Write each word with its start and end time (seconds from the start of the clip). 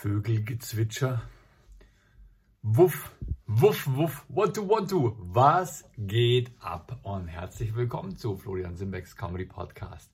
Vögelgezwitscher. 0.00 1.22
Wuff, 2.62 3.14
wuff, 3.46 3.86
wuff, 3.86 4.24
what 4.30 4.54
to, 4.54 4.66
what 4.66 4.88
to. 4.88 5.14
Was 5.18 5.84
geht 5.98 6.52
ab? 6.58 6.98
Und 7.02 7.28
herzlich 7.28 7.76
willkommen 7.76 8.16
zu 8.16 8.38
Florian 8.38 8.76
Simbecks 8.76 9.14
Comedy 9.14 9.44
Podcast 9.44 10.10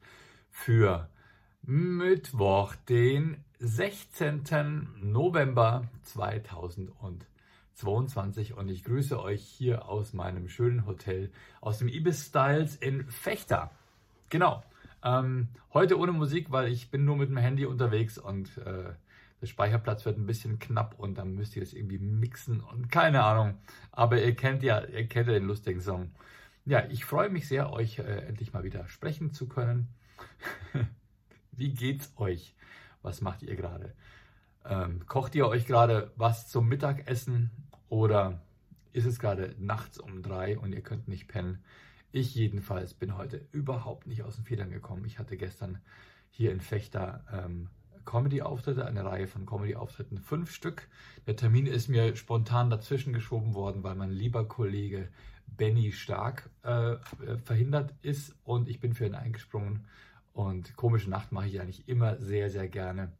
für 0.50 1.08
Mittwoch, 1.62 2.74
den 2.88 3.44
16. 3.60 4.88
November 5.02 5.84
2022. 6.02 8.56
Und 8.56 8.68
ich 8.68 8.82
grüße 8.82 9.22
euch 9.22 9.44
hier 9.44 9.88
aus 9.88 10.14
meinem 10.14 10.48
schönen 10.48 10.84
Hotel, 10.86 11.30
aus 11.60 11.78
dem 11.78 11.86
Ibis 11.86 12.26
Styles 12.26 12.74
in 12.74 13.08
Fechter. 13.08 13.70
Genau. 14.30 14.64
Ähm, 15.04 15.46
heute 15.72 15.96
ohne 15.96 16.10
Musik, 16.10 16.50
weil 16.50 16.72
ich 16.72 16.90
bin 16.90 17.04
nur 17.04 17.14
mit 17.14 17.30
dem 17.30 17.36
Handy 17.36 17.66
unterwegs 17.66 18.18
und 18.18 18.58
äh, 18.58 18.94
der 19.46 19.50
Speicherplatz 19.50 20.04
wird 20.04 20.18
ein 20.18 20.26
bisschen 20.26 20.58
knapp 20.58 20.98
und 20.98 21.18
dann 21.18 21.34
müsst 21.34 21.54
ihr 21.54 21.62
das 21.62 21.72
irgendwie 21.72 21.98
mixen 21.98 22.60
und 22.60 22.90
keine 22.90 23.22
Ahnung. 23.22 23.58
Aber 23.92 24.20
ihr 24.20 24.34
kennt 24.34 24.64
ja, 24.64 24.84
ihr 24.84 25.06
kennt 25.06 25.28
ja 25.28 25.34
den 25.34 25.46
lustigen 25.46 25.80
Song. 25.80 26.10
Ja, 26.64 26.84
ich 26.90 27.04
freue 27.04 27.30
mich 27.30 27.46
sehr, 27.46 27.72
euch 27.72 28.00
äh, 28.00 28.26
endlich 28.26 28.52
mal 28.52 28.64
wieder 28.64 28.88
sprechen 28.88 29.30
zu 29.30 29.46
können. 29.46 29.94
Wie 31.52 31.72
geht's 31.72 32.12
euch? 32.16 32.56
Was 33.02 33.20
macht 33.20 33.44
ihr 33.44 33.54
gerade? 33.54 33.94
Ähm, 34.64 35.06
kocht 35.06 35.36
ihr 35.36 35.46
euch 35.46 35.66
gerade 35.66 36.12
was 36.16 36.48
zum 36.48 36.66
Mittagessen 36.66 37.52
oder 37.88 38.42
ist 38.92 39.06
es 39.06 39.20
gerade 39.20 39.54
nachts 39.58 39.98
um 39.98 40.22
drei 40.22 40.58
und 40.58 40.72
ihr 40.72 40.82
könnt 40.82 41.06
nicht 41.06 41.28
pennen? 41.28 41.62
Ich 42.10 42.34
jedenfalls 42.34 42.94
bin 42.94 43.16
heute 43.16 43.46
überhaupt 43.52 44.08
nicht 44.08 44.24
aus 44.24 44.34
den 44.34 44.44
Federn 44.44 44.70
gekommen. 44.70 45.04
Ich 45.04 45.20
hatte 45.20 45.36
gestern 45.36 45.78
hier 46.30 46.50
in 46.50 46.60
Fechter 46.60 47.24
ähm, 47.32 47.70
Comedy-Auftritte, 48.06 48.86
eine 48.86 49.04
Reihe 49.04 49.26
von 49.26 49.44
Comedy-Auftritten, 49.44 50.18
fünf 50.18 50.50
Stück. 50.52 50.88
Der 51.26 51.36
Termin 51.36 51.66
ist 51.66 51.88
mir 51.88 52.16
spontan 52.16 52.70
dazwischen 52.70 53.12
geschoben 53.12 53.52
worden, 53.52 53.82
weil 53.82 53.96
mein 53.96 54.10
lieber 54.10 54.48
Kollege 54.48 55.08
Benny 55.46 55.92
Stark 55.92 56.48
äh, 56.62 56.96
verhindert 57.44 57.92
ist 58.02 58.34
und 58.44 58.68
ich 58.68 58.80
bin 58.80 58.94
für 58.94 59.06
ihn 59.06 59.14
eingesprungen. 59.14 59.86
Und 60.32 60.76
komische 60.76 61.10
Nacht 61.10 61.32
mache 61.32 61.48
ich 61.48 61.60
eigentlich 61.60 61.88
immer 61.88 62.16
sehr, 62.18 62.50
sehr 62.50 62.68
gerne, 62.68 63.12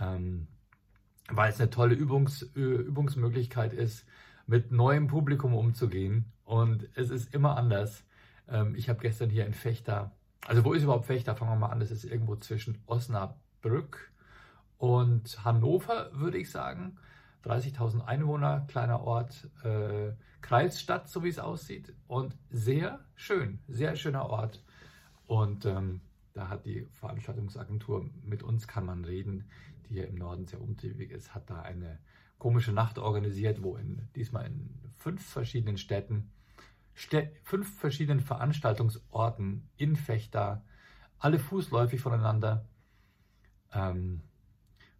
ähm, 0.00 0.48
weil 1.30 1.50
es 1.50 1.60
eine 1.60 1.70
tolle 1.70 1.94
Übungs, 1.94 2.42
Übungsmöglichkeit 2.54 3.72
ist, 3.72 4.06
mit 4.46 4.72
neuem 4.72 5.08
Publikum 5.08 5.54
umzugehen. 5.54 6.32
Und 6.44 6.88
es 6.94 7.10
ist 7.10 7.34
immer 7.34 7.56
anders. 7.56 8.04
Ähm, 8.48 8.74
ich 8.74 8.88
habe 8.88 9.00
gestern 9.00 9.30
hier 9.30 9.46
in 9.46 9.52
Fechter, 9.52 10.12
also 10.46 10.64
wo 10.64 10.72
ist 10.72 10.84
überhaupt 10.84 11.06
Fechter? 11.06 11.34
Fangen 11.34 11.52
wir 11.52 11.56
mal 11.56 11.72
an, 11.72 11.80
das 11.80 11.90
ist 11.90 12.04
irgendwo 12.04 12.36
zwischen 12.36 12.78
Osnabrück 12.86 13.36
Brück 13.60 14.12
und 14.78 15.44
Hannover, 15.44 16.10
würde 16.12 16.38
ich 16.38 16.50
sagen. 16.50 16.98
30.000 17.44 18.04
Einwohner, 18.04 18.64
kleiner 18.68 19.00
Ort, 19.00 19.48
äh, 19.64 20.12
Kreisstadt, 20.40 21.08
so 21.08 21.22
wie 21.22 21.28
es 21.28 21.38
aussieht. 21.38 21.94
Und 22.06 22.36
sehr 22.50 23.00
schön, 23.14 23.60
sehr 23.68 23.96
schöner 23.96 24.26
Ort. 24.26 24.62
Und 25.26 25.66
ähm, 25.66 26.00
da 26.34 26.48
hat 26.48 26.66
die 26.66 26.86
Veranstaltungsagentur 26.92 28.08
mit 28.22 28.42
uns 28.42 28.68
kann 28.68 28.86
man 28.86 29.04
reden, 29.04 29.48
die 29.88 29.94
hier 29.94 30.08
im 30.08 30.16
Norden 30.16 30.46
sehr 30.46 30.60
umtriebig 30.60 31.10
ist, 31.10 31.34
hat 31.34 31.50
da 31.50 31.62
eine 31.62 31.98
komische 32.38 32.72
Nacht 32.72 32.98
organisiert, 32.98 33.62
wo 33.62 33.76
in, 33.76 34.08
diesmal 34.14 34.46
in 34.46 34.70
fünf 34.96 35.24
verschiedenen 35.24 35.78
Städten, 35.78 36.30
Städ, 36.94 37.32
fünf 37.42 37.78
verschiedenen 37.78 38.20
Veranstaltungsorten 38.20 39.68
in 39.76 39.96
Fechter, 39.96 40.64
alle 41.18 41.38
fußläufig 41.38 42.00
voneinander, 42.00 42.64
ähm, 43.72 44.20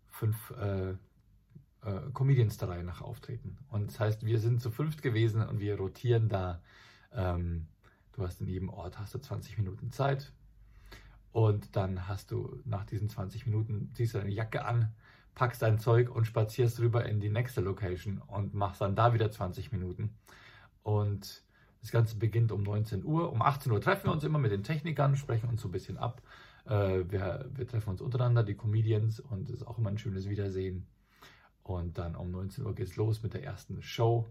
fünf 0.08 0.50
äh, 0.50 0.90
äh, 0.90 2.10
Comedians 2.12 2.58
der 2.58 2.68
Reihe 2.68 2.84
nach 2.84 3.00
auftreten. 3.00 3.56
Und 3.70 3.88
das 3.88 4.00
heißt, 4.00 4.26
wir 4.26 4.38
sind 4.38 4.60
zu 4.60 4.70
fünft 4.70 5.02
gewesen 5.02 5.42
und 5.42 5.60
wir 5.60 5.76
rotieren 5.76 6.28
da. 6.28 6.60
Ähm, 7.12 7.66
du 8.12 8.22
hast 8.22 8.40
in 8.40 8.48
jedem 8.48 8.68
Ort 8.68 8.98
hast 8.98 9.14
du 9.14 9.18
20 9.18 9.58
Minuten 9.58 9.90
Zeit. 9.92 10.32
Und 11.32 11.76
dann 11.76 12.08
hast 12.08 12.30
du 12.30 12.60
nach 12.64 12.84
diesen 12.84 13.08
20 13.08 13.46
Minuten, 13.46 13.90
ziehst 13.94 14.14
du 14.14 14.18
deine 14.18 14.30
Jacke 14.30 14.64
an, 14.64 14.92
packst 15.34 15.62
dein 15.62 15.78
Zeug 15.78 16.10
und 16.10 16.26
spazierst 16.26 16.80
rüber 16.80 17.04
in 17.06 17.20
die 17.20 17.28
nächste 17.28 17.60
Location 17.60 18.18
und 18.18 18.54
machst 18.54 18.80
dann 18.80 18.96
da 18.96 19.14
wieder 19.14 19.30
20 19.30 19.70
Minuten. 19.70 20.16
Und 20.82 21.44
das 21.80 21.90
Ganze 21.90 22.16
beginnt 22.16 22.52
um 22.52 22.62
19 22.62 23.04
Uhr. 23.04 23.32
Um 23.32 23.42
18 23.42 23.72
Uhr 23.72 23.80
treffen 23.80 24.06
wir 24.06 24.12
uns 24.12 24.24
immer 24.24 24.38
mit 24.38 24.52
den 24.52 24.62
Technikern, 24.62 25.16
sprechen 25.16 25.48
uns 25.48 25.62
so 25.62 25.68
ein 25.68 25.72
bisschen 25.72 25.96
ab 25.96 26.22
äh, 26.68 27.10
wir, 27.10 27.46
wir, 27.54 27.66
treffen 27.66 27.90
uns 27.90 28.00
untereinander, 28.00 28.42
die 28.42 28.54
Comedians, 28.54 29.20
und 29.20 29.48
es 29.48 29.56
ist 29.56 29.66
auch 29.66 29.78
immer 29.78 29.90
ein 29.90 29.98
schönes 29.98 30.28
Wiedersehen. 30.28 30.86
Und 31.62 31.98
dann 31.98 32.14
um 32.14 32.30
19 32.30 32.64
Uhr 32.64 32.74
geht 32.74 32.88
es 32.88 32.96
los 32.96 33.22
mit 33.22 33.34
der 33.34 33.44
ersten 33.44 33.82
Show. 33.82 34.26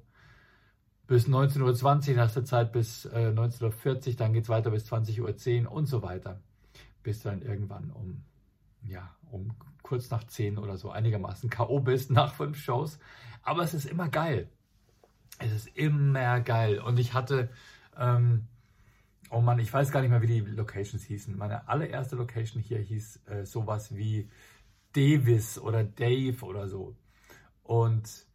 Bis 1.07 1.27
19.20 1.27 2.09
Uhr, 2.09 2.15
nach 2.15 2.31
der 2.31 2.45
Zeit 2.45 2.71
bis 2.71 3.05
äh, 3.05 3.31
19.40 3.33 4.09
Uhr, 4.09 4.15
dann 4.15 4.33
geht 4.33 4.43
es 4.43 4.49
weiter 4.49 4.71
bis 4.71 4.91
20.10 4.91 5.65
Uhr 5.65 5.71
und 5.71 5.85
so 5.85 6.01
weiter. 6.01 6.41
Bis 7.03 7.23
dann 7.23 7.41
irgendwann 7.41 7.91
um, 7.91 8.23
ja, 8.83 9.15
um 9.31 9.55
kurz 9.83 10.09
nach 10.09 10.25
10 10.25 10.57
oder 10.57 10.77
so 10.77 10.91
einigermaßen 10.91 11.49
K.O. 11.49 11.79
bist 11.79 12.11
nach 12.11 12.33
fünf 12.33 12.57
Shows. 12.57 12.99
Aber 13.41 13.63
es 13.63 13.73
ist 13.73 13.85
immer 13.85 14.09
geil. 14.09 14.49
Es 15.39 15.51
ist 15.51 15.67
immer 15.75 16.41
geil. 16.41 16.79
Und 16.79 16.99
ich 16.99 17.13
hatte, 17.13 17.49
ähm, 17.97 18.47
Oh 19.29 19.41
Mann, 19.41 19.59
ich 19.59 19.73
weiß 19.73 19.91
gar 19.91 20.01
nicht 20.01 20.09
mehr, 20.09 20.21
wie 20.21 20.27
die 20.27 20.39
Locations 20.39 21.03
hießen. 21.03 21.37
Meine 21.37 21.67
allererste 21.67 22.15
Location 22.15 22.61
hier 22.61 22.79
hieß 22.79 23.27
äh, 23.27 23.45
sowas 23.45 23.93
wie 23.93 24.29
Davis 24.93 25.59
oder 25.59 25.83
Dave 25.83 26.45
oder 26.45 26.69
so. 26.69 26.95
Und 27.63 28.25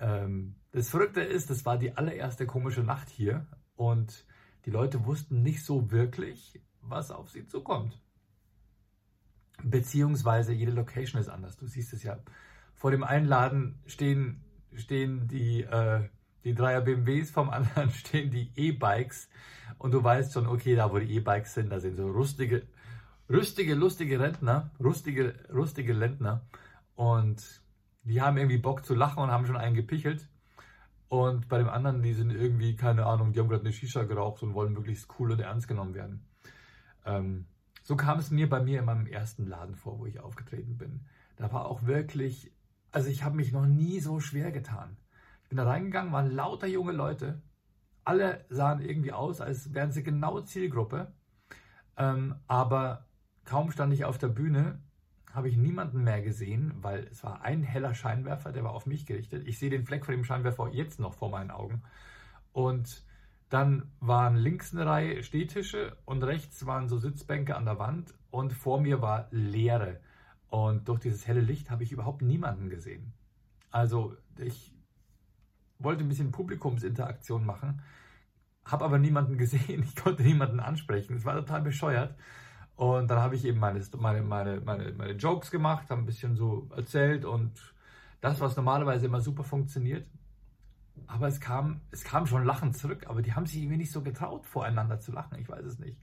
ähm, 0.00 0.56
das 0.72 0.90
Verrückte 0.90 1.20
ist, 1.20 1.48
das 1.48 1.64
war 1.64 1.78
die 1.78 1.96
allererste 1.96 2.44
komische 2.44 2.82
Nacht 2.82 3.08
hier 3.08 3.46
und 3.76 4.26
die 4.64 4.70
Leute 4.70 5.04
wussten 5.04 5.42
nicht 5.42 5.64
so 5.64 5.92
wirklich, 5.92 6.60
was 6.80 7.12
auf 7.12 7.30
sie 7.30 7.46
zukommt. 7.46 8.00
Beziehungsweise 9.62 10.52
jede 10.52 10.72
Location 10.72 11.20
ist 11.20 11.28
anders. 11.28 11.56
Du 11.56 11.66
siehst 11.66 11.92
es 11.92 12.02
ja. 12.02 12.18
Vor 12.74 12.90
dem 12.90 13.04
Einladen 13.04 13.80
stehen, 13.86 14.44
stehen 14.74 15.28
die, 15.28 15.62
äh, 15.62 16.08
die 16.46 16.54
Dreier 16.54 16.80
BMWs, 16.80 17.32
vom 17.32 17.50
anderen 17.50 17.90
stehen 18.02 18.30
die 18.30 18.52
E-Bikes 18.54 19.28
und 19.78 19.90
du 19.90 20.02
weißt 20.02 20.32
schon, 20.32 20.46
okay, 20.46 20.76
da 20.76 20.92
wo 20.92 20.98
die 20.98 21.16
E-Bikes 21.16 21.54
sind, 21.54 21.70
da 21.70 21.80
sind 21.80 21.96
so 21.96 22.08
rustige, 22.08 22.62
rüstige, 23.28 23.74
lustige 23.74 24.20
Rentner, 24.20 24.70
rustige, 24.78 25.34
rustige 25.52 25.92
Lentner 25.92 26.46
und 26.94 27.42
die 28.04 28.22
haben 28.22 28.36
irgendwie 28.36 28.58
Bock 28.58 28.84
zu 28.84 28.94
lachen 28.94 29.24
und 29.24 29.32
haben 29.32 29.46
schon 29.46 29.56
einen 29.56 29.74
gepichelt. 29.74 30.28
Und 31.08 31.48
bei 31.48 31.58
dem 31.58 31.68
anderen, 31.68 32.02
die 32.02 32.14
sind 32.14 32.30
irgendwie, 32.30 32.76
keine 32.76 33.06
Ahnung, 33.06 33.32
die 33.32 33.40
haben 33.40 33.48
gerade 33.48 33.64
eine 33.64 33.72
Shisha 33.72 34.04
geraucht 34.04 34.44
und 34.44 34.54
wollen 34.54 34.72
möglichst 34.72 35.08
cool 35.18 35.32
und 35.32 35.40
ernst 35.40 35.66
genommen 35.66 35.94
werden. 35.94 36.24
Ähm, 37.04 37.46
so 37.82 37.96
kam 37.96 38.20
es 38.20 38.30
mir 38.30 38.48
bei 38.48 38.60
mir 38.62 38.78
in 38.78 38.84
meinem 38.84 39.06
ersten 39.06 39.46
Laden 39.46 39.74
vor, 39.74 39.98
wo 39.98 40.06
ich 40.06 40.20
aufgetreten 40.20 40.78
bin. 40.78 41.06
Da 41.36 41.52
war 41.52 41.66
auch 41.66 41.86
wirklich, 41.86 42.52
also 42.92 43.08
ich 43.08 43.24
habe 43.24 43.36
mich 43.36 43.50
noch 43.50 43.66
nie 43.66 43.98
so 43.98 44.20
schwer 44.20 44.52
getan. 44.52 44.96
Bin 45.48 45.58
da 45.58 45.64
reingegangen, 45.64 46.12
waren 46.12 46.30
lauter 46.30 46.66
junge 46.66 46.92
Leute, 46.92 47.40
alle 48.04 48.44
sahen 48.48 48.80
irgendwie 48.80 49.12
aus, 49.12 49.40
als 49.40 49.74
wären 49.74 49.92
sie 49.92 50.02
genau 50.02 50.40
Zielgruppe. 50.40 51.12
Ähm, 51.96 52.36
aber 52.46 53.06
kaum 53.44 53.70
stand 53.70 53.92
ich 53.92 54.04
auf 54.04 54.18
der 54.18 54.28
Bühne, 54.28 54.80
habe 55.32 55.48
ich 55.48 55.56
niemanden 55.56 56.04
mehr 56.04 56.22
gesehen, 56.22 56.72
weil 56.80 57.08
es 57.10 57.24
war 57.24 57.42
ein 57.42 57.62
heller 57.62 57.94
Scheinwerfer, 57.94 58.52
der 58.52 58.64
war 58.64 58.72
auf 58.72 58.86
mich 58.86 59.06
gerichtet. 59.06 59.46
Ich 59.46 59.58
sehe 59.58 59.70
den 59.70 59.84
Fleck 59.84 60.04
von 60.04 60.14
dem 60.14 60.24
Scheinwerfer 60.24 60.70
jetzt 60.72 61.00
noch 61.00 61.14
vor 61.14 61.30
meinen 61.30 61.50
Augen. 61.50 61.82
Und 62.52 63.04
dann 63.48 63.90
waren 64.00 64.36
links 64.36 64.72
eine 64.72 64.86
Reihe 64.86 65.22
Stehtische 65.22 65.96
und 66.04 66.22
rechts 66.22 66.64
waren 66.66 66.88
so 66.88 66.98
Sitzbänke 66.98 67.56
an 67.56 67.64
der 67.64 67.78
Wand 67.78 68.14
und 68.30 68.52
vor 68.52 68.80
mir 68.80 69.02
war 69.02 69.28
Leere. 69.30 70.00
Und 70.48 70.88
durch 70.88 71.00
dieses 71.00 71.26
helle 71.26 71.40
Licht 71.40 71.70
habe 71.70 71.82
ich 71.82 71.92
überhaupt 71.92 72.22
niemanden 72.22 72.70
gesehen. 72.70 73.12
Also 73.70 74.16
ich 74.38 74.75
wollte 75.78 76.04
ein 76.04 76.08
bisschen 76.08 76.32
Publikumsinteraktion 76.32 77.44
machen, 77.44 77.82
habe 78.64 78.84
aber 78.84 78.98
niemanden 78.98 79.38
gesehen, 79.38 79.82
ich 79.82 79.96
konnte 79.96 80.22
niemanden 80.22 80.60
ansprechen. 80.60 81.16
Es 81.16 81.24
war 81.24 81.34
total 81.34 81.62
bescheuert. 81.62 82.14
Und 82.76 83.10
dann 83.10 83.18
habe 83.18 83.36
ich 83.36 83.44
eben 83.44 83.58
meine, 83.58 83.82
meine, 83.96 84.22
meine, 84.22 84.60
meine, 84.60 84.92
meine 84.92 85.12
Jokes 85.12 85.50
gemacht, 85.50 85.88
habe 85.90 86.02
ein 86.02 86.06
bisschen 86.06 86.36
so 86.36 86.68
erzählt 86.76 87.24
und 87.24 87.74
das, 88.20 88.40
was 88.40 88.56
normalerweise 88.56 89.06
immer 89.06 89.20
super 89.20 89.44
funktioniert. 89.44 90.06
Aber 91.06 91.28
es 91.28 91.40
kam, 91.40 91.80
es 91.90 92.04
kam 92.04 92.26
schon 92.26 92.44
Lachen 92.44 92.74
zurück, 92.74 93.06
aber 93.06 93.22
die 93.22 93.34
haben 93.34 93.46
sich 93.46 93.58
irgendwie 93.58 93.78
nicht 93.78 93.92
so 93.92 94.02
getraut, 94.02 94.46
voreinander 94.46 94.98
zu 94.98 95.12
lachen. 95.12 95.38
Ich 95.38 95.48
weiß 95.48 95.64
es 95.64 95.78
nicht. 95.78 95.98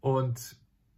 Und 0.00 0.56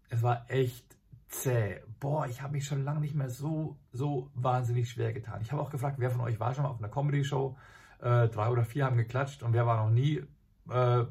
es 0.09 0.23
war 0.23 0.51
echt 0.51 0.97
zäh. 1.29 1.81
Boah, 2.01 2.27
ich 2.27 2.43
habe 2.43 2.53
mich 2.55 2.67
schon 2.67 2.85
lange 2.85 3.01
nicht 3.01 3.15
mehr 3.15 3.31
so, 3.31 3.79
so 3.93 4.31
wahnsinnig 4.35 4.91
schwer 4.91 5.13
getan. 5.13 5.41
Ich 5.43 5.53
habe 5.53 5.63
auch 5.63 5.71
gefragt, 5.71 5.97
wer 5.99 6.11
von 6.11 6.21
euch 6.21 6.41
war 6.41 6.55
schon 6.55 6.65
mal 6.65 6.71
auf 6.71 6.79
einer 6.79 6.89
Comedy-Show? 6.89 7.57
Äh, 8.01 8.29
drei 8.29 8.49
oder 8.49 8.65
vier 8.65 8.87
haben 8.87 8.97
geklatscht 8.97 9.43
und 9.43 9.53
wer 9.53 9.67
war 9.67 9.85
noch 9.85 9.91
nie? 9.91 10.23
Äh, 10.69 11.05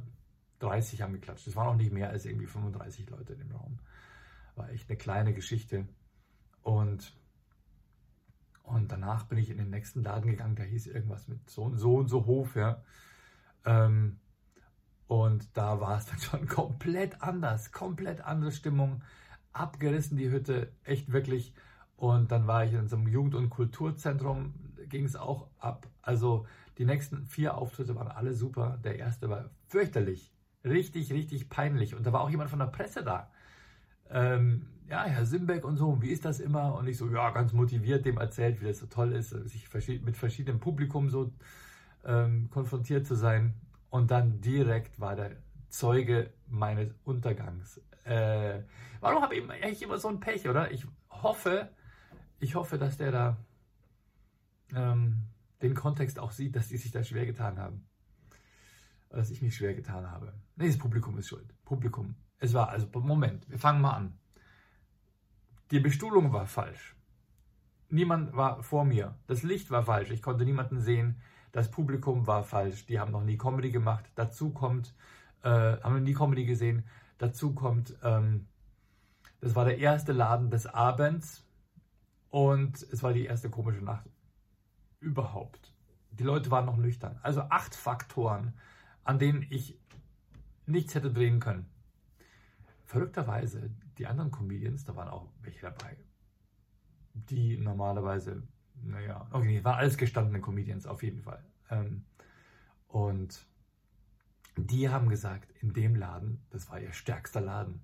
30 0.60 1.02
haben 1.02 1.14
geklatscht. 1.14 1.48
Es 1.48 1.56
waren 1.56 1.68
auch 1.68 1.76
nicht 1.76 1.94
mehr 1.94 2.10
als 2.10 2.26
irgendwie 2.26 2.48
35 2.48 3.10
Leute 3.10 3.34
in 3.34 3.40
dem 3.40 3.52
Raum. 3.52 3.80
War 4.56 4.70
echt 4.72 4.90
eine 4.90 4.98
kleine 4.98 5.34
Geschichte. 5.34 5.88
Und, 6.62 7.16
Und 8.64 8.92
danach 8.92 9.24
bin 9.26 9.38
ich 9.38 9.50
in 9.50 9.58
den 9.58 9.70
nächsten 9.70 10.04
Laden 10.04 10.30
gegangen, 10.30 10.56
da 10.56 10.64
hieß 10.64 10.88
irgendwas 10.88 11.28
mit 11.28 11.50
so, 11.50 11.74
so 11.76 11.96
und 11.96 12.08
so 12.08 12.26
Hof, 12.26 12.56
ja. 12.56 12.84
Ähm, 13.66 14.20
und 15.08 15.58
da 15.58 15.80
war 15.80 15.98
es 15.98 16.06
dann 16.06 16.20
schon 16.20 16.48
komplett 16.60 17.22
anders, 17.22 17.72
komplett 17.72 18.22
andere 18.22 18.52
Stimmung, 18.52 19.04
abgerissen 19.54 20.18
die 20.18 20.30
Hütte, 20.30 20.72
echt 20.84 21.12
wirklich. 21.12 21.54
Und 21.98 22.32
dann 22.32 22.48
war 22.48 22.64
ich 22.64 22.74
in 22.74 22.88
so 22.88 22.96
einem 22.96 23.08
Jugend- 23.08 23.36
und 23.36 23.50
Kulturzentrum, 23.50 24.54
ging 24.88 25.06
es 25.06 25.16
auch 25.16 25.48
ab. 25.58 25.88
Also 26.02 26.46
die 26.80 26.86
nächsten 26.86 27.26
vier 27.26 27.58
Auftritte 27.58 27.94
waren 27.96 28.08
alle 28.08 28.34
super. 28.34 28.80
Der 28.84 28.98
erste 28.98 29.30
war 29.30 29.50
fürchterlich, 29.68 30.34
richtig, 30.64 31.12
richtig 31.12 31.50
peinlich. 31.50 31.94
Und 31.94 32.08
da 32.08 32.14
war 32.14 32.22
auch 32.22 32.30
jemand 32.30 32.50
von 32.50 32.60
der 32.60 32.68
Presse 32.68 33.04
da. 33.04 33.30
Ähm, 34.10 34.66
ja, 34.88 35.04
Herr 35.04 35.26
Simbeck 35.26 35.66
und 35.66 35.76
so, 35.76 36.02
wie 36.02 36.10
ist 36.10 36.24
das 36.24 36.40
immer? 36.40 36.74
Und 36.76 36.88
ich 36.88 36.98
so, 36.98 37.10
ja, 37.10 37.32
ganz 37.32 37.52
motiviert 37.52 38.06
dem 38.06 38.18
erzählt, 38.18 38.62
wie 38.62 38.66
das 38.66 38.80
so 38.80 38.88
toll 38.88 39.12
ist, 39.12 39.30
sich 39.30 39.68
mit 40.02 40.16
verschiedenem 40.16 40.62
Publikum 40.62 41.10
so 41.10 41.34
ähm, 42.06 42.50
konfrontiert 42.50 43.06
zu 43.06 43.16
sein. 43.16 43.56
Und 43.90 44.10
dann 44.10 44.40
direkt 44.40 45.02
war 45.02 45.18
der 45.18 45.32
Zeuge 45.68 46.32
meines 46.48 46.96
Untergangs. 47.04 47.82
Äh, 48.06 48.62
warum 49.02 49.22
habe 49.22 49.36
ich 49.36 49.52
eigentlich 49.52 49.82
immer 49.82 49.98
so 49.98 50.08
ein 50.08 50.22
Pech, 50.22 50.48
oder? 50.48 50.72
Ich 50.72 50.88
hoffe, 51.10 51.70
ich 52.40 52.56
hoffe, 52.56 52.78
dass 52.78 52.98
der 52.98 53.12
da 53.12 53.38
ähm, 54.74 55.24
den 55.62 55.76
Kontext 55.76 56.20
auch 56.20 56.32
sieht, 56.32 56.56
dass 56.56 56.70
die 56.70 56.78
sich 56.78 56.92
da 56.92 57.04
schwer 57.04 57.26
getan 57.26 57.60
haben. 57.60 57.88
Dass 59.10 59.30
ich 59.30 59.42
mich 59.42 59.56
schwer 59.56 59.74
getan 59.74 60.10
habe. 60.10 60.34
Nee, 60.56 60.68
das 60.68 60.78
Publikum 60.78 61.18
ist 61.18 61.28
schuld. 61.28 61.54
Publikum. 61.66 62.16
Es 62.38 62.54
war, 62.54 62.70
also, 62.70 62.88
Moment, 62.94 63.50
wir 63.50 63.60
fangen 63.60 63.82
mal 63.82 63.94
an. 63.94 64.18
Die 65.72 65.80
Bestuhlung 65.80 66.32
war 66.32 66.46
falsch. 66.46 66.96
Niemand 67.90 68.36
war 68.36 68.64
vor 68.64 68.86
mir. 68.86 69.18
Das 69.28 69.44
Licht 69.44 69.72
war 69.72 69.84
falsch. 69.84 70.12
Ich 70.12 70.22
konnte 70.22 70.46
niemanden 70.46 70.80
sehen. 70.80 71.22
Das 71.52 71.72
Publikum 71.72 72.28
war 72.28 72.44
falsch. 72.44 72.86
Die 72.86 73.00
haben 73.00 73.12
noch 73.12 73.24
nie 73.24 73.38
Comedy 73.38 73.72
gemacht. 73.72 74.06
Dazu 74.16 74.52
kommt, 74.52 74.96
äh, 75.42 75.50
haben 75.50 75.94
noch 75.94 76.00
nie 76.00 76.14
Comedy 76.14 76.46
gesehen. 76.46 76.86
Dazu 77.18 77.54
kommt, 77.54 77.98
ähm, 78.04 78.48
das 79.42 79.56
war 79.56 79.66
der 79.66 79.80
erste 79.80 80.14
Laden 80.14 80.52
des 80.52 80.68
Abends 80.68 81.46
und 82.30 82.82
es 82.92 83.02
war 83.04 83.14
die 83.14 83.26
erste 83.26 83.50
komische 83.50 83.84
Nacht 83.84 84.10
überhaupt. 85.00 85.74
Die 86.12 86.24
Leute 86.24 86.52
waren 86.52 86.66
noch 86.66 86.78
nüchtern. 86.78 87.20
Also 87.22 87.42
acht 87.42 87.76
Faktoren, 87.76 88.54
an 89.04 89.20
denen 89.20 89.46
ich 89.50 89.80
nichts 90.66 90.96
hätte 90.96 91.12
drehen 91.12 91.40
können. 91.40 91.66
Verrückterweise, 92.86 93.70
die 93.98 94.08
anderen 94.08 94.32
Comedians, 94.32 94.86
da 94.86 94.96
waren 94.96 95.10
auch 95.10 95.30
welche 95.42 95.62
dabei, 95.62 95.98
die 97.14 97.58
normalerweise 97.58 98.44
naja, 98.84 99.28
okay, 99.32 99.64
war 99.64 99.78
alles 99.78 99.98
gestandene 99.98 100.42
Comedians 100.42 100.86
auf 100.86 101.04
jeden 101.04 101.22
Fall. 101.22 101.44
Ähm, 101.70 102.06
und 102.88 103.46
die 104.58 104.90
haben 104.90 105.10
gesagt, 105.10 105.52
in 105.62 105.74
dem 105.74 105.96
Laden, 105.96 106.42
das 106.50 106.70
war 106.70 106.80
ihr 106.80 106.94
stärkster 106.94 107.42
Laden, 107.42 107.82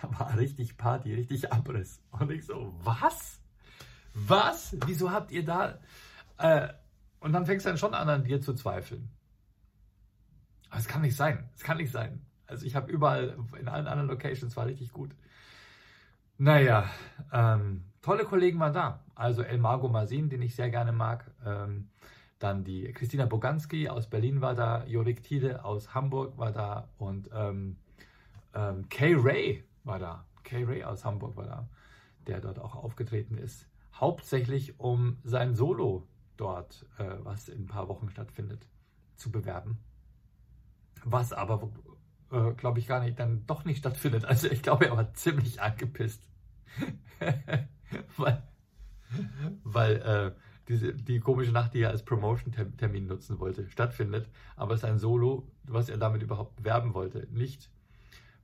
da 0.00 0.18
war 0.18 0.36
richtig 0.36 0.76
Party, 0.76 1.14
richtig 1.14 1.52
Abriss. 1.52 2.02
Und 2.10 2.30
ich 2.30 2.46
so, 2.46 2.74
was? 2.82 3.40
Was? 4.14 4.76
Wieso 4.86 5.10
habt 5.10 5.32
ihr 5.32 5.44
da... 5.44 5.78
Äh, 6.38 6.68
und 7.20 7.32
dann 7.32 7.46
fängst 7.46 7.64
du 7.64 7.70
dann 7.70 7.78
schon 7.78 7.94
an, 7.94 8.08
an 8.08 8.24
dir 8.24 8.40
zu 8.40 8.54
zweifeln. 8.54 9.10
Aber 10.70 10.80
es 10.80 10.88
kann 10.88 11.02
nicht 11.02 11.16
sein. 11.16 11.48
Es 11.54 11.62
kann 11.62 11.76
nicht 11.76 11.92
sein. 11.92 12.24
Also 12.46 12.66
ich 12.66 12.74
habe 12.74 12.90
überall, 12.90 13.38
in 13.58 13.68
allen 13.68 13.86
anderen 13.86 14.08
Locations 14.08 14.56
war 14.56 14.66
richtig 14.66 14.92
gut. 14.92 15.14
Naja, 16.36 16.90
ähm, 17.32 17.84
tolle 18.02 18.24
Kollegen 18.24 18.58
waren 18.58 18.72
da. 18.72 19.04
Also 19.14 19.42
El 19.42 19.58
Mago 19.58 19.88
Masin, 19.88 20.28
den 20.28 20.42
ich 20.42 20.54
sehr 20.54 20.70
gerne 20.70 20.92
mag. 20.92 21.30
Ähm, 21.46 21.88
dann 22.38 22.64
die 22.64 22.92
Christina 22.92 23.24
Boganski 23.26 23.88
aus 23.88 24.10
Berlin 24.10 24.40
war 24.40 24.54
da. 24.54 24.84
Jorik 24.84 25.22
Thiele 25.22 25.64
aus 25.64 25.94
Hamburg 25.94 26.36
war 26.36 26.52
da. 26.52 26.88
Und 26.98 27.30
ähm, 27.32 27.76
ähm, 28.54 28.88
Kay 28.88 29.14
Ray 29.16 29.64
war 29.84 29.98
da. 29.98 30.26
Kay 30.42 30.64
Ray 30.64 30.84
aus 30.84 31.04
Hamburg 31.04 31.36
war 31.36 31.46
da, 31.46 31.68
der 32.26 32.40
dort 32.40 32.58
auch 32.58 32.74
aufgetreten 32.74 33.38
ist. 33.38 33.66
Hauptsächlich 33.94 34.78
um 34.78 35.18
sein 35.22 35.54
Solo 35.54 36.06
dort, 36.36 36.86
äh, 36.98 37.16
was 37.20 37.48
in 37.48 37.62
ein 37.62 37.66
paar 37.66 37.88
Wochen 37.88 38.08
stattfindet, 38.10 38.66
zu 39.16 39.30
bewerben. 39.30 39.78
Was 41.04 41.32
aber, 41.32 41.70
äh, 42.30 42.52
glaube 42.52 42.78
ich, 42.78 42.86
gar 42.86 43.00
nicht, 43.00 43.18
dann 43.18 43.46
doch 43.46 43.64
nicht 43.64 43.78
stattfindet. 43.78 44.24
Also 44.24 44.48
ich 44.48 44.62
glaube, 44.62 44.86
er 44.86 44.96
war 44.96 45.14
ziemlich 45.14 45.60
angepisst. 45.60 46.28
weil 48.16 48.42
weil 49.62 49.96
äh, 49.96 50.32
diese, 50.68 50.94
die 50.94 51.20
komische 51.20 51.52
Nacht, 51.52 51.74
die 51.74 51.80
er 51.80 51.90
als 51.90 52.04
Promotion-Termin 52.04 53.06
nutzen 53.06 53.38
wollte, 53.38 53.68
stattfindet, 53.68 54.28
aber 54.56 54.76
sein 54.76 54.98
Solo, 54.98 55.46
was 55.64 55.88
er 55.88 55.98
damit 55.98 56.22
überhaupt 56.22 56.56
bewerben 56.56 56.94
wollte, 56.94 57.28
nicht. 57.30 57.70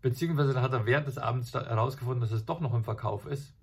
Beziehungsweise 0.03 0.61
hat 0.61 0.73
er 0.73 0.87
während 0.87 1.07
des 1.07 1.19
Abends 1.19 1.53
herausgefunden, 1.53 2.21
dass 2.21 2.33
es 2.33 2.45
doch 2.45 2.61
noch 2.61 2.75
im 2.75 2.85
Verkauf 2.85 3.27
ist, 3.27 3.55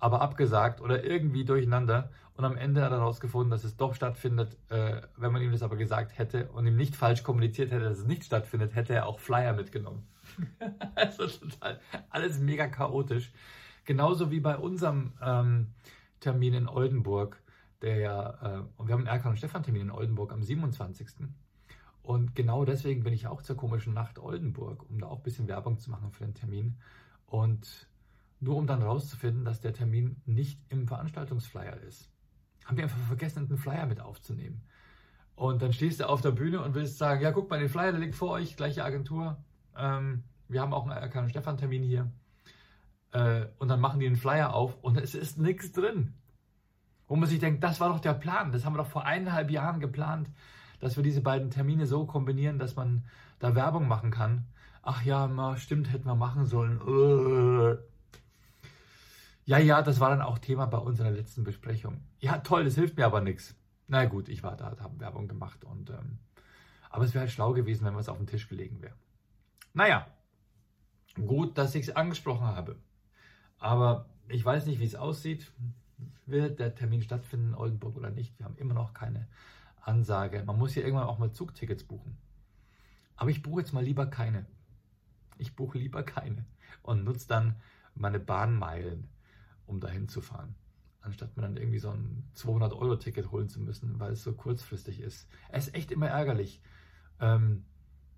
aber 0.00 0.20
abgesagt 0.20 0.80
oder 0.80 1.04
irgendwie 1.04 1.44
durcheinander. 1.44 2.10
Und 2.34 2.44
am 2.44 2.56
Ende 2.56 2.82
hat 2.82 2.92
er 2.92 2.98
herausgefunden, 2.98 3.50
dass 3.50 3.64
es 3.64 3.76
doch 3.76 3.94
stattfindet. 3.94 4.56
Äh, 4.68 5.02
wenn 5.16 5.32
man 5.32 5.42
ihm 5.42 5.50
das 5.50 5.62
aber 5.62 5.76
gesagt 5.76 6.18
hätte 6.18 6.48
und 6.52 6.66
ihm 6.66 6.76
nicht 6.76 6.94
falsch 6.94 7.24
kommuniziert 7.24 7.72
hätte, 7.72 7.84
dass 7.84 7.98
es 7.98 8.06
nicht 8.06 8.24
stattfindet, 8.24 8.74
hätte 8.74 8.94
er 8.94 9.06
auch 9.06 9.18
Flyer 9.18 9.54
mitgenommen. 9.54 10.06
also 10.94 11.26
total, 11.26 11.80
alles 12.10 12.38
mega 12.38 12.68
chaotisch. 12.68 13.32
Genauso 13.84 14.30
wie 14.30 14.40
bei 14.40 14.56
unserem 14.56 15.14
ähm, 15.20 15.68
Termin 16.20 16.54
in 16.54 16.68
Oldenburg, 16.68 17.42
der 17.82 17.96
ja, 17.96 18.30
äh, 18.42 18.62
und 18.76 18.86
wir 18.86 18.92
haben 18.92 19.00
einen 19.00 19.08
Erkan 19.08 19.32
und 19.32 19.38
Stefan 19.38 19.62
Termin 19.62 19.82
in 19.82 19.90
Oldenburg 19.90 20.32
am 20.32 20.42
27. 20.42 21.08
Und 22.02 22.34
genau 22.34 22.64
deswegen 22.64 23.02
bin 23.02 23.12
ich 23.12 23.26
auch 23.26 23.42
zur 23.42 23.56
komischen 23.56 23.94
Nacht 23.94 24.18
Oldenburg, 24.18 24.88
um 24.88 25.00
da 25.00 25.08
auch 25.08 25.18
ein 25.18 25.22
bisschen 25.22 25.48
Werbung 25.48 25.78
zu 25.78 25.90
machen 25.90 26.12
für 26.12 26.24
den 26.24 26.34
Termin. 26.34 26.76
Und 27.26 27.87
nur 28.40 28.56
um 28.56 28.66
dann 28.66 28.82
rauszufinden, 28.82 29.44
dass 29.44 29.60
der 29.60 29.72
Termin 29.72 30.20
nicht 30.26 30.60
im 30.68 30.86
Veranstaltungsflyer 30.86 31.76
ist. 31.78 32.10
Haben 32.64 32.76
wir 32.76 32.84
einfach 32.84 32.98
vergessen, 32.98 33.46
einen 33.48 33.58
Flyer 33.58 33.86
mit 33.86 34.00
aufzunehmen. 34.00 34.62
Und 35.34 35.62
dann 35.62 35.72
stehst 35.72 36.00
du 36.00 36.08
auf 36.08 36.20
der 36.20 36.32
Bühne 36.32 36.62
und 36.62 36.74
willst 36.74 36.98
sagen, 36.98 37.22
ja, 37.22 37.30
guck 37.30 37.48
mal, 37.48 37.58
den 37.60 37.68
Flyer, 37.68 37.92
der 37.92 38.00
liegt 38.00 38.14
vor 38.14 38.30
euch, 38.30 38.56
gleiche 38.56 38.84
Agentur. 38.84 39.36
Ähm, 39.76 40.24
wir 40.48 40.60
haben 40.60 40.74
auch 40.74 40.82
einen 40.82 41.00
Erkan 41.00 41.24
und 41.24 41.30
Stefan 41.30 41.56
Termin 41.56 41.82
hier. 41.82 42.10
Äh, 43.12 43.46
und 43.58 43.68
dann 43.68 43.80
machen 43.80 44.00
die 44.00 44.06
einen 44.06 44.16
Flyer 44.16 44.52
auf 44.52 44.76
und 44.82 44.98
es 44.98 45.14
ist 45.14 45.38
nichts 45.38 45.72
drin. 45.72 46.14
Wo 47.06 47.16
man 47.16 47.28
sich 47.28 47.38
denkt, 47.38 47.62
das 47.62 47.80
war 47.80 47.88
doch 47.88 48.00
der 48.00 48.14
Plan. 48.14 48.52
Das 48.52 48.64
haben 48.64 48.74
wir 48.74 48.82
doch 48.82 48.90
vor 48.90 49.06
eineinhalb 49.06 49.50
Jahren 49.50 49.80
geplant, 49.80 50.28
dass 50.80 50.96
wir 50.96 51.02
diese 51.02 51.22
beiden 51.22 51.50
Termine 51.50 51.86
so 51.86 52.04
kombinieren, 52.04 52.58
dass 52.58 52.76
man 52.76 53.04
da 53.38 53.54
Werbung 53.54 53.88
machen 53.88 54.10
kann. 54.10 54.46
Ach 54.82 55.02
ja, 55.04 55.56
stimmt, 55.56 55.92
hätten 55.92 56.06
wir 56.06 56.16
machen 56.16 56.46
sollen. 56.46 56.80
Äh. 56.80 57.97
Ja, 59.48 59.56
ja, 59.56 59.80
das 59.80 59.98
war 59.98 60.10
dann 60.10 60.20
auch 60.20 60.38
Thema 60.38 60.66
bei 60.66 60.76
unserer 60.76 61.10
letzten 61.10 61.42
Besprechung. 61.42 62.02
Ja, 62.20 62.36
toll, 62.36 62.64
das 62.64 62.74
hilft 62.74 62.98
mir 62.98 63.06
aber 63.06 63.22
nichts. 63.22 63.56
Na 63.86 64.04
gut, 64.04 64.28
ich 64.28 64.42
war 64.42 64.58
da, 64.58 64.76
habe 64.78 65.00
Werbung 65.00 65.26
gemacht 65.26 65.64
und 65.64 65.88
ähm, 65.88 66.18
aber 66.90 67.06
es 67.06 67.14
wäre 67.14 67.22
halt 67.22 67.30
schlau 67.30 67.54
gewesen, 67.54 67.86
wenn 67.86 67.94
es 67.94 68.10
auf 68.10 68.18
den 68.18 68.26
Tisch 68.26 68.46
gelegen 68.46 68.82
wäre. 68.82 68.92
Naja, 69.72 70.06
gut, 71.14 71.56
dass 71.56 71.74
ich 71.74 71.88
es 71.88 71.96
angesprochen 71.96 72.44
habe. 72.44 72.76
Aber 73.58 74.10
ich 74.28 74.44
weiß 74.44 74.66
nicht, 74.66 74.80
wie 74.80 74.84
es 74.84 74.94
aussieht. 74.94 75.50
Wird 76.26 76.60
der 76.60 76.74
Termin 76.74 77.00
stattfinden 77.00 77.48
in 77.48 77.54
Oldenburg 77.54 77.96
oder 77.96 78.10
nicht? 78.10 78.38
Wir 78.38 78.44
haben 78.44 78.58
immer 78.58 78.74
noch 78.74 78.92
keine 78.92 79.28
Ansage. 79.80 80.44
Man 80.44 80.58
muss 80.58 80.74
hier 80.74 80.84
irgendwann 80.84 81.08
auch 81.08 81.18
mal 81.18 81.32
Zugtickets 81.32 81.84
buchen. 81.84 82.18
Aber 83.16 83.30
ich 83.30 83.42
buche 83.42 83.60
jetzt 83.60 83.72
mal 83.72 83.82
lieber 83.82 84.04
keine. 84.04 84.44
Ich 85.38 85.56
buche 85.56 85.78
lieber 85.78 86.02
keine 86.02 86.44
und 86.82 87.04
nutze 87.04 87.28
dann 87.28 87.54
meine 87.94 88.20
Bahnmeilen, 88.20 89.08
um 89.68 89.80
dahin 89.80 90.08
zu 90.08 90.20
fahren. 90.20 90.56
Anstatt 91.00 91.36
mir 91.36 91.42
dann 91.42 91.56
irgendwie 91.56 91.78
so 91.78 91.90
ein 91.90 92.24
200-Euro-Ticket 92.34 93.30
holen 93.30 93.48
zu 93.48 93.60
müssen, 93.60 94.00
weil 94.00 94.12
es 94.12 94.24
so 94.24 94.32
kurzfristig 94.32 95.00
ist. 95.00 95.28
Es 95.50 95.68
ist 95.68 95.74
echt 95.74 95.92
immer 95.92 96.08
ärgerlich. 96.08 96.60
Ähm, 97.20 97.64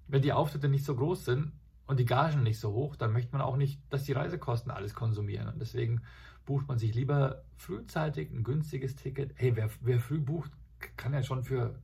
wenn 0.09 0.23
die 0.23 0.33
Auftritte 0.33 0.69
nicht 0.69 0.85
so 0.85 0.97
groß 0.97 1.25
sind, 1.25 1.53
und 1.91 1.99
die 1.99 2.05
Gagen 2.05 2.45
nicht 2.45 2.61
so 2.61 2.73
hoch, 2.73 2.95
dann 2.95 3.13
möchte 3.13 3.33
man 3.33 3.41
auch 3.41 3.57
nicht, 3.57 3.83
dass 3.91 4.05
die 4.05 4.13
Reisekosten 4.13 4.71
alles 4.71 4.95
konsumieren. 4.95 5.49
Und 5.49 5.61
deswegen 5.61 6.03
bucht 6.47 6.69
man 6.69 6.79
sich 6.79 6.95
lieber 6.95 7.43
frühzeitig 7.57 8.31
ein 8.31 8.45
günstiges 8.45 8.95
Ticket. 8.95 9.33
Hey, 9.35 9.57
wer, 9.57 9.71
wer 9.81 9.99
früh 9.99 10.21
bucht, 10.21 10.53
kann 10.97 11.13
ja 11.13 11.25
schon 11.25 11.43
für, 11.43 11.83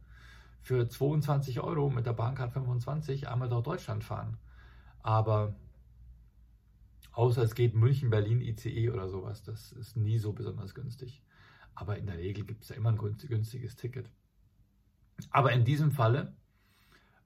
für 0.62 0.88
22 0.88 1.58
Euro 1.60 1.90
mit 1.90 2.06
der 2.06 2.12
Bahncard 2.12 2.52
25 2.52 3.26
einmal 3.26 3.48
durch 3.48 3.64
Deutschland 3.64 4.04
fahren. 4.04 4.36
Aber 5.02 5.56
außer 7.16 7.42
es 7.42 7.54
geht 7.54 7.74
München, 7.74 8.10
Berlin, 8.10 8.42
ICE 8.42 8.90
oder 8.90 9.08
sowas, 9.08 9.42
das 9.42 9.72
ist 9.72 9.96
nie 9.96 10.18
so 10.18 10.32
besonders 10.32 10.74
günstig. 10.74 11.22
Aber 11.74 11.96
in 11.96 12.06
der 12.06 12.18
Regel 12.18 12.44
gibt 12.44 12.62
es 12.62 12.68
ja 12.68 12.76
immer 12.76 12.90
ein 12.90 12.98
günstiges 12.98 13.74
Ticket. 13.76 14.10
Aber 15.30 15.52
in 15.52 15.64
diesem 15.64 15.92
Falle 15.92 16.36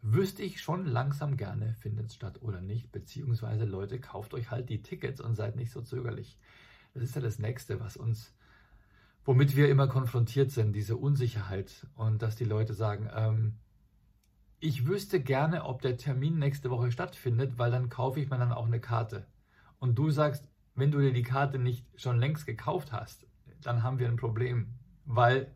wüsste 0.00 0.44
ich 0.44 0.60
schon 0.60 0.86
langsam 0.86 1.36
gerne, 1.36 1.74
findet 1.74 2.06
es 2.06 2.14
statt 2.14 2.40
oder 2.40 2.60
nicht. 2.60 2.92
Beziehungsweise 2.92 3.64
Leute, 3.64 4.00
kauft 4.00 4.32
euch 4.32 4.50
halt 4.52 4.68
die 4.68 4.80
Tickets 4.80 5.20
und 5.20 5.34
seid 5.34 5.56
nicht 5.56 5.72
so 5.72 5.82
zögerlich. 5.82 6.38
Das 6.94 7.02
ist 7.02 7.16
ja 7.16 7.20
das 7.20 7.40
Nächste, 7.40 7.80
was 7.80 7.96
uns, 7.96 8.32
womit 9.24 9.56
wir 9.56 9.68
immer 9.68 9.88
konfrontiert 9.88 10.52
sind, 10.52 10.72
diese 10.72 10.96
Unsicherheit 10.96 11.86
und 11.96 12.22
dass 12.22 12.36
die 12.36 12.44
Leute 12.44 12.74
sagen, 12.74 13.10
ähm, 13.12 13.58
ich 14.60 14.86
wüsste 14.86 15.20
gerne, 15.20 15.64
ob 15.64 15.82
der 15.82 15.96
Termin 15.96 16.38
nächste 16.38 16.70
Woche 16.70 16.92
stattfindet, 16.92 17.58
weil 17.58 17.72
dann 17.72 17.88
kaufe 17.88 18.20
ich 18.20 18.30
mir 18.30 18.38
dann 18.38 18.52
auch 18.52 18.66
eine 18.66 18.80
Karte. 18.80 19.26
Und 19.80 19.98
du 19.98 20.10
sagst, 20.10 20.48
wenn 20.76 20.92
du 20.92 21.00
dir 21.00 21.12
die 21.12 21.22
Karte 21.22 21.58
nicht 21.58 21.84
schon 22.00 22.18
längst 22.18 22.46
gekauft 22.46 22.92
hast, 22.92 23.26
dann 23.62 23.82
haben 23.82 23.98
wir 23.98 24.08
ein 24.08 24.16
Problem, 24.16 24.74
weil 25.04 25.52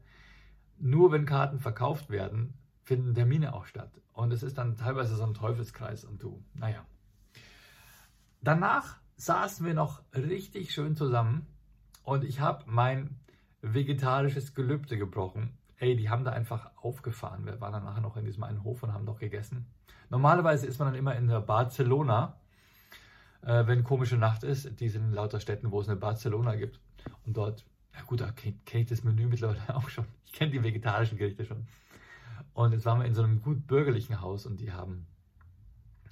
nur 0.78 1.12
wenn 1.12 1.26
Karten 1.26 1.60
verkauft 1.60 2.10
werden, 2.10 2.54
finden 2.82 3.14
Termine 3.14 3.54
auch 3.54 3.66
statt. 3.66 4.00
Und 4.12 4.32
es 4.32 4.42
ist 4.42 4.58
dann 4.58 4.76
teilweise 4.76 5.14
so 5.14 5.24
ein 5.24 5.34
Teufelskreis 5.34 6.04
und 6.04 6.22
du, 6.22 6.42
naja. 6.54 6.84
Danach 8.40 8.98
saßen 9.16 9.64
wir 9.64 9.74
noch 9.74 10.02
richtig 10.14 10.72
schön 10.72 10.96
zusammen 10.96 11.46
und 12.02 12.24
ich 12.24 12.40
habe 12.40 12.64
mein 12.66 13.16
vegetarisches 13.62 14.54
Gelübde 14.54 14.98
gebrochen. 14.98 15.56
Ey, 15.76 15.96
die 15.96 16.10
haben 16.10 16.24
da 16.24 16.32
einfach 16.32 16.70
aufgefahren. 16.76 17.46
Wir 17.46 17.60
waren 17.60 17.72
dann 17.72 17.84
nachher 17.84 18.02
noch 18.02 18.16
in 18.16 18.24
diesem 18.24 18.44
einen 18.44 18.64
Hof 18.64 18.82
und 18.82 18.92
haben 18.92 19.04
noch 19.04 19.18
gegessen. 19.18 19.66
Normalerweise 20.10 20.66
ist 20.66 20.78
man 20.78 20.88
dann 20.88 20.94
immer 20.96 21.16
in 21.16 21.28
der 21.28 21.40
Barcelona, 21.40 22.38
äh, 23.44 23.66
wenn 23.66 23.84
komische 23.84 24.16
Nacht 24.16 24.42
ist. 24.42 24.80
Die 24.80 24.88
sind 24.88 25.04
in 25.04 25.12
lauter 25.12 25.40
Städten, 25.40 25.70
wo 25.70 25.80
es 25.80 25.88
eine 25.88 25.96
Barcelona 25.96 26.54
gibt. 26.56 26.80
Und 27.26 27.36
dort, 27.36 27.64
ja 27.94 28.02
gut, 28.02 28.20
da 28.20 28.30
kenne 28.32 28.56
ich 28.82 28.86
das 28.86 29.04
Menü 29.04 29.26
mittlerweile 29.26 29.62
auch 29.76 29.88
schon. 29.88 30.06
Ich 30.24 30.32
kenne 30.32 30.50
die 30.50 30.62
vegetarischen 30.62 31.18
Gerichte 31.18 31.44
schon. 31.44 31.66
Und 32.54 32.72
jetzt 32.72 32.84
waren 32.84 33.00
wir 33.00 33.06
in 33.06 33.14
so 33.14 33.22
einem 33.22 33.42
gut 33.42 33.66
bürgerlichen 33.66 34.20
Haus 34.20 34.46
und 34.46 34.60
die 34.60 34.72
haben 34.72 35.06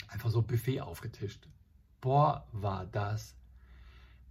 einfach 0.08 0.30
so 0.30 0.42
Buffet 0.42 0.80
aufgetischt. 0.80 1.48
Boah, 2.00 2.46
war 2.52 2.86
das 2.86 3.36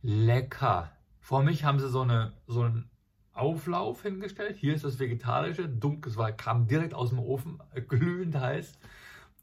lecker. 0.01 0.91
Vor 1.19 1.43
mich 1.43 1.63
haben 1.63 1.79
sie 1.79 1.89
so, 1.89 2.01
eine, 2.01 2.33
so 2.47 2.63
einen 2.63 2.89
Auflauf 3.33 4.01
hingestellt. 4.01 4.57
Hier 4.57 4.75
ist 4.75 4.83
das 4.83 4.99
Vegetarische. 4.99 5.69
Dunkel, 5.69 6.11
es 6.11 6.17
war, 6.17 6.31
kam 6.33 6.67
direkt 6.67 6.93
aus 6.93 7.09
dem 7.09 7.19
Ofen, 7.19 7.59
glühend 7.87 8.35
heiß. 8.35 8.73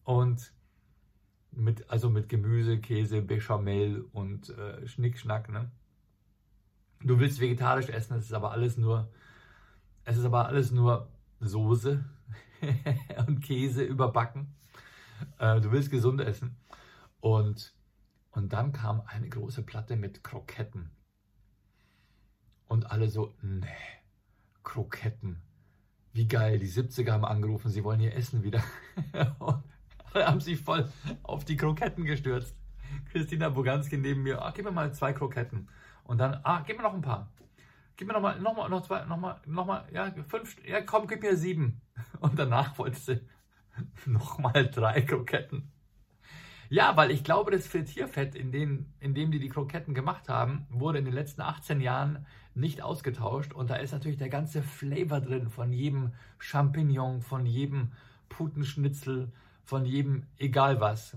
Und 0.05 0.53
mit, 1.59 1.91
also 1.91 2.09
mit 2.09 2.29
Gemüse, 2.29 2.79
Käse, 2.79 3.21
Bechamel 3.21 4.05
und 4.13 4.51
äh, 4.51 4.87
Schnickschnack. 4.87 5.49
Ne? 5.49 5.71
Du 7.01 7.19
willst 7.19 7.41
vegetarisch 7.41 7.89
essen, 7.89 8.17
es 8.17 8.27
ist 8.27 8.33
aber 8.33 8.53
alles 8.53 8.77
nur, 8.77 9.11
es 10.05 10.17
ist 10.17 10.25
aber 10.25 10.47
alles 10.47 10.71
nur 10.71 11.09
Soße 11.41 12.05
und 13.27 13.41
Käse 13.43 13.85
überbacken. 13.85 14.55
Äh, 15.39 15.61
du 15.61 15.73
willst 15.73 15.91
gesund 15.91 16.21
essen. 16.21 16.57
Und, 17.21 17.75
und 18.31 18.53
dann 18.53 18.73
kam 18.73 19.03
eine 19.07 19.29
große 19.29 19.63
Platte 19.63 19.97
mit 19.97 20.23
Kroketten. 20.23 20.91
Und 22.69 22.91
alle 22.91 23.09
so, 23.09 23.35
nee, 23.43 23.67
Kroketten. 24.63 25.43
Wie 26.13 26.29
geil, 26.29 26.59
die 26.59 26.69
70er 26.69 27.13
haben 27.13 27.25
angerufen, 27.25 27.71
sie 27.71 27.85
wollen 27.85 28.01
ihr 28.01 28.15
Essen 28.15 28.43
wieder. 28.43 28.63
und 29.39 29.63
haben 30.15 30.41
sich 30.41 30.61
voll 30.61 30.89
auf 31.23 31.45
die 31.45 31.57
Kroketten 31.57 32.05
gestürzt. 32.05 32.57
Christina 33.13 33.49
Boganski 33.49 33.99
neben 33.99 34.23
mir, 34.23 34.43
ah, 34.43 34.53
gib 34.55 34.65
mir 34.65 34.71
mal 34.71 34.93
zwei 34.93 35.13
Kroketten. 35.13 35.69
Und 36.05 36.19
dann, 36.19 36.41
ah, 36.43 36.63
gib 36.67 36.77
mir 36.77 36.83
noch 36.83 36.95
ein 36.95 37.03
paar. 37.03 37.31
Gib 37.97 38.07
mir 38.07 38.15
noch 38.15 38.23
mal, 38.23 38.41
noch 38.41 38.57
mal, 38.57 38.69
noch 38.69 38.83
zwei, 38.83 39.05
noch 39.05 39.19
mal, 39.19 39.89
ja, 39.93 40.13
fünf, 40.29 40.57
ja, 40.65 40.81
komm, 40.81 41.07
gib 41.07 41.23
mir 41.23 41.37
sieben. 41.37 41.81
Und 42.21 42.39
danach 42.39 42.79
wollte 42.79 42.99
sie 42.99 43.21
noch 44.07 44.39
mal 44.39 44.69
drei 44.69 45.03
Kroketten. 45.03 45.73
Ja, 46.71 46.97
weil 46.97 47.11
ich 47.11 47.25
glaube, 47.25 47.51
das 47.51 47.67
Frittierfett, 47.67 48.35
in 48.35 48.53
dem, 48.53 48.93
in 49.01 49.15
dem 49.15 49.31
die 49.31 49.39
die 49.39 49.49
Kroketten 49.49 49.95
gemacht 49.95 50.29
haben, 50.29 50.67
wurde 50.69 50.99
in 50.99 51.07
den 51.07 51.15
letzten 51.15 51.41
18 51.41 51.81
Jahren 51.81 52.27
nicht 52.55 52.83
ausgetauscht. 52.83 53.55
Und 53.55 53.71
da 53.71 53.77
ist 53.77 53.93
natürlich 53.93 54.19
der 54.19 54.29
ganze 54.29 54.63
Flavor 54.63 55.21
drin 55.21 55.49
von 55.49 55.73
jedem 55.73 56.13
Champignon, 56.39 57.23
von 57.23 57.47
jedem 57.47 57.93
Putenschnitzel, 58.29 59.33
von 59.69 59.85
jedem 59.85 60.27
egal 60.39 60.81
was. 60.81 61.15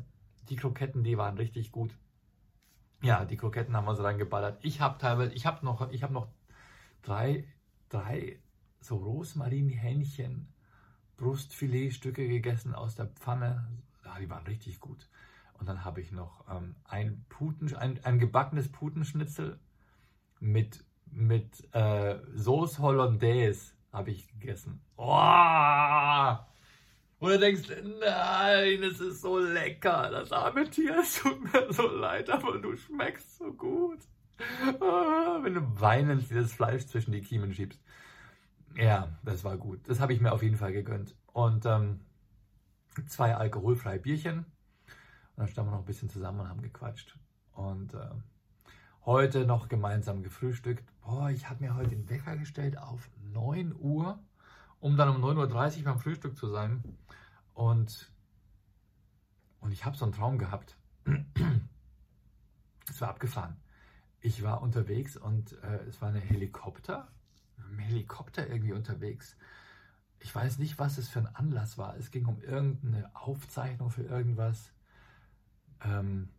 Die 0.50 0.58
Kroketten, 0.58 1.06
die 1.06 1.18
waren 1.18 1.38
richtig 1.38 1.72
gut. 1.72 1.98
Ja, 3.02 3.24
die 3.24 3.38
Kroketten 3.38 3.78
haben 3.78 3.86
wir 3.86 3.96
so 3.96 4.04
reingeballert. 4.04 4.60
Ich 4.62 4.82
habe 4.82 4.98
teilweise, 4.98 5.34
ich 5.34 5.46
habe 5.46 5.66
noch, 5.66 5.90
ich 5.92 6.04
habe 6.04 6.12
noch 6.12 6.28
drei, 7.02 7.48
drei 7.88 8.42
so 8.82 8.98
Rosmarinhähnchen, 8.98 10.54
Brustfiletstücke 11.16 12.28
gegessen 12.28 12.76
aus 12.76 12.96
der 12.96 13.08
Pfanne. 13.08 13.70
Ja, 14.04 14.20
die 14.20 14.30
waren 14.30 14.46
richtig 14.46 14.82
gut. 14.82 15.08
Und 15.54 15.70
dann 15.70 15.86
habe 15.86 16.02
ich 16.02 16.12
noch 16.12 16.44
ähm, 16.50 16.76
ein, 16.84 17.24
Puten, 17.30 17.74
ein, 17.78 18.04
ein 18.04 18.20
gebackenes 18.20 18.70
Putenschnitzel 18.70 19.62
mit, 20.42 20.84
mit 21.06 21.74
äh, 21.74 22.20
Sauce 22.36 22.80
Hollandaise 22.80 23.72
habe 23.94 24.12
ich 24.12 24.28
gegessen. 24.28 24.82
Oh! 24.98 26.51
Und 27.22 27.30
du 27.30 27.40
denkst, 27.40 27.70
nein, 28.02 28.84
es 28.84 29.00
ist 29.00 29.22
so 29.22 29.40
lecker, 29.40 30.10
das 30.12 30.34
arme 30.34 30.70
Tier, 30.70 31.00
es 31.00 31.22
tut 31.22 31.42
mir 31.42 31.72
so 31.72 31.88
leid, 31.88 32.30
aber 32.30 32.58
du 32.58 32.76
schmeckst 32.76 33.38
so 33.38 33.54
gut. 33.54 34.00
Ah, 34.82 35.40
wenn 35.42 35.54
du 35.54 35.62
weinend 35.80 36.30
dieses 36.30 36.52
Fleisch 36.52 36.86
zwischen 36.88 37.14
die 37.14 37.22
Kiemen 37.22 37.54
schiebst. 37.54 37.80
Ja, 38.76 39.08
das 39.24 39.46
war 39.46 39.56
gut. 39.56 39.88
Das 39.88 40.02
habe 40.02 40.14
ich 40.14 40.20
mir 40.20 40.34
auf 40.34 40.44
jeden 40.44 40.58
Fall 40.58 40.74
gegönnt. 40.74 41.16
Und 41.28 41.66
ähm, 41.66 42.02
zwei 43.08 43.36
alkoholfreie 43.36 44.00
Bierchen 44.00 44.46
dann 45.42 45.48
standen 45.48 45.72
wir 45.72 45.76
noch 45.76 45.84
ein 45.84 45.86
bisschen 45.86 46.10
zusammen 46.10 46.42
und 46.42 46.50
haben 46.50 46.62
gequatscht. 46.62 47.18
Und 47.54 47.96
äh, 47.96 48.10
heute 49.06 49.46
noch 49.46 49.70
gemeinsam 49.70 50.22
gefrühstückt. 50.22 50.86
Boah, 51.02 51.32
ich 51.32 51.50
habe 51.50 51.64
mir 51.64 51.76
heute 51.76 51.90
den 51.90 52.10
Wecker 52.10 52.38
gestellt 52.38 52.78
auf 52.78 53.10
9 53.34 53.74
Uhr, 53.80 54.20
um 54.82 54.98
dann 54.98 55.10
um 55.10 55.24
9.30 55.24 55.78
Uhr 55.78 55.84
beim 55.86 56.00
Frühstück 56.00 56.36
zu 56.36 56.50
sein. 56.50 56.84
Und, 57.54 58.12
und 59.62 59.72
ich 59.72 59.86
habe 59.86 59.96
so 59.96 60.06
einen 60.06 60.14
Traum 60.14 60.38
gehabt. 60.38 60.76
es 62.90 63.00
war 63.00 63.10
abgefahren. 63.10 63.56
Ich 64.20 64.44
war 64.44 64.62
unterwegs 64.62 65.18
und 65.18 65.54
äh, 65.64 65.84
es 65.88 66.02
war 66.02 66.10
eine 66.10 66.20
Helikopter, 66.20 67.08
ein 67.58 67.80
Helikopter 67.80 68.48
irgendwie 68.48 68.74
unterwegs. 68.74 69.38
Ich 70.20 70.34
weiß 70.34 70.60
nicht, 70.60 70.78
was 70.78 70.98
es 70.98 71.10
für 71.10 71.20
ein 71.20 71.36
Anlass 71.36 71.78
war. 71.78 71.96
Es 71.98 72.12
ging 72.12 72.26
um 72.26 72.42
irgendeine 72.42 73.10
Aufzeichnung 73.16 73.90
für 73.90 74.04
irgendwas. 74.04 74.74
Ähm, 75.84 76.30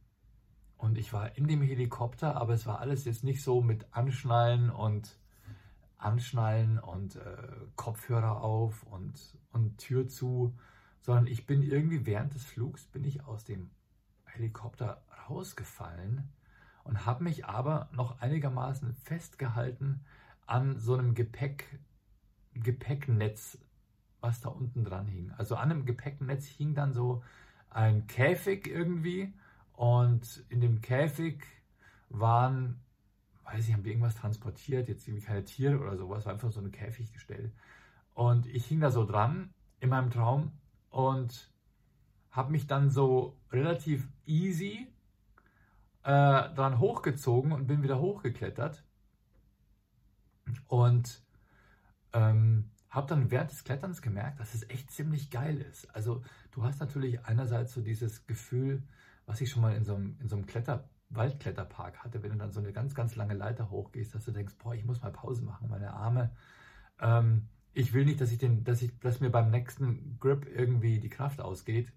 und 0.77 0.99
ich 0.99 1.13
war 1.13 1.37
in 1.37 1.47
dem 1.47 1.63
Helikopter, 1.63 2.37
aber 2.37 2.55
es 2.55 2.67
war 2.67 2.81
alles 2.81 3.05
jetzt 3.05 3.25
nicht 3.25 3.43
so 3.43 3.63
mit 3.63 3.87
Anschnallen 3.93 4.71
und 4.71 5.17
Anschnallen 6.03 6.79
und 6.79 7.17
äh, 7.17 7.37
Kopfhörer 7.77 8.43
auf 8.43 8.83
und, 8.85 9.15
und 9.53 9.79
Tür 9.79 10.09
zu, 10.09 10.55
sondern 11.01 11.27
ich 11.27 11.47
bin 11.47 11.63
irgendwie 11.63 12.07
während 12.07 12.35
des 12.35 12.45
Flugs 12.45 12.87
bin 12.87 13.05
ich 13.05 13.25
aus 13.25 13.45
dem 13.45 13.71
Helikopter 14.25 15.03
rausgefallen 15.29 16.29
und 16.85 17.07
habe 17.07 17.25
mich 17.25 17.47
aber 17.47 17.89
noch 17.93 18.21
einigermaßen 18.21 18.95
festgehalten 18.95 20.05
an 20.47 20.79
so 20.79 20.95
einem 20.95 21.15
Gepäck, 21.15 21.81
Gepäcknetz, 22.55 23.59
was 24.21 24.41
da 24.41 24.49
unten 24.49 24.85
dran 24.85 25.07
hing. 25.07 25.31
Also 25.33 25.57
an 25.57 25.71
einem 25.71 25.85
Gepäcknetz 25.85 26.47
hing 26.47 26.75
dann 26.75 26.93
so 26.93 27.23
ein 27.71 28.07
Käfig 28.07 28.67
irgendwie 28.67 29.33
und 29.73 30.45
in 30.49 30.61
dem 30.61 30.81
Käfig 30.81 31.45
waren, 32.09 32.81
weiß 33.45 33.67
ich, 33.67 33.75
haben 33.75 33.85
wir 33.85 33.93
irgendwas 33.93 34.15
transportiert, 34.15 34.89
jetzt 34.89 35.07
irgendwie 35.07 35.25
keine 35.25 35.45
Tiere 35.45 35.79
oder 35.79 35.97
sowas, 35.97 36.25
war 36.25 36.33
einfach 36.33 36.53
so 36.53 36.61
ein 36.61 36.71
Käfiggestell. 36.71 37.53
Und 38.15 38.47
ich 38.47 38.67
hing 38.67 38.81
da 38.81 38.91
so 38.91 39.05
dran 39.05 39.53
in 39.81 39.89
meinem 39.89 40.11
Traum 40.11 40.53
und 40.91 41.51
habe 42.31 42.53
mich 42.53 42.67
dann 42.67 42.91
so 42.91 43.37
relativ 43.51 44.09
easy 44.27 44.87
äh, 46.03 46.09
dran 46.55 46.79
hochgezogen 46.79 47.53
und 47.53 47.67
bin 47.67 47.83
wieder 47.83 48.01
hochgeklettert. 48.01 48.85
Und 50.67 51.23
ähm, 52.13 52.71
habe 52.91 53.07
dann 53.07 53.31
während 53.31 53.51
des 53.51 53.65
Kletterns 53.65 54.03
gemerkt, 54.03 54.41
dass 54.41 54.55
es 54.55 54.69
echt 54.69 54.91
ziemlich 54.91 55.31
geil 55.31 55.61
ist. 55.61 55.95
Also 55.95 56.23
du 56.51 56.63
hast 56.63 56.81
natürlich 56.81 57.25
einerseits 57.25 57.73
so 57.73 57.81
dieses 57.81 58.27
Gefühl, 58.27 58.83
was 59.25 59.41
ich 59.41 59.51
schon 59.51 59.63
mal 59.63 59.75
in 59.75 59.85
so 59.85 59.95
einem, 59.95 60.17
in 60.21 60.29
so 60.29 60.37
einem 60.37 60.47
Kletter, 60.47 60.89
Waldkletterpark 61.15 61.99
hatte, 61.99 62.23
wenn 62.23 62.33
du 62.33 62.39
dann 62.39 62.53
so 62.53 62.61
eine 62.61 62.73
ganz, 62.73 62.95
ganz 62.95 63.17
lange 63.17 63.35
Leiter 63.35 63.71
hochgehst, 63.71 64.15
dass 64.15 64.25
du 64.25 64.33
denkst, 64.33 64.55
boah, 64.63 64.75
ich 64.75 64.85
muss 64.85 65.03
mal 65.03 65.13
Pause 65.13 65.43
machen, 65.43 65.69
meine 65.69 65.93
Arme. 65.93 66.31
Ähm, 67.01 67.49
ich 67.75 67.93
will 67.93 68.05
nicht, 68.05 68.21
dass 68.21 68.33
ich 68.33 68.39
den, 68.39 68.65
dass 68.65 68.83
ich, 68.83 68.99
dass 69.01 69.21
mir 69.21 69.31
beim 69.31 69.51
nächsten 69.51 70.19
Grip 70.21 70.47
irgendwie 70.47 71.01
die 71.01 71.09
Kraft 71.09 71.41
ausgeht. 71.41 71.93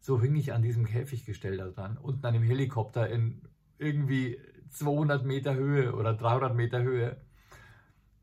So 0.00 0.20
hing 0.20 0.36
ich 0.36 0.52
an 0.52 0.62
diesem 0.62 0.86
Käfiggestell 0.86 1.56
da 1.56 1.68
dran, 1.68 1.98
unten 1.98 2.24
an 2.24 2.34
dem 2.34 2.42
Helikopter 2.42 3.08
in 3.08 3.42
irgendwie 3.78 4.38
200 4.70 5.24
Meter 5.24 5.54
Höhe 5.54 5.94
oder 5.94 6.14
300 6.14 6.54
Meter 6.54 6.82
Höhe 6.82 7.16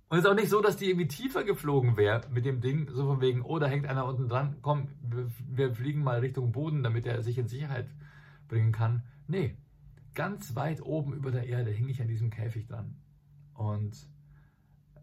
und 0.07 0.19
es 0.19 0.23
ist 0.23 0.29
auch 0.29 0.35
nicht 0.35 0.49
so, 0.49 0.61
dass 0.61 0.77
die 0.77 0.89
irgendwie 0.89 1.07
tiefer 1.07 1.43
geflogen 1.43 1.97
wäre 1.97 2.21
mit 2.29 2.45
dem 2.45 2.61
Ding, 2.61 2.87
so 2.91 3.05
von 3.05 3.21
wegen, 3.21 3.41
oh, 3.41 3.57
da 3.57 3.65
hängt 3.65 3.87
einer 3.87 4.05
unten 4.05 4.29
dran, 4.29 4.57
komm, 4.61 4.89
wir, 5.01 5.27
wir 5.49 5.73
fliegen 5.73 6.03
mal 6.03 6.19
Richtung 6.19 6.51
Boden, 6.51 6.83
damit 6.83 7.07
er 7.07 7.23
sich 7.23 7.37
in 7.39 7.47
Sicherheit 7.47 7.87
bringen 8.47 8.71
kann. 8.71 9.03
Nee, 9.27 9.57
ganz 10.15 10.55
weit 10.55 10.81
oben 10.81 11.13
über 11.13 11.31
der 11.31 11.47
Erde 11.47 11.71
hing 11.71 11.87
ich 11.89 12.01
an 12.01 12.07
diesem 12.07 12.29
Käfig 12.29 12.67
dran. 12.67 12.95
Und 13.53 14.09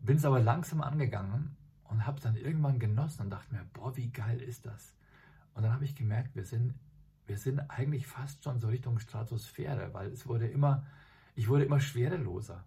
bin 0.00 0.16
es 0.16 0.24
aber 0.24 0.40
langsam 0.40 0.80
angegangen 0.80 1.56
und 1.84 2.06
habe 2.06 2.20
dann 2.20 2.36
irgendwann 2.36 2.78
genossen 2.78 3.22
und 3.22 3.30
dachte 3.30 3.54
mir, 3.54 3.64
boah, 3.72 3.96
wie 3.96 4.10
geil 4.10 4.40
ist 4.40 4.66
das? 4.66 4.96
Und 5.54 5.62
dann 5.62 5.72
habe 5.72 5.84
ich 5.84 5.94
gemerkt, 5.94 6.34
wir 6.34 6.44
sind, 6.44 6.74
wir 7.26 7.38
sind 7.38 7.60
eigentlich 7.70 8.06
fast 8.06 8.42
schon 8.42 8.58
so 8.58 8.68
Richtung 8.68 8.98
Stratosphäre, 8.98 9.94
weil 9.94 10.10
es 10.10 10.26
wurde 10.26 10.48
immer, 10.48 10.86
ich 11.34 11.48
wurde 11.48 11.64
immer 11.64 11.80
schwereloser. 11.80 12.64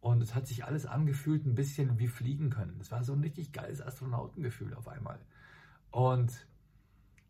Und 0.00 0.22
es 0.22 0.34
hat 0.34 0.46
sich 0.46 0.64
alles 0.64 0.86
angefühlt, 0.86 1.46
ein 1.46 1.54
bisschen 1.54 1.98
wie 1.98 2.08
fliegen 2.08 2.50
können. 2.50 2.78
Es 2.80 2.90
war 2.90 3.04
so 3.04 3.12
ein 3.12 3.20
richtig 3.20 3.52
geiles 3.52 3.80
Astronautengefühl 3.80 4.74
auf 4.74 4.88
einmal. 4.88 5.20
Und 5.90 6.46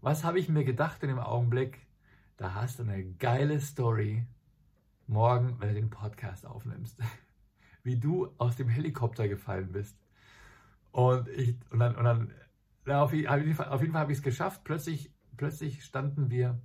was 0.01 0.25
habe 0.25 0.39
ich 0.39 0.49
mir 0.49 0.65
gedacht 0.65 1.03
in 1.03 1.09
dem 1.09 1.19
Augenblick? 1.19 1.87
Da 2.37 2.55
hast 2.55 2.79
du 2.79 2.85
eine 2.85 3.05
geile 3.05 3.61
Story 3.61 4.27
morgen, 5.07 5.57
wenn 5.61 5.69
du 5.69 5.75
den 5.75 5.91
Podcast 5.91 6.47
aufnimmst. 6.47 6.99
Wie 7.83 7.99
du 7.99 8.33
aus 8.39 8.57
dem 8.57 8.69
Helikopter 8.69 9.29
gefallen 9.29 9.73
bist. 9.73 9.97
Und, 10.93 11.29
ich, 11.29 11.57
und 11.71 11.81
dann, 11.81 11.97
und 11.97 12.05
dann 12.05 12.33
ja, 12.87 13.03
auf, 13.03 13.13
jeden 13.13 13.55
Fall, 13.55 13.79
Fall 13.79 13.95
habe 13.95 14.13
ich 14.13 14.19
es 14.19 14.23
geschafft. 14.23 14.63
Plötzlich, 14.65 15.13
plötzlich 15.37 15.85
standen 15.85 16.31
wir, 16.31 16.61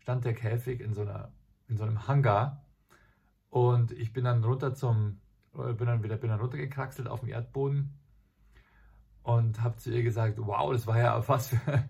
stand 0.00 0.24
der 0.24 0.34
Käfig 0.34 0.80
in 0.80 0.94
so, 0.94 1.02
einer, 1.02 1.32
in 1.68 1.76
so 1.76 1.84
einem 1.84 2.06
Hangar. 2.06 2.64
Und 3.50 3.92
ich 3.92 4.12
bin 4.12 4.24
dann 4.24 4.44
runter 4.44 4.74
zum, 4.74 5.20
bin 5.52 5.86
dann 5.86 6.02
wieder 6.02 6.16
bin 6.16 6.30
dann 6.30 6.40
runtergekraxelt 6.40 7.08
auf 7.08 7.20
dem 7.20 7.30
Erdboden 7.30 7.98
und 9.22 9.62
habe 9.62 9.76
zu 9.76 9.90
ihr 9.90 10.02
gesagt, 10.02 10.38
wow, 10.38 10.72
das 10.72 10.86
war 10.86 10.98
ja 10.98 11.20
für, 11.20 11.88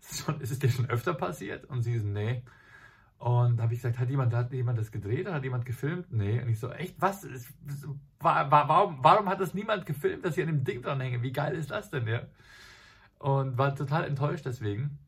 ist, 0.00 0.28
ist 0.40 0.50
es 0.50 0.58
dir 0.58 0.70
schon 0.70 0.90
öfter 0.90 1.14
passiert? 1.14 1.64
Und 1.66 1.82
sie 1.82 1.98
so, 1.98 2.06
nee. 2.06 2.42
Und 3.18 3.62
habe 3.62 3.72
ich 3.72 3.80
gesagt, 3.80 3.98
hat 3.98 4.10
jemand, 4.10 4.34
hat 4.34 4.52
jemand 4.52 4.78
das 4.78 4.92
gedreht 4.92 5.26
hat 5.26 5.42
jemand 5.42 5.64
gefilmt? 5.64 6.12
Nee. 6.12 6.40
Und 6.40 6.48
ich 6.50 6.60
so, 6.60 6.70
echt, 6.70 7.00
was? 7.00 7.24
Ist, 7.24 7.48
war, 8.20 8.50
war, 8.50 8.68
warum, 8.68 8.98
warum 9.02 9.28
hat 9.28 9.40
das 9.40 9.54
niemand 9.54 9.86
gefilmt, 9.86 10.24
dass 10.24 10.36
ich 10.36 10.42
an 10.42 10.48
dem 10.48 10.64
Ding 10.64 10.82
dran 10.82 11.00
hänge? 11.00 11.22
Wie 11.22 11.32
geil 11.32 11.54
ist 11.54 11.70
das 11.70 11.90
denn, 11.90 12.06
ja? 12.06 12.22
Und 13.18 13.56
war 13.56 13.74
total 13.74 14.04
enttäuscht 14.04 14.44
deswegen. 14.44 14.98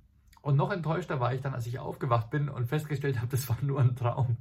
Und 0.40 0.56
noch 0.56 0.72
enttäuschter 0.72 1.20
war 1.20 1.34
ich 1.34 1.42
dann, 1.42 1.54
als 1.54 1.66
ich 1.66 1.78
aufgewacht 1.78 2.30
bin 2.30 2.48
und 2.48 2.66
festgestellt 2.66 3.18
habe, 3.18 3.28
das 3.28 3.48
war 3.48 3.58
nur 3.60 3.80
ein 3.80 3.96
Traum. 3.96 4.38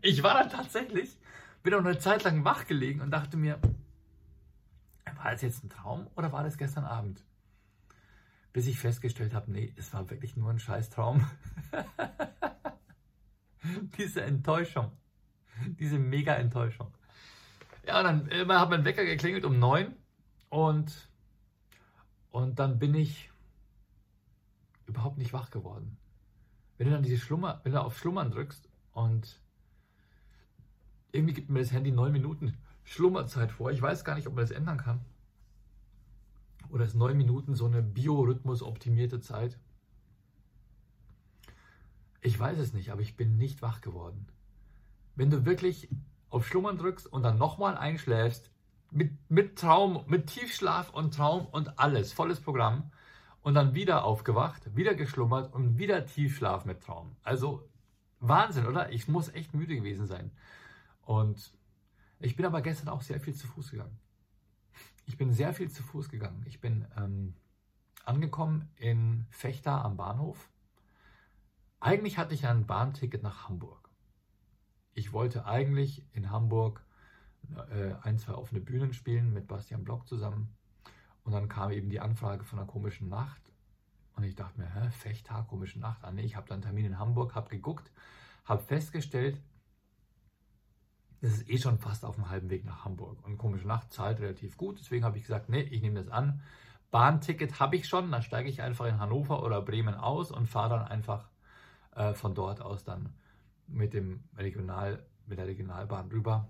Ich 0.00 0.22
war 0.22 0.34
dann 0.34 0.50
tatsächlich, 0.50 1.16
bin 1.62 1.74
auch 1.74 1.80
eine 1.80 1.98
Zeit 1.98 2.24
lang 2.24 2.44
wach 2.44 2.66
gelegen 2.66 3.00
und 3.00 3.10
dachte 3.10 3.36
mir, 3.36 3.60
war 5.16 5.30
das 5.30 5.42
jetzt 5.42 5.64
ein 5.64 5.70
Traum 5.70 6.08
oder 6.16 6.32
war 6.32 6.42
das 6.42 6.58
gestern 6.58 6.84
Abend? 6.84 7.22
Bis 8.52 8.66
ich 8.66 8.78
festgestellt 8.78 9.34
habe, 9.34 9.52
nee, 9.52 9.72
es 9.76 9.92
war 9.92 10.08
wirklich 10.10 10.36
nur 10.36 10.50
ein 10.50 10.58
Scheißtraum. 10.58 11.24
diese 13.98 14.22
Enttäuschung. 14.22 14.92
Diese 15.78 15.98
mega 15.98 16.34
Enttäuschung. 16.34 16.92
Ja, 17.86 18.02
dann 18.02 18.28
äh, 18.30 18.44
hat 18.46 18.70
mein 18.70 18.84
Wecker 18.84 19.04
geklingelt 19.04 19.44
um 19.44 19.58
neun 19.58 19.94
und, 20.48 21.08
und 22.30 22.58
dann 22.58 22.78
bin 22.78 22.94
ich 22.94 23.30
überhaupt 24.86 25.18
nicht 25.18 25.32
wach 25.32 25.50
geworden. 25.50 25.96
Wenn 26.76 26.88
du 26.88 26.92
dann 26.92 27.02
diese 27.02 27.18
Schlummer, 27.18 27.60
wenn 27.64 27.72
du 27.72 27.80
auf 27.80 27.98
Schlummern 27.98 28.30
drückst 28.30 28.68
und 28.92 29.40
irgendwie 31.12 31.34
gibt 31.34 31.48
mir 31.48 31.60
das 31.60 31.72
Handy 31.72 31.90
neun 31.90 32.12
Minuten 32.12 32.56
Schlummerzeit 32.84 33.50
vor. 33.50 33.70
Ich 33.70 33.80
weiß 33.80 34.04
gar 34.04 34.14
nicht, 34.14 34.26
ob 34.26 34.34
man 34.34 34.44
das 34.44 34.50
ändern 34.50 34.78
kann 34.78 35.00
oder 36.70 36.84
ist 36.84 36.94
neun 36.94 37.16
Minuten 37.16 37.54
so 37.54 37.66
eine 37.66 37.82
Biorhythmus 37.82 38.62
optimierte 38.62 39.20
Zeit? 39.20 39.58
Ich 42.26 42.40
weiß 42.40 42.58
es 42.58 42.72
nicht, 42.72 42.90
aber 42.90 43.02
ich 43.02 43.16
bin 43.16 43.36
nicht 43.36 43.62
wach 43.62 43.80
geworden. 43.82 44.26
Wenn 45.14 45.30
du 45.30 45.46
wirklich 45.46 45.88
auf 46.28 46.44
Schlummern 46.44 46.76
drückst 46.76 47.06
und 47.06 47.22
dann 47.22 47.38
nochmal 47.38 47.78
einschläfst, 47.78 48.50
mit, 48.90 49.12
mit 49.30 49.56
Traum, 49.56 50.02
mit 50.08 50.26
Tiefschlaf 50.26 50.90
und 50.90 51.14
Traum 51.14 51.46
und 51.46 51.78
alles, 51.78 52.12
volles 52.12 52.40
Programm, 52.40 52.90
und 53.42 53.54
dann 53.54 53.76
wieder 53.76 54.02
aufgewacht, 54.02 54.74
wieder 54.74 54.96
geschlummert 54.96 55.54
und 55.54 55.78
wieder 55.78 56.04
Tiefschlaf 56.04 56.64
mit 56.64 56.82
Traum. 56.82 57.14
Also 57.22 57.68
Wahnsinn, 58.18 58.66
oder? 58.66 58.90
Ich 58.90 59.06
muss 59.06 59.32
echt 59.32 59.54
müde 59.54 59.76
gewesen 59.76 60.08
sein. 60.08 60.32
Und 61.02 61.52
ich 62.18 62.34
bin 62.34 62.44
aber 62.44 62.60
gestern 62.60 62.88
auch 62.88 63.02
sehr 63.02 63.20
viel 63.20 63.34
zu 63.34 63.46
Fuß 63.46 63.70
gegangen. 63.70 64.00
Ich 65.04 65.16
bin 65.16 65.32
sehr 65.32 65.54
viel 65.54 65.70
zu 65.70 65.84
Fuß 65.84 66.08
gegangen. 66.08 66.42
Ich 66.44 66.60
bin 66.60 66.88
ähm, 66.96 67.34
angekommen 68.04 68.68
in 68.74 69.26
Fechter 69.30 69.84
am 69.84 69.96
Bahnhof. 69.96 70.50
Eigentlich 71.86 72.18
hatte 72.18 72.34
ich 72.34 72.44
ein 72.48 72.66
Bahnticket 72.66 73.22
nach 73.22 73.48
Hamburg. 73.48 73.90
Ich 74.92 75.12
wollte 75.12 75.46
eigentlich 75.46 76.04
in 76.12 76.32
Hamburg 76.32 76.84
äh, 77.70 77.94
ein, 78.02 78.18
zwei 78.18 78.32
offene 78.34 78.60
Bühnen 78.60 78.92
spielen 78.92 79.32
mit 79.32 79.46
Bastian 79.46 79.84
Block 79.84 80.08
zusammen. 80.08 80.52
Und 81.22 81.30
dann 81.30 81.48
kam 81.48 81.70
eben 81.70 81.88
die 81.88 82.00
Anfrage 82.00 82.42
von 82.42 82.58
einer 82.58 82.66
komischen 82.66 83.08
Nacht. 83.08 83.52
Und 84.16 84.24
ich 84.24 84.34
dachte 84.34 84.58
mir, 84.58 84.66
hä, 84.66 84.90
Fechter, 84.90 85.46
komische 85.48 85.78
Nacht. 85.78 86.02
Ah, 86.02 86.10
nee, 86.10 86.24
ich 86.24 86.34
habe 86.34 86.48
dann 86.48 86.56
einen 86.56 86.62
Termin 86.64 86.86
in 86.86 86.98
Hamburg, 86.98 87.36
habe 87.36 87.50
geguckt, 87.50 87.92
habe 88.44 88.64
festgestellt, 88.64 89.40
das 91.20 91.34
ist 91.34 91.48
eh 91.48 91.58
schon 91.58 91.78
fast 91.78 92.04
auf 92.04 92.16
dem 92.16 92.30
halben 92.30 92.50
Weg 92.50 92.64
nach 92.64 92.84
Hamburg. 92.84 93.24
Und 93.24 93.38
komische 93.38 93.68
Nacht 93.68 93.92
zahlt 93.92 94.18
relativ 94.18 94.56
gut. 94.56 94.80
Deswegen 94.80 95.04
habe 95.04 95.18
ich 95.18 95.22
gesagt, 95.22 95.48
nee, 95.48 95.62
ich 95.62 95.82
nehme 95.82 96.02
das 96.02 96.08
an. 96.08 96.42
Bahnticket 96.90 97.60
habe 97.60 97.76
ich 97.76 97.86
schon, 97.86 98.10
dann 98.10 98.22
steige 98.22 98.48
ich 98.48 98.60
einfach 98.60 98.86
in 98.86 98.98
Hannover 98.98 99.44
oder 99.44 99.62
Bremen 99.62 99.94
aus 99.94 100.32
und 100.32 100.48
fahre 100.48 100.70
dann 100.70 100.88
einfach 100.88 101.28
äh, 101.96 102.14
von 102.14 102.34
dort 102.34 102.60
aus 102.60 102.84
dann 102.84 103.14
mit 103.66 103.94
dem 103.94 104.22
Regional, 104.36 105.04
mit 105.26 105.38
der 105.38 105.46
Regionalbahn 105.46 106.08
rüber. 106.10 106.48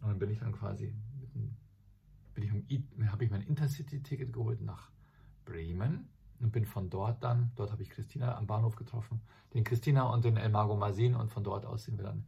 Und 0.00 0.08
dann 0.08 0.18
bin 0.18 0.30
ich 0.30 0.40
dann 0.40 0.52
quasi 0.52 0.92
bin 2.40 2.64
ich 2.68 3.10
habe 3.10 3.24
ich 3.24 3.30
mein 3.30 3.42
Intercity-Ticket 3.42 4.32
geholt 4.32 4.60
nach 4.60 4.90
Bremen 5.44 6.08
und 6.40 6.52
bin 6.52 6.64
von 6.64 6.90
dort 6.90 7.22
dann, 7.22 7.52
dort 7.56 7.70
habe 7.70 7.82
ich 7.82 7.90
Christina 7.90 8.36
am 8.36 8.46
Bahnhof 8.46 8.76
getroffen, 8.76 9.20
den 9.54 9.64
Christina 9.64 10.04
und 10.04 10.24
den 10.24 10.36
Elmago 10.36 10.76
Masin 10.76 11.14
und 11.14 11.30
von 11.30 11.44
dort 11.44 11.66
aus 11.66 11.84
sind 11.84 11.98
wir 11.98 12.04
dann 12.04 12.24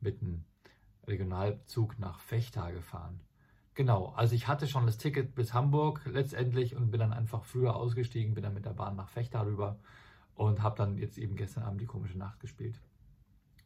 mit 0.00 0.20
dem 0.20 0.44
Regionalzug 1.06 1.98
nach 1.98 2.20
Fechter 2.20 2.72
gefahren. 2.72 3.20
Genau, 3.74 4.12
also 4.16 4.34
ich 4.34 4.48
hatte 4.48 4.66
schon 4.66 4.86
das 4.86 4.98
Ticket 4.98 5.34
bis 5.34 5.52
Hamburg 5.52 6.02
letztendlich 6.06 6.76
und 6.76 6.90
bin 6.90 7.00
dann 7.00 7.12
einfach 7.12 7.44
früher 7.44 7.76
ausgestiegen, 7.76 8.34
bin 8.34 8.44
dann 8.44 8.54
mit 8.54 8.64
der 8.64 8.70
Bahn 8.70 8.96
nach 8.96 9.08
Fechter 9.08 9.44
rüber 9.44 9.78
und 10.34 10.62
habe 10.62 10.76
dann 10.76 10.98
jetzt 10.98 11.18
eben 11.18 11.36
gestern 11.36 11.64
Abend 11.64 11.80
die 11.80 11.86
komische 11.86 12.18
Nacht 12.18 12.40
gespielt. 12.40 12.80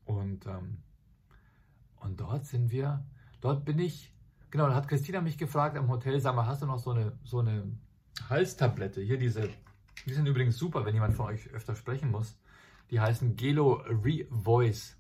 Und, 0.04 0.46
ähm, 0.46 0.78
und 1.96 2.20
dort 2.20 2.46
sind 2.46 2.70
wir, 2.70 3.04
dort 3.40 3.64
bin 3.64 3.78
ich, 3.78 4.14
genau, 4.50 4.68
da 4.68 4.74
hat 4.74 4.88
Christina 4.88 5.20
mich 5.20 5.38
gefragt 5.38 5.76
am 5.76 5.88
Hotel, 5.88 6.20
sag 6.20 6.34
mal, 6.34 6.46
hast 6.46 6.62
du 6.62 6.66
noch 6.66 6.78
so 6.78 6.90
eine, 6.90 7.18
so 7.24 7.40
eine 7.40 7.64
Halstablette? 8.28 9.00
Hier 9.00 9.18
diese, 9.18 9.48
die 10.06 10.14
sind 10.14 10.26
übrigens 10.26 10.56
super, 10.56 10.84
wenn 10.84 10.94
jemand 10.94 11.14
von 11.14 11.26
euch 11.26 11.48
öfter 11.50 11.74
sprechen 11.74 12.10
muss. 12.10 12.38
Die 12.90 13.00
heißen 13.00 13.36
Gelo 13.36 13.82
Revoice. 13.86 14.96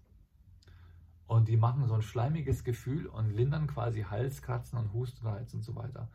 Und 1.26 1.48
die 1.48 1.58
machen 1.58 1.86
so 1.86 1.94
ein 1.94 2.02
schleimiges 2.02 2.64
Gefühl 2.64 3.06
und 3.06 3.30
lindern 3.30 3.66
quasi 3.66 4.02
Halskratzen 4.02 4.78
und 4.78 4.94
Hustenreiz 4.94 5.52
und 5.52 5.62
so 5.62 5.74
weiter. 5.74 6.08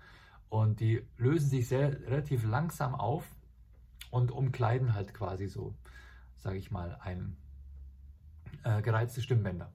Und 0.50 0.80
die 0.80 1.06
lösen 1.18 1.50
sich 1.50 1.68
sehr 1.68 2.02
relativ 2.08 2.44
langsam 2.44 2.96
auf 2.96 3.24
und 4.14 4.30
umkleiden 4.30 4.94
halt 4.94 5.16
quasi 5.16 5.48
so, 5.48 5.74
sage 6.38 6.58
ich 6.58 6.70
mal, 6.70 7.00
ein 7.02 7.36
äh, 8.64 8.84
gereizte 8.84 9.24
Stimmbänder. 9.24 9.74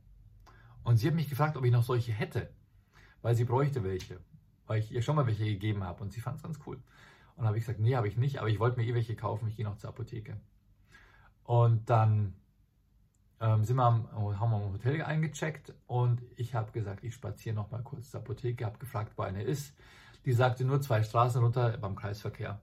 Und 0.85 0.99
sie 0.99 1.09
hat 1.09 1.17
mich 1.17 1.29
gefragt, 1.29 1.57
ob 1.57 1.65
ich 1.65 1.73
noch 1.73 1.83
solche 1.83 2.13
hätte, 2.13 2.49
weil 3.21 3.35
sie 3.35 3.45
bräuchte 3.45 3.83
welche, 3.83 4.21
weil 4.69 4.79
ich 4.79 4.93
ihr 4.93 5.03
schon 5.03 5.17
mal 5.17 5.27
welche 5.27 5.45
gegeben 5.45 5.83
habe 5.83 6.05
und 6.05 6.13
sie 6.13 6.21
fand 6.21 6.37
es 6.37 6.45
ganz 6.45 6.61
cool. 6.67 6.81
Und 7.35 7.47
habe 7.47 7.59
ich 7.59 7.65
gesagt, 7.65 7.81
nee, 7.81 7.97
habe 7.97 8.07
ich 8.07 8.17
nicht, 8.17 8.39
aber 8.39 8.49
ich 8.49 8.61
wollte 8.61 8.79
mir 8.79 8.87
eh 8.87 8.95
welche 8.95 9.17
kaufen, 9.17 9.49
ich 9.49 9.57
gehe 9.57 9.65
noch 9.65 9.77
zur 9.77 9.91
Apotheke. 9.91 10.41
Und 11.43 11.91
dann 11.91 12.35
ähm, 13.41 13.65
sind 13.65 13.75
wir 13.75 13.87
am, 13.87 14.09
haben 14.39 14.51
wir 14.53 14.65
im 14.65 14.73
Hotel 14.73 15.03
eingecheckt 15.03 15.75
und 15.89 16.23
ich 16.37 16.55
habe 16.55 16.71
gesagt, 16.71 17.03
ich 17.03 17.13
spaziere 17.13 17.57
noch 17.57 17.73
mal 17.73 17.83
kurz 17.83 18.13
zur 18.13 18.21
Apotheke, 18.21 18.65
habe 18.65 18.79
gefragt, 18.79 19.15
wo 19.17 19.23
eine 19.23 19.43
ist. 19.43 19.75
Die 20.27 20.33
sagte 20.33 20.65
nur 20.65 20.81
zwei 20.81 21.03
Straßen 21.03 21.43
runter 21.43 21.77
beim 21.79 21.97
Kreisverkehr. 21.97 22.61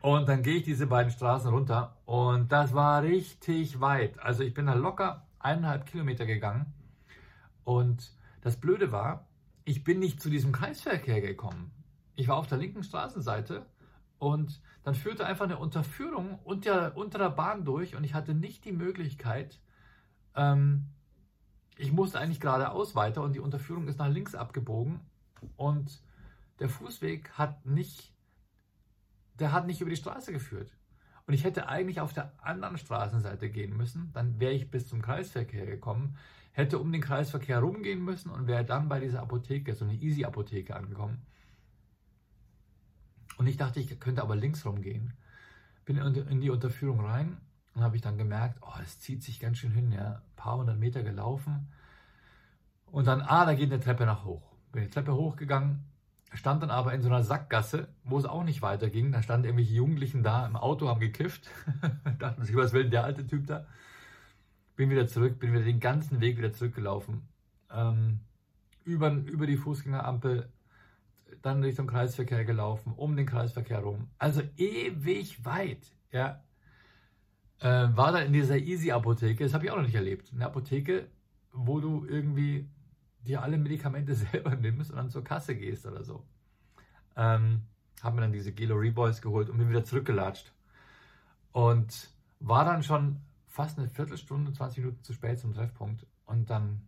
Und 0.00 0.28
dann 0.28 0.42
gehe 0.42 0.56
ich 0.56 0.62
diese 0.62 0.86
beiden 0.86 1.10
Straßen 1.10 1.50
runter. 1.50 1.96
Und 2.04 2.52
das 2.52 2.72
war 2.72 3.02
richtig 3.02 3.80
weit. 3.80 4.18
Also 4.20 4.42
ich 4.42 4.54
bin 4.54 4.66
da 4.66 4.74
locker 4.74 5.26
eineinhalb 5.38 5.86
Kilometer 5.86 6.26
gegangen. 6.26 6.72
Und 7.64 8.12
das 8.40 8.56
Blöde 8.56 8.92
war, 8.92 9.26
ich 9.64 9.84
bin 9.84 9.98
nicht 9.98 10.22
zu 10.22 10.30
diesem 10.30 10.52
Kreisverkehr 10.52 11.20
gekommen. 11.20 11.70
Ich 12.14 12.28
war 12.28 12.36
auf 12.36 12.46
der 12.46 12.58
linken 12.58 12.82
Straßenseite. 12.82 13.66
Und 14.18 14.60
dann 14.82 14.94
führte 14.94 15.26
einfach 15.26 15.44
eine 15.44 15.58
Unterführung 15.58 16.38
unter, 16.44 16.96
unter 16.96 17.18
der 17.18 17.30
Bahn 17.30 17.64
durch. 17.64 17.94
Und 17.94 18.04
ich 18.04 18.14
hatte 18.14 18.34
nicht 18.34 18.64
die 18.64 18.72
Möglichkeit, 18.72 19.60
ähm, 20.34 20.86
ich 21.76 21.92
musste 21.92 22.18
eigentlich 22.18 22.40
geradeaus 22.40 22.94
weiter. 22.94 23.22
Und 23.22 23.34
die 23.34 23.40
Unterführung 23.40 23.86
ist 23.88 23.98
nach 23.98 24.08
links 24.08 24.34
abgebogen. 24.34 25.00
Und 25.56 26.02
der 26.58 26.68
Fußweg 26.68 27.30
hat 27.32 27.66
nicht, 27.66 28.12
der 29.38 29.52
hat 29.52 29.66
nicht 29.66 29.80
über 29.80 29.90
die 29.90 29.96
Straße 29.96 30.32
geführt. 30.32 30.76
Und 31.26 31.34
ich 31.34 31.44
hätte 31.44 31.68
eigentlich 31.68 32.00
auf 32.00 32.12
der 32.12 32.32
anderen 32.42 32.78
Straßenseite 32.78 33.50
gehen 33.50 33.76
müssen, 33.76 34.10
dann 34.14 34.40
wäre 34.40 34.54
ich 34.54 34.70
bis 34.70 34.88
zum 34.88 35.02
Kreisverkehr 35.02 35.66
gekommen, 35.66 36.16
hätte 36.52 36.78
um 36.78 36.90
den 36.90 37.02
Kreisverkehr 37.02 37.60
rumgehen 37.60 38.02
müssen 38.02 38.30
und 38.30 38.46
wäre 38.46 38.64
dann 38.64 38.88
bei 38.88 38.98
dieser 38.98 39.20
Apotheke, 39.20 39.74
so 39.74 39.84
eine 39.84 39.94
Easy-Apotheke 39.94 40.74
angekommen. 40.74 41.22
Und 43.36 43.46
ich 43.46 43.56
dachte, 43.56 43.78
ich 43.78 44.00
könnte 44.00 44.22
aber 44.22 44.36
links 44.36 44.64
rumgehen. 44.64 45.12
Bin 45.84 45.96
in 45.96 46.40
die 46.40 46.50
Unterführung 46.50 47.00
rein 47.00 47.40
und 47.74 47.82
habe 47.82 47.96
ich 47.96 48.02
dann 48.02 48.18
gemerkt, 48.18 48.58
oh, 48.62 48.80
es 48.82 48.98
zieht 48.98 49.22
sich 49.22 49.38
ganz 49.38 49.58
schön 49.58 49.70
hin, 49.70 49.92
ja. 49.92 50.16
Ein 50.16 50.36
paar 50.36 50.56
hundert 50.56 50.78
Meter 50.78 51.02
gelaufen. 51.02 51.68
Und 52.86 53.06
dann, 53.06 53.20
ah, 53.20 53.44
da 53.44 53.54
geht 53.54 53.72
eine 53.72 53.80
Treppe 53.80 54.06
nach 54.06 54.24
hoch. 54.24 54.54
Bin 54.72 54.82
die 54.82 54.90
Treppe 54.90 55.14
hochgegangen, 55.14 55.84
stand 56.34 56.62
dann 56.62 56.70
aber 56.70 56.92
in 56.92 57.02
so 57.02 57.08
einer 57.08 57.22
Sackgasse, 57.22 57.88
wo 58.04 58.18
es 58.18 58.24
auch 58.24 58.44
nicht 58.44 58.62
weiterging. 58.62 59.12
Da 59.12 59.22
standen 59.22 59.46
irgendwelche 59.46 59.74
Jugendlichen 59.74 60.22
da 60.22 60.46
im 60.46 60.56
Auto, 60.56 60.88
haben 60.88 61.00
gekifft. 61.00 61.48
Dachten 62.18 62.44
sich, 62.44 62.54
was 62.56 62.72
will 62.72 62.82
denn 62.82 62.90
der 62.90 63.04
alte 63.04 63.26
Typ 63.26 63.46
da? 63.46 63.66
Bin 64.76 64.90
wieder 64.90 65.06
zurück, 65.06 65.38
bin 65.38 65.52
wieder 65.52 65.64
den 65.64 65.80
ganzen 65.80 66.20
Weg 66.20 66.36
wieder 66.38 66.52
zurückgelaufen. 66.52 67.22
Ähm, 67.70 68.20
über, 68.84 69.10
über 69.10 69.46
die 69.46 69.56
Fußgängerampel, 69.56 70.48
dann 71.42 71.62
Richtung 71.62 71.86
Kreisverkehr 71.86 72.44
gelaufen, 72.44 72.92
um 72.96 73.16
den 73.16 73.26
Kreisverkehr 73.26 73.80
rum. 73.80 74.08
Also 74.18 74.42
ewig 74.56 75.44
weit, 75.44 75.92
ja. 76.10 76.42
Äh, 77.60 77.88
war 77.96 78.12
da 78.12 78.20
in 78.20 78.32
dieser 78.32 78.56
Easy-Apotheke, 78.56 79.44
das 79.44 79.52
habe 79.52 79.64
ich 79.64 79.70
auch 79.70 79.76
noch 79.76 79.82
nicht 79.82 79.94
erlebt. 79.94 80.30
Eine 80.32 80.46
Apotheke, 80.46 81.08
wo 81.52 81.80
du 81.80 82.06
irgendwie 82.08 82.68
dir 83.20 83.42
alle 83.42 83.58
Medikamente 83.58 84.14
selber 84.32 84.54
nimmst 84.54 84.90
und 84.90 84.96
dann 84.96 85.10
zur 85.10 85.24
Kasse 85.24 85.56
gehst 85.56 85.86
oder 85.86 86.04
so. 86.04 86.24
Ähm, 87.16 87.62
haben 88.02 88.14
mir 88.14 88.22
dann 88.22 88.32
diese 88.32 88.52
Gelo 88.52 88.76
Reboys 88.76 89.20
geholt 89.20 89.50
und 89.50 89.58
bin 89.58 89.68
wieder 89.68 89.84
zurückgelatscht. 89.84 90.52
Und 91.52 92.10
war 92.40 92.64
dann 92.64 92.82
schon 92.82 93.20
fast 93.46 93.78
eine 93.78 93.88
Viertelstunde, 93.88 94.52
20 94.52 94.84
Minuten 94.84 95.02
zu 95.02 95.12
spät 95.12 95.40
zum 95.40 95.52
Treffpunkt. 95.52 96.06
Und 96.26 96.50
dann 96.50 96.86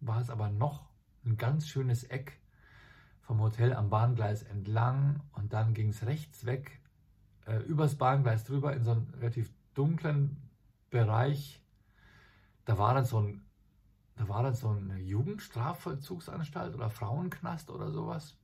war 0.00 0.20
es 0.20 0.30
aber 0.30 0.48
noch 0.48 0.88
ein 1.24 1.36
ganz 1.36 1.68
schönes 1.68 2.04
Eck 2.04 2.40
vom 3.20 3.40
Hotel 3.40 3.72
am 3.72 3.88
Bahngleis 3.88 4.42
entlang 4.42 5.22
und 5.32 5.52
dann 5.52 5.74
ging 5.74 5.90
es 5.90 6.04
rechts 6.04 6.44
weg, 6.44 6.80
äh, 7.46 7.58
übers 7.58 7.96
Bahngleis 7.96 8.44
drüber 8.44 8.74
in 8.74 8.82
so 8.82 8.90
einen 8.90 9.14
relativ 9.20 9.50
dunklen 9.74 10.50
Bereich. 10.90 11.62
Da 12.64 12.78
war 12.78 12.94
dann 12.94 13.04
so 13.04 13.20
ein 13.20 13.44
da 14.22 14.28
war 14.28 14.44
dann 14.44 14.54
so 14.54 14.68
eine 14.68 14.98
Jugendstrafvollzugsanstalt 15.00 16.76
oder 16.76 16.90
Frauenknast 16.90 17.70
oder 17.70 17.90
sowas. 17.90 18.36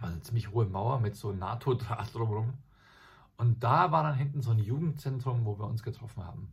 Also 0.00 0.12
eine 0.12 0.22
ziemlich 0.22 0.52
hohe 0.52 0.66
Mauer 0.66 1.00
mit 1.00 1.16
so 1.16 1.32
NATO-Draht 1.32 2.14
drumherum. 2.14 2.54
Und 3.38 3.64
da 3.64 3.90
war 3.90 4.04
dann 4.04 4.14
hinten 4.14 4.40
so 4.40 4.52
ein 4.52 4.60
Jugendzentrum, 4.60 5.44
wo 5.44 5.58
wir 5.58 5.66
uns 5.66 5.82
getroffen 5.82 6.24
haben. 6.24 6.52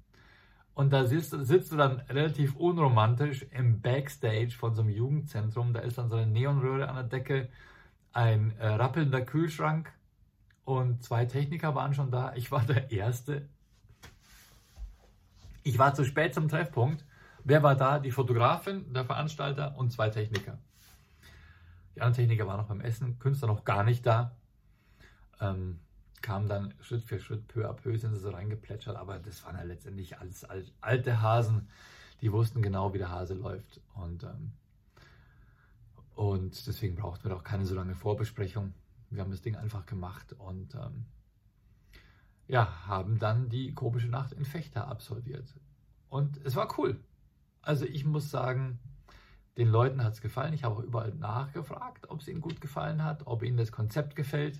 Und 0.73 0.91
da 0.91 1.05
sitzt, 1.05 1.35
sitzt 1.45 1.71
du 1.71 1.77
dann 1.77 1.99
relativ 2.09 2.55
unromantisch 2.55 3.43
im 3.51 3.79
Backstage 3.79 4.55
von 4.57 4.73
so 4.73 4.81
einem 4.81 4.89
Jugendzentrum. 4.89 5.71
Da 5.71 5.81
ist 5.81 5.99
dann 5.99 6.09
so 6.09 6.15
eine 6.15 6.25
Neonröhre 6.25 6.89
an 6.89 6.95
der 6.95 7.03
Decke, 7.03 7.49
ein 8.11 8.57
äh, 8.57 8.67
rappelnder 8.69 9.21
Kühlschrank 9.21 9.93
und 10.63 11.03
zwei 11.03 11.25
Techniker 11.25 11.75
waren 11.75 11.93
schon 11.93 12.09
da. 12.09 12.33
Ich 12.33 12.51
war 12.51 12.63
der 12.63 12.91
Erste. 12.91 13.47
Ich 15.61 15.77
war 15.77 15.93
zu 15.93 16.05
spät 16.05 16.33
zum 16.33 16.49
Treffpunkt 16.49 17.05
Wer 17.47 17.61
war 17.61 17.75
da? 17.75 17.99
Die 17.99 18.09
Fotografin, 18.09 18.91
der 18.91 19.05
Veranstalter 19.05 19.77
und 19.77 19.91
zwei 19.91 20.09
Techniker. 20.09 20.57
Die 21.95 22.01
anderen 22.01 22.15
Techniker 22.15 22.47
waren 22.47 22.57
noch 22.57 22.67
beim 22.67 22.81
Essen, 22.81 23.19
Künstler 23.19 23.47
noch 23.47 23.63
gar 23.63 23.83
nicht 23.83 24.03
da. 24.03 24.35
Ähm, 25.39 25.79
kamen 26.23 26.49
dann 26.49 26.73
Schritt 26.81 27.03
für 27.03 27.19
Schritt, 27.19 27.47
peu 27.47 27.69
à 27.69 27.73
peu 27.73 27.95
sind 27.99 28.15
sie 28.15 28.19
so 28.19 28.31
reingeplätschert, 28.31 28.95
aber 28.95 29.19
das 29.19 29.45
waren 29.45 29.57
ja 29.57 29.61
letztendlich 29.61 30.17
alles 30.17 30.43
alte 30.81 31.21
Hasen, 31.21 31.69
die 32.21 32.31
wussten 32.31 32.63
genau, 32.63 32.95
wie 32.95 32.97
der 32.97 33.11
Hase 33.11 33.35
läuft. 33.35 33.79
Und, 33.93 34.23
ähm, 34.23 34.53
und 36.15 36.65
deswegen 36.65 36.95
brauchten 36.95 37.29
wir 37.29 37.35
auch 37.35 37.43
keine 37.43 37.67
so 37.67 37.75
lange 37.75 37.93
Vorbesprechung. 37.93 38.73
Wir 39.11 39.21
haben 39.21 39.29
das 39.29 39.43
Ding 39.43 39.55
einfach 39.55 39.85
gemacht 39.85 40.33
und 40.33 40.73
ähm, 40.73 41.05
ja, 42.47 42.87
haben 42.87 43.19
dann 43.19 43.49
die 43.49 43.75
komische 43.75 44.07
Nacht 44.07 44.31
in 44.31 44.45
Fechter 44.45 44.87
absolviert. 44.87 45.53
Und 46.09 46.43
es 46.43 46.55
war 46.55 46.75
cool. 46.79 46.99
Also 47.65 47.85
ich 47.85 48.05
muss 48.05 48.29
sagen, 48.29 48.79
den 49.57 49.69
Leuten 49.69 50.03
hat 50.03 50.13
es 50.13 50.21
gefallen. 50.21 50.53
Ich 50.53 50.63
habe 50.63 50.75
auch 50.75 50.83
überall 50.83 51.13
nachgefragt, 51.15 52.09
ob 52.09 52.21
es 52.21 52.27
ihnen 52.27 52.41
gut 52.41 52.61
gefallen 52.61 53.03
hat, 53.03 53.25
ob 53.25 53.41
ihnen 53.41 53.57
das 53.57 53.71
Konzept 53.71 54.15
gefällt. 54.15 54.59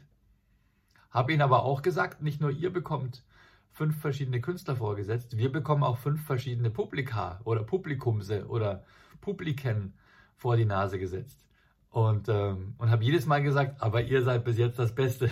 Habe 1.12 1.32
ihnen 1.32 1.44
aber 1.44 1.64
auch 1.64 1.84
gesagt, 1.84 2.22
nicht 2.24 2.42
nur 2.42 2.50
ihr 2.50 2.74
bekommt 2.74 3.24
fünf 3.72 4.00
verschiedene 4.00 4.42
Künstler 4.42 4.76
vorgesetzt, 4.76 5.38
wir 5.38 5.52
bekommen 5.52 5.84
auch 5.84 5.98
fünf 5.98 6.26
verschiedene 6.26 6.72
Publika 6.72 7.42
oder 7.44 7.62
Publikumse 7.64 8.48
oder 8.48 8.86
Publiken 9.22 9.94
vor 10.36 10.56
die 10.56 10.66
Nase 10.66 10.98
gesetzt. 10.98 11.46
Und, 11.90 12.28
ähm, 12.28 12.76
und 12.78 12.90
habe 12.90 13.04
jedes 13.04 13.26
Mal 13.26 13.44
gesagt, 13.44 13.82
aber 13.82 14.02
ihr 14.02 14.24
seid 14.24 14.44
bis 14.44 14.58
jetzt 14.58 14.80
das 14.80 14.96
Beste. 14.96 15.30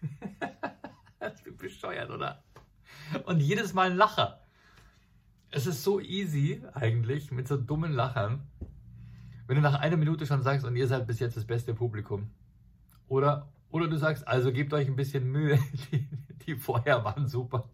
ich 1.36 1.42
bin 1.42 1.56
bescheuert, 1.56 2.10
oder? 2.10 2.44
Und 3.24 3.40
jedes 3.40 3.74
Mal 3.74 3.90
ein 3.90 3.96
Lacher. 3.96 4.45
Es 5.56 5.64
ist 5.64 5.82
so 5.82 6.00
easy 6.00 6.62
eigentlich 6.74 7.32
mit 7.32 7.48
so 7.48 7.56
dummen 7.56 7.90
Lachern, 7.90 8.46
wenn 9.46 9.56
du 9.56 9.62
nach 9.62 9.80
einer 9.80 9.96
Minute 9.96 10.26
schon 10.26 10.42
sagst, 10.42 10.66
und 10.66 10.76
ihr 10.76 10.86
seid 10.86 11.06
bis 11.06 11.18
jetzt 11.18 11.34
das 11.34 11.46
beste 11.46 11.72
Publikum. 11.72 12.30
Oder, 13.08 13.50
oder 13.70 13.88
du 13.88 13.96
sagst, 13.96 14.28
also 14.28 14.52
gebt 14.52 14.74
euch 14.74 14.86
ein 14.86 14.96
bisschen 14.96 15.24
Mühe, 15.32 15.58
die, 15.90 16.06
die 16.44 16.56
vorher 16.56 17.04
waren 17.04 17.26
super. 17.26 17.70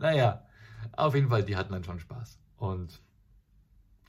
Naja, 0.00 0.48
auf 0.90 1.14
jeden 1.14 1.28
Fall, 1.28 1.44
die 1.44 1.54
hatten 1.54 1.72
dann 1.72 1.84
schon 1.84 2.00
Spaß. 2.00 2.40
Und 2.56 3.00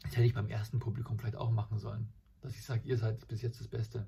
das 0.02 0.14
hätte 0.14 0.26
ich 0.26 0.34
beim 0.34 0.50
ersten 0.50 0.80
Publikum 0.80 1.20
vielleicht 1.20 1.38
auch 1.38 1.52
machen 1.52 1.78
sollen, 1.78 2.12
dass 2.42 2.56
ich 2.56 2.66
sage, 2.66 2.82
ihr 2.86 2.98
seid 2.98 3.28
bis 3.28 3.44
jetzt 3.44 3.60
das 3.60 3.68
Beste. 3.68 4.08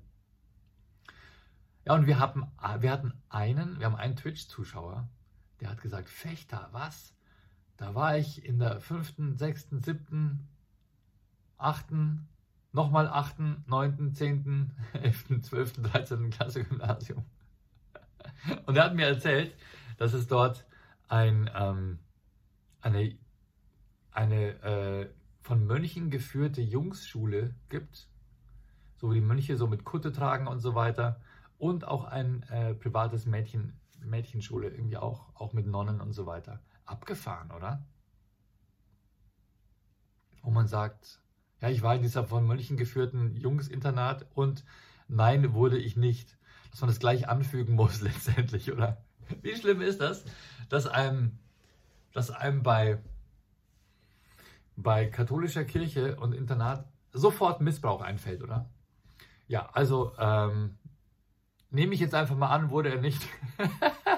Ja, 1.84 1.94
und 1.94 2.08
wir, 2.08 2.18
haben, 2.18 2.50
wir 2.80 2.90
hatten 2.90 3.12
einen, 3.28 3.78
wir 3.78 3.86
haben 3.86 3.94
einen 3.94 4.16
Twitch-Zuschauer, 4.16 5.08
der 5.60 5.70
hat 5.70 5.80
gesagt, 5.80 6.08
Fechter, 6.08 6.70
was? 6.72 7.14
Da 7.78 7.94
war 7.94 8.18
ich 8.18 8.44
in 8.44 8.58
der 8.58 8.80
fünften, 8.80 9.36
sechsten, 9.36 9.80
siebten, 9.80 10.48
achten, 11.56 12.28
nochmal 12.72 13.06
achten, 13.06 13.64
neunten, 13.68 14.14
zehnten, 14.14 14.72
elften, 14.92 15.42
zwölften, 15.44 15.84
dreizehnten 15.84 16.30
Klasse 16.30 16.64
Gymnasium. 16.64 17.24
Und 18.66 18.76
er 18.76 18.84
hat 18.84 18.96
mir 18.96 19.06
erzählt, 19.06 19.54
dass 19.96 20.12
es 20.12 20.26
dort 20.26 20.66
ein, 21.06 21.48
ähm, 21.54 22.00
eine, 22.80 23.16
eine 24.10 24.62
äh, 24.62 25.08
von 25.40 25.64
Mönchen 25.64 26.10
geführte 26.10 26.60
Jungsschule 26.60 27.54
gibt, 27.68 28.08
so 28.96 29.10
wie 29.12 29.20
die 29.20 29.26
Mönche 29.26 29.56
so 29.56 29.68
mit 29.68 29.84
Kutte 29.84 30.10
tragen 30.10 30.48
und 30.48 30.58
so 30.58 30.74
weiter, 30.74 31.20
und 31.58 31.86
auch 31.86 32.04
ein 32.04 32.42
äh, 32.50 32.74
privates 32.74 33.24
Mädchen, 33.24 33.78
Mädchenschule, 34.00 34.68
irgendwie 34.68 34.96
auch, 34.96 35.32
auch 35.34 35.52
mit 35.52 35.68
Nonnen 35.68 36.00
und 36.00 36.12
so 36.12 36.26
weiter 36.26 36.60
abgefahren, 36.88 37.50
oder? 37.50 37.84
Wo 40.42 40.50
man 40.50 40.66
sagt, 40.66 41.20
ja, 41.60 41.68
ich 41.68 41.82
war 41.82 41.94
in 41.94 42.02
dieser 42.02 42.24
von 42.24 42.46
Mönchen 42.46 42.76
geführten 42.76 43.34
Jungsinternat 43.34 44.26
und 44.34 44.64
nein, 45.08 45.52
wurde 45.54 45.78
ich 45.78 45.96
nicht. 45.96 46.38
Dass 46.70 46.80
man 46.80 46.88
das 46.88 47.00
gleich 47.00 47.28
anfügen 47.28 47.74
muss 47.74 48.00
letztendlich, 48.02 48.72
oder? 48.72 49.04
Wie 49.42 49.54
schlimm 49.56 49.80
ist 49.80 50.00
das, 50.00 50.24
dass 50.68 50.86
einem, 50.86 51.38
dass 52.12 52.30
einem 52.30 52.62
bei, 52.62 52.98
bei 54.76 55.06
katholischer 55.06 55.64
Kirche 55.64 56.16
und 56.16 56.32
Internat 56.32 56.86
sofort 57.12 57.60
Missbrauch 57.60 58.00
einfällt, 58.00 58.42
oder? 58.42 58.68
Ja, 59.48 59.68
also 59.72 60.12
ähm, 60.18 60.78
nehme 61.70 61.94
ich 61.94 62.00
jetzt 62.00 62.14
einfach 62.14 62.36
mal 62.36 62.50
an, 62.50 62.70
wurde 62.70 62.90
er 62.90 63.00
nicht. 63.00 63.26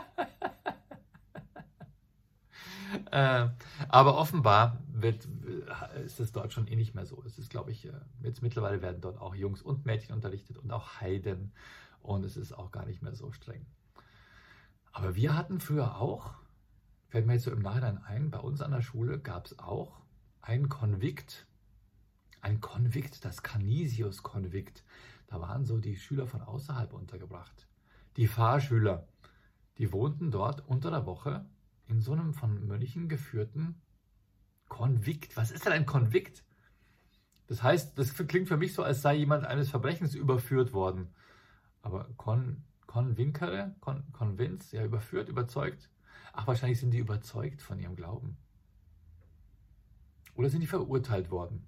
äh, 3.11 3.49
aber 3.89 4.19
offenbar 4.19 4.83
wird, 4.93 5.29
ist 6.05 6.21
es 6.21 6.33
dort 6.33 6.53
schon 6.53 6.67
eh 6.67 6.77
nicht 6.77 6.95
mehr 6.95 7.07
so. 7.07 7.23
Es 7.25 7.39
ist, 7.39 7.51
glaube 7.51 7.71
ich, 7.71 7.87
äh, 7.87 7.93
jetzt 8.23 8.43
mittlerweile 8.43 8.83
werden 8.83 9.01
dort 9.01 9.19
auch 9.19 9.35
Jungs 9.35 9.63
und 9.63 9.87
Mädchen 9.87 10.15
unterrichtet 10.15 10.59
und 10.59 10.71
auch 10.71 11.01
Heiden. 11.01 11.53
Und 12.03 12.25
es 12.25 12.37
ist 12.37 12.53
auch 12.53 12.71
gar 12.71 12.87
nicht 12.87 13.03
mehr 13.03 13.15
so 13.15 13.33
streng. 13.33 13.67
Aber 14.93 15.15
wir 15.15 15.37
hatten 15.37 15.61
früher 15.61 15.97
auch, 15.97 16.35
fällt 17.09 17.27
mir 17.27 17.35
jetzt 17.35 17.45
so 17.45 17.53
im 17.53 17.63
Nachhinein 17.63 17.99
ein, 17.99 18.31
bei 18.31 18.39
uns 18.39 18.61
an 18.61 18.73
der 18.73 18.83
Schule 18.83 19.19
gab 19.19 19.47
es 19.47 19.59
auch 19.59 20.01
ein 20.41 20.69
Konvikt. 20.69 21.47
Ein 22.41 22.61
Konvikt, 22.61 23.25
das 23.25 23.43
Canisius-Konvikt. 23.43 24.83
Da 25.27 25.41
waren 25.41 25.65
so 25.65 25.79
die 25.79 25.97
Schüler 25.97 26.27
von 26.27 26.41
außerhalb 26.41 26.93
untergebracht. 26.93 27.69
Die 28.17 28.27
Fahrschüler, 28.27 29.07
die 29.79 29.93
wohnten 29.93 30.31
dort 30.31 30.67
unter 30.67 30.91
der 30.91 31.07
Woche 31.07 31.45
in 31.91 32.01
so 32.01 32.13
einem 32.13 32.33
von 32.33 32.67
Mönchen 32.67 33.09
geführten 33.09 33.81
Konvikt. 34.69 35.37
Was 35.37 35.51
ist 35.51 35.67
denn 35.67 35.73
ein 35.73 35.87
Konvikt? 35.87 36.45
Das 37.49 37.63
heißt, 37.63 37.99
das 37.99 38.15
klingt 38.15 38.49
für 38.49 38.57
mich 38.57 38.75
so, 38.75 38.85
als 38.85 39.03
sei 39.03 39.17
jemand 39.17 39.45
eines 39.45 39.71
Verbrechens 39.71 40.15
überführt 40.15 40.73
worden. 40.73 41.09
Aber 41.83 42.09
Kon, 42.17 42.63
Konvinkere, 42.87 43.75
Kon, 43.81 44.05
Konvinz, 44.13 44.71
ja, 44.71 44.85
überführt, 44.85 45.29
überzeugt. 45.29 45.91
Ach, 46.33 46.47
wahrscheinlich 46.47 46.79
sind 46.79 46.93
die 46.93 46.99
überzeugt 46.99 47.61
von 47.61 47.81
ihrem 47.81 47.97
Glauben. 47.97 48.37
Oder 50.37 50.49
sind 50.49 50.61
die 50.61 50.69
verurteilt 50.69 51.31
worden? 51.31 51.67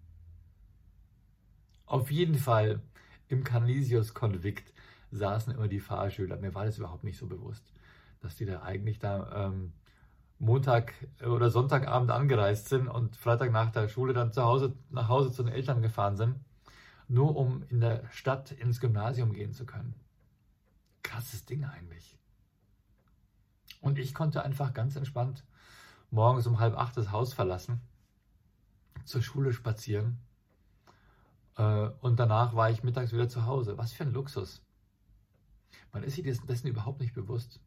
Auf 1.85 2.13
jeden 2.13 2.37
Fall 2.37 2.81
im 3.29 3.43
Canisius 3.43 4.15
Konvikt 4.15 4.73
saßen 5.11 5.53
immer 5.53 5.69
die 5.69 5.81
Fahrschüler. 5.81 6.37
Mir 6.37 6.55
war 6.55 6.65
das 6.65 6.79
überhaupt 6.79 7.03
nicht 7.03 7.19
so 7.19 7.27
bewusst, 7.27 7.73
dass 8.21 8.37
die 8.37 8.47
da 8.47 8.63
eigentlich 8.63 9.01
da 9.01 9.47
ähm, 9.47 9.73
Montag 10.43 10.93
oder 11.25 11.51
Sonntagabend 11.51 12.11
angereist 12.11 12.69
sind 12.69 12.89
und 12.89 13.17
Freitag 13.17 13.53
nach 13.53 13.71
der 13.71 13.89
Schule 13.89 14.13
dann 14.13 14.33
zu 14.33 14.43
Hause, 14.43 14.75
nach 14.91 15.09
Hause 15.09 15.31
zu 15.31 15.45
den 15.45 15.53
Eltern 15.53 15.83
gefahren 15.83 16.17
sind, 16.17 16.41
nur 17.07 17.37
um 17.37 17.65
in 17.69 17.81
der 17.81 18.03
Stadt 18.11 18.51
ins 18.51 18.81
Gymnasium 18.81 19.33
gehen 19.33 19.53
zu 19.53 19.65
können. 19.65 19.95
Krasses 21.05 21.45
Ding 21.45 21.65
eigentlich. 21.65 22.19
Und 23.81 23.99
ich 23.99 24.15
konnte 24.15 24.43
einfach 24.43 24.75
ganz 24.75 24.97
entspannt 24.97 25.45
morgens 26.11 26.47
um 26.47 26.59
halb 26.59 26.77
acht 26.77 26.97
das 26.97 27.11
Haus 27.13 27.33
verlassen, 27.33 27.81
zur 29.05 29.23
Schule 29.23 29.53
spazieren 29.53 30.19
äh, 31.57 31.89
und 32.01 32.19
danach 32.19 32.55
war 32.55 32.71
ich 32.71 32.83
mittags 32.83 33.13
wieder 33.13 33.29
zu 33.29 33.47
Hause. 33.47 33.79
Was 33.79 33.93
für 33.93 34.05
ein 34.05 34.13
Luxus. 34.13 34.63
Man 35.93 36.03
ist 36.03 36.17
sich 36.17 36.25
dessen 36.25 36.67
überhaupt 36.67 37.01
nicht 37.01 37.15
bewusst. 37.15 37.61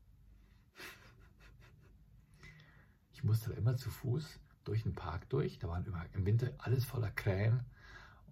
Ich 3.14 3.15
musste 3.26 3.52
immer 3.54 3.76
zu 3.76 3.90
Fuß 3.90 4.40
durch 4.64 4.84
den 4.84 4.96
Park 4.96 5.30
durch. 5.30 5.60
Da 5.60 5.68
waren 5.68 5.86
immer 5.86 6.06
im 6.14 6.26
Winter 6.26 6.52
alles 6.60 6.86
voller 6.86 7.12
Krähen. 7.12 7.62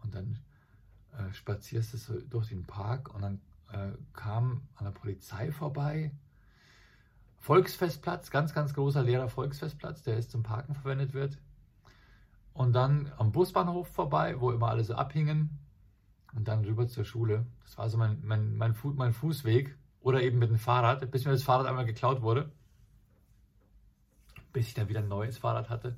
Und 0.03 0.15
dann 0.15 0.39
äh, 1.17 1.33
spazierst 1.33 1.93
du 1.93 1.97
so 1.97 2.19
durch 2.21 2.49
den 2.49 2.65
Park 2.65 3.13
und 3.13 3.21
dann 3.21 3.41
äh, 3.71 3.91
kam 4.13 4.67
an 4.75 4.85
der 4.85 4.91
Polizei 4.91 5.51
vorbei. 5.51 6.11
Volksfestplatz, 7.39 8.31
ganz, 8.31 8.53
ganz 8.53 8.73
großer 8.73 9.03
leerer 9.03 9.29
Volksfestplatz, 9.29 10.03
der 10.03 10.15
jetzt 10.15 10.31
zum 10.31 10.43
Parken 10.43 10.75
verwendet 10.75 11.13
wird. 11.13 11.37
Und 12.53 12.73
dann 12.73 13.11
am 13.17 13.31
Busbahnhof 13.31 13.87
vorbei, 13.87 14.39
wo 14.39 14.51
immer 14.51 14.69
alle 14.69 14.83
so 14.83 14.95
abhingen. 14.95 15.59
Und 16.35 16.47
dann 16.47 16.63
rüber 16.65 16.87
zur 16.87 17.05
Schule. 17.05 17.45
Das 17.63 17.77
war 17.77 17.89
so 17.89 17.97
mein, 17.97 18.19
mein, 18.23 18.55
mein, 18.55 18.73
Fu 18.73 18.91
mein 18.91 19.13
Fußweg. 19.13 19.77
Oder 20.01 20.21
eben 20.21 20.39
mit 20.39 20.49
dem 20.49 20.57
Fahrrad, 20.57 21.09
bis 21.11 21.25
mir 21.25 21.31
das 21.31 21.43
Fahrrad 21.43 21.67
einmal 21.67 21.85
geklaut 21.85 22.21
wurde. 22.21 22.51
Bis 24.53 24.67
ich 24.67 24.73
dann 24.73 24.87
wieder 24.87 25.01
ein 25.01 25.09
neues 25.09 25.37
Fahrrad 25.37 25.69
hatte. 25.69 25.97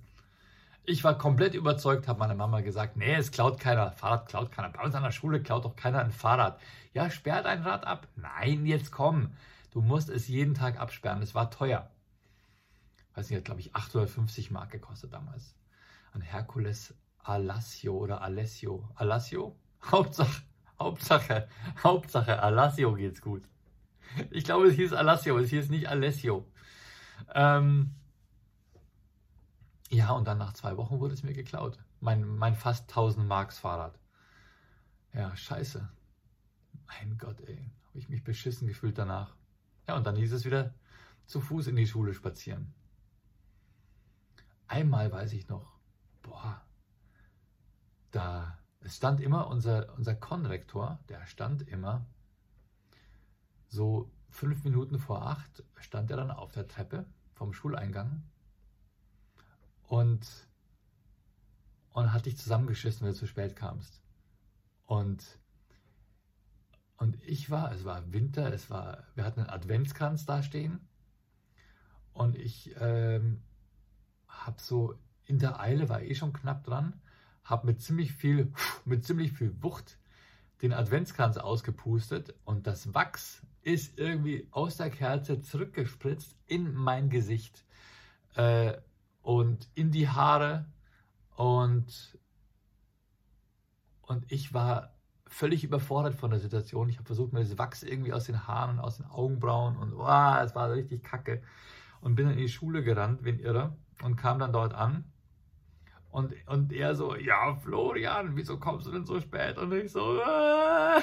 Ich 0.86 1.04
war 1.04 1.18
komplett 1.18 1.56
überzeugt, 1.56 2.08
hat 2.08 2.20
meine 2.20 2.36
Mama 2.36 2.62
gesagt, 2.62 2.96
nee, 2.96 3.16
es 3.16 3.32
klaut 3.32 3.60
keiner, 3.60 3.92
Fahrrad 3.92 4.28
klaut 4.28 4.52
keiner. 4.52 4.70
Bei 4.70 4.84
uns 4.84 4.96
an 4.96 5.04
der 5.04 5.12
Schule 5.12 5.42
klaut 5.42 5.66
doch 5.66 5.76
keiner 5.76 6.00
ein 6.00 6.12
Fahrrad. 6.12 6.60
Ja, 6.94 7.10
sperrt 7.10 7.46
ein 7.46 7.64
Rad 7.64 7.86
ab. 7.86 8.08
Nein, 8.16 8.66
jetzt 8.66 8.92
komm. 8.92 9.34
Du 9.72 9.82
musst 9.82 10.10
es 10.10 10.28
jeden 10.28 10.54
Tag 10.54 10.80
absperren. 10.80 11.22
Es 11.22 11.36
war 11.36 11.52
teuer. 11.52 11.90
Weiß 13.16 13.30
nicht, 13.30 13.38
hat 13.38 13.46
glaube 13.46 13.62
ich 13.62 13.76
850 13.76 14.52
Mark 14.52 14.72
gekostet 14.72 15.14
damals 15.14 15.56
an 16.16 16.22
Herkules 16.22 16.96
Alassio 17.20 17.94
oder 17.98 18.22
Alessio. 18.22 18.90
Alassio? 18.96 19.56
Hauptsache, 19.92 20.44
Hauptsache, 20.80 21.48
Hauptsache 21.84 22.42
Alassio 22.42 22.94
geht's 22.94 23.22
gut. 23.22 23.44
Ich 24.32 24.46
glaube, 24.46 24.68
es 24.68 24.76
hieß 24.76 24.94
Alassio, 24.94 25.38
es 25.38 25.50
hieß 25.50 25.70
nicht 25.70 25.90
Alessio. 25.90 26.46
Ähm, 27.34 27.92
ja, 29.96 30.12
und 30.12 30.28
dann 30.28 30.38
nach 30.38 30.52
zwei 30.52 30.76
Wochen 30.76 31.00
wurde 31.00 31.14
es 31.14 31.24
mir 31.24 31.34
geklaut. 31.34 31.80
Mein, 32.02 32.28
mein 32.28 32.56
fast 32.56 32.90
1000 32.90 33.26
Marks 33.26 33.60
Fahrrad. 33.60 33.98
Ja, 35.14 35.34
scheiße. 35.36 35.88
Mein 36.88 37.18
Gott, 37.18 37.40
ey. 37.42 37.72
Habe 37.88 38.00
ich 38.00 38.10
mich 38.10 38.24
beschissen 38.24 38.68
gefühlt 38.68 38.98
danach. 38.98 39.38
Ja, 39.88 39.96
und 39.96 40.06
dann 40.06 40.18
hieß 40.18 40.34
es 40.34 40.44
wieder 40.44 40.74
zu 41.28 41.40
Fuß 41.40 41.68
in 41.68 41.78
die 41.78 41.88
Schule 41.88 42.14
spazieren. 42.14 42.74
Einmal 44.68 45.12
weiß 45.12 45.32
ich 45.32 45.48
noch, 45.48 45.72
boah, 46.22 46.62
da, 48.12 48.58
es 48.82 48.98
stand 48.98 49.22
immer 49.22 49.48
unser, 49.48 49.96
unser 49.96 50.16
Konrektor, 50.16 51.00
der 51.08 51.26
stand 51.26 51.62
immer 51.70 52.06
so 53.70 54.12
fünf 54.30 54.66
Minuten 54.66 55.00
vor 55.00 55.26
acht, 55.26 55.64
stand 55.78 56.12
er 56.12 56.18
dann 56.18 56.32
auf 56.32 56.52
der 56.52 56.68
Treppe 56.68 57.06
vom 57.34 57.54
Schuleingang 57.54 58.24
und, 59.88 60.28
und 61.92 62.14
hat 62.14 62.26
dich 62.26 62.38
zusammengeschissen, 62.38 63.06
wenn 63.06 63.14
du 63.14 63.20
zu 63.20 63.28
spät 63.28 63.56
kamst. 63.56 64.02
Und, 64.86 65.24
und 66.98 67.22
ich 67.24 67.50
war, 67.50 67.72
es 67.72 67.86
war 67.86 68.12
Winter, 68.14 68.54
es 68.54 68.70
war, 68.70 69.04
wir 69.16 69.24
hatten 69.26 69.42
einen 69.42 69.50
Adventskranz 69.50 70.26
da 70.26 70.44
stehen 70.44 70.88
und 72.14 72.36
ich 72.36 72.76
ähm, 72.80 73.42
habe 74.28 74.62
so 74.62 74.96
in 75.26 75.40
der 75.40 75.60
Eile, 75.60 75.90
war 75.90 76.02
eh 76.02 76.16
schon 76.16 76.34
knapp 76.34 76.64
dran, 76.64 77.02
habe 77.44 77.68
mit 77.68 77.82
ziemlich 77.82 78.14
viel, 78.14 78.54
mit 78.86 79.06
ziemlich 79.06 79.34
viel 79.34 79.62
Wucht 79.62 79.98
den 80.62 80.72
Adventskranz 80.72 81.38
ausgepustet 81.38 82.34
und 82.46 82.66
das 82.68 82.94
Wachs 82.94 83.42
ist 83.62 83.98
irgendwie 83.98 84.48
aus 84.52 84.78
der 84.78 84.90
Kerze 84.90 85.42
zurückgespritzt 85.42 86.36
in 86.46 86.74
mein 86.74 87.10
Gesicht 87.10 87.66
äh, 88.36 88.78
und 89.26 89.68
in 89.74 89.90
die 89.90 90.08
Haare 90.08 90.66
und, 91.36 92.16
und 94.04 94.32
ich 94.32 94.54
war 94.54 94.94
völlig 95.26 95.64
überfordert 95.64 96.14
von 96.14 96.30
der 96.30 96.40
Situation. 96.40 96.90
Ich 96.90 96.98
habe 96.98 97.08
versucht, 97.08 97.34
mir 97.34 97.40
das 97.40 97.58
Wachs 97.58 97.82
irgendwie 97.82 98.14
aus 98.14 98.26
den 98.26 98.48
Haaren 98.48 98.78
und 98.78 98.80
aus 98.80 98.98
den 98.98 99.08
Augenbrauen 99.08 99.78
und 99.78 99.96
oh, 99.96 100.36
es 100.44 100.54
war 100.54 100.72
richtig 100.72 101.04
kacke 101.04 101.42
und 102.02 102.14
bin 102.14 102.26
dann 102.26 102.36
in 102.36 102.42
die 102.42 102.50
Schule 102.50 102.84
gerannt, 102.84 103.26
wie 103.26 103.30
ein 103.30 103.40
Irrer 103.40 103.76
und 104.04 104.16
kam 104.16 104.38
dann 104.38 104.54
dort 104.54 104.76
an 104.76 105.06
und, 106.12 106.36
und 106.46 106.72
er 106.72 106.94
so, 106.94 107.16
ja, 107.16 107.56
Florian, 107.56 108.36
wieso 108.36 108.60
kommst 108.60 108.86
du 108.86 108.92
denn 108.92 109.06
so 109.06 109.20
spät? 109.20 109.58
Und 109.58 109.74
ich 109.74 109.92
so, 109.92 110.02
habe 110.24 111.02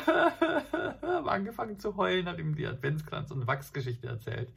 angefangen 1.28 1.80
zu 1.80 1.96
heulen, 1.96 2.26
hat 2.26 2.38
ihm 2.38 2.54
die 2.54 2.68
Adventskranz- 2.68 3.32
und 3.32 3.48
Wachsgeschichte 3.48 4.06
erzählt. 4.06 4.52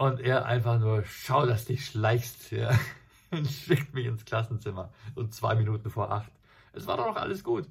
Und 0.00 0.18
er 0.18 0.46
einfach 0.46 0.78
nur, 0.78 1.04
schau, 1.04 1.44
dass 1.44 1.66
dich 1.66 1.84
schleichst, 1.84 2.52
ja. 2.52 2.70
Und 3.30 3.46
schickt 3.46 3.92
mich 3.92 4.06
ins 4.06 4.24
Klassenzimmer. 4.24 4.90
So 5.14 5.26
zwei 5.26 5.54
Minuten 5.54 5.90
vor 5.90 6.10
acht. 6.10 6.32
Es 6.72 6.86
war 6.86 6.96
doch 6.96 7.04
noch 7.04 7.16
alles 7.16 7.44
gut. 7.44 7.68